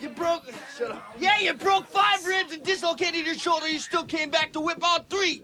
[0.00, 0.44] you broke.
[0.76, 1.16] Shut up.
[1.18, 3.68] Yeah, you broke five ribs and dislocated your shoulder.
[3.68, 5.42] You still came back to whip out three.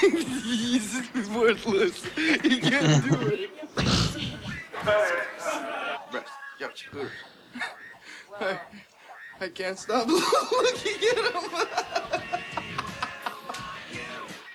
[0.00, 2.04] this is worthless.
[2.16, 3.50] You can't do it.
[6.12, 6.32] Rest.
[6.58, 7.10] Yo, Scooter.
[8.40, 8.58] I,
[9.40, 12.22] I can't stop looking at him.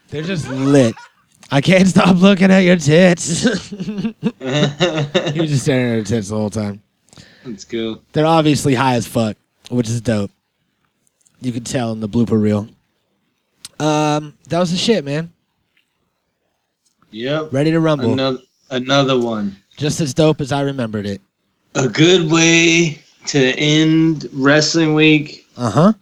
[0.09, 0.95] They're just lit.
[1.51, 3.43] I can't stop looking at your tits.
[3.43, 6.81] he was just staring at her tits the whole time.
[7.45, 8.01] Let's go.
[8.11, 9.37] They're obviously high as fuck,
[9.69, 10.31] which is dope.
[11.41, 12.67] You could tell in the blooper reel.
[13.79, 15.31] Um, that was the shit, man.
[17.11, 17.53] Yep.
[17.53, 18.13] Ready to rumble.
[18.13, 18.39] Another,
[18.69, 19.55] another one.
[19.77, 21.21] Just as dope as I remembered it.
[21.75, 25.93] A good way to end Wrestling Week Uh huh.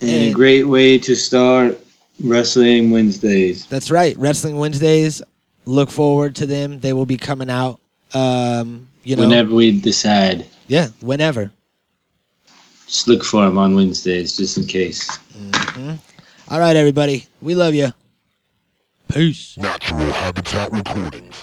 [0.00, 1.78] and a great way to start
[2.22, 3.66] Wrestling Wednesdays.
[3.66, 4.16] That's right.
[4.16, 5.22] Wrestling Wednesdays.
[5.64, 6.80] Look forward to them.
[6.80, 7.80] They will be coming out.
[8.14, 10.46] Um, you know, Whenever we decide.
[10.68, 11.50] yeah, whenever.
[12.86, 15.08] Just look for them on Wednesdays, just in case.
[15.36, 15.98] Mhm.
[16.48, 17.26] All right, everybody.
[17.40, 17.92] We love you.
[19.08, 19.56] Peace.
[19.56, 21.42] Natural Habitat Recordings.